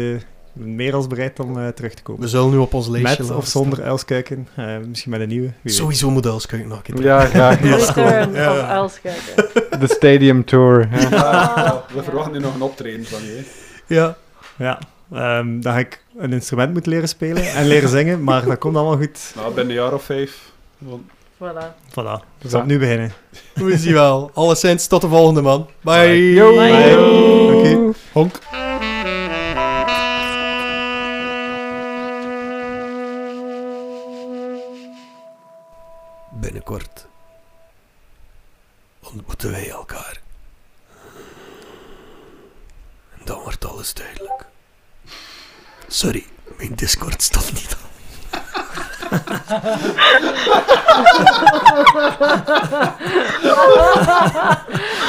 meer 0.53 0.93
als 0.95 1.07
bereid 1.07 1.39
om 1.39 1.59
eh, 1.59 1.67
terug 1.67 1.93
te 1.93 2.03
komen. 2.03 2.21
We 2.21 2.27
zullen 2.27 2.49
nu 2.51 2.57
op 2.57 2.73
ons 2.73 2.87
lijstje 2.87 3.09
Met 3.09 3.19
laten 3.19 3.35
of 3.35 3.47
zonder 3.47 3.83
uilskuiken. 3.83 4.47
Eh, 4.55 4.77
misschien 4.87 5.11
met 5.11 5.21
een 5.21 5.27
nieuwe. 5.27 5.47
wie 5.47 5.55
weet. 5.61 5.73
Sowieso 5.73 6.09
moet 6.11 6.25
Elskijk 6.25 6.65
nog 6.67 6.77
een 6.77 6.93
keer. 6.93 7.03
Ja, 7.03 7.25
graag. 7.25 7.59
Gewoon- 7.61 7.77
Return 7.79 8.33
ja. 8.33 8.67
Uilskuiken. 8.67 9.47
De 9.79 9.87
Stadium 9.87 10.45
Tour. 10.45 10.87
Ja. 11.09 11.83
We 11.93 12.03
verwachten 12.03 12.31
nu 12.33 12.39
nog 12.39 12.55
een 12.55 12.61
optreden 12.61 13.05
van 13.05 13.23
je. 13.23 13.43
Ja. 13.87 14.17
Ja, 14.57 14.79
ehm, 15.13 15.59
dan 15.59 15.73
ga 15.73 15.79
ik 15.79 16.03
een 16.17 16.33
instrument 16.33 16.73
moeten 16.73 16.91
leren 16.91 17.07
spelen 17.07 17.51
en 17.51 17.65
leren 17.65 17.89
zingen, 17.89 18.23
maar 18.23 18.45
dat 18.45 18.57
komt 18.57 18.75
allemaal 18.75 18.97
goed. 18.97 19.31
Nou, 19.35 19.47
binnen 19.53 19.75
een 19.75 19.81
jaar 19.81 19.93
of 19.93 20.03
vijf. 20.03 20.51
Want 20.77 21.01
Voilà. 21.33 21.89
Voilà, 21.89 22.23
dus 22.37 22.51
Ja. 22.51 22.57
op 22.59 22.65
nu 22.65 22.79
beginnen. 22.79 23.11
We 23.53 23.77
zien 23.77 23.93
wel. 23.93 24.31
Alleszins, 24.33 24.87
tot 24.87 25.01
de 25.01 25.07
volgende 25.07 25.41
man. 25.41 25.67
Bye. 25.81 26.33
Yo. 26.33 26.55
Bye. 26.55 26.99
Oké. 27.57 27.97
Honk. 28.11 28.39
Binnenkort 36.31 37.05
ontmoeten 39.03 39.51
wij 39.51 39.69
elkaar. 39.69 40.21
En 43.17 43.25
dan 43.25 43.41
wordt 43.41 43.65
alles 43.65 43.93
duidelijk. 43.93 44.45
Sorry, 45.93 46.25
mijn 46.57 46.71
Discord 46.75 47.21
staat 47.21 47.51
niet 47.53 47.75
aan. 47.81 47.91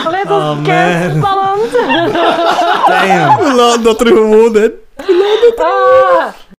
Allee, 0.05 0.25
dat 0.27 0.41
Oh, 0.41 0.59
is 0.61 0.67
man. 0.67 1.17
spannend. 1.17 1.71
We 3.41 3.53
laten 3.57 3.83
dat 3.83 4.01
er 4.01 4.07
gewoon 4.07 4.57
in. 4.57 4.73
Ah. 5.57 6.25